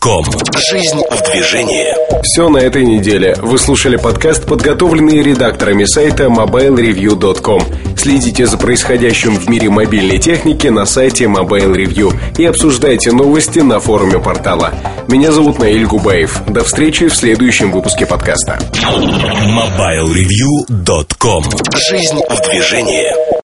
MobileReview.com 0.01 0.23
Жизнь 0.71 1.01
в 1.09 1.31
движении 1.31 1.87
Все 2.23 2.49
на 2.49 2.57
этой 2.57 2.83
неделе. 2.85 3.35
Вы 3.39 3.57
слушали 3.57 3.95
подкаст, 3.97 4.45
подготовленный 4.45 5.21
редакторами 5.21 5.85
сайта 5.85 6.25
mobilereview.com. 6.25 7.61
Следите 7.97 8.45
за 8.47 8.57
происходящим 8.57 9.37
в 9.37 9.49
мире 9.49 9.69
мобильной 9.69 10.17
техники 10.17 10.67
на 10.67 10.85
сайте 10.85 11.25
Mobile 11.25 11.75
Review 11.75 12.13
и 12.37 12.45
обсуждайте 12.45 13.11
новости 13.11 13.59
на 13.59 13.79
форуме 13.79 14.19
портала. 14.19 14.73
Меня 15.07 15.31
зовут 15.31 15.59
Наиль 15.59 15.85
Губаев. 15.85 16.41
До 16.47 16.63
встречи 16.63 17.07
в 17.07 17.15
следующем 17.15 17.71
выпуске 17.71 18.05
подкаста. 18.05 18.59
MobileReview.com 18.73 21.43
Жизнь 21.75 22.21
в 22.29 22.41
движении 22.49 23.40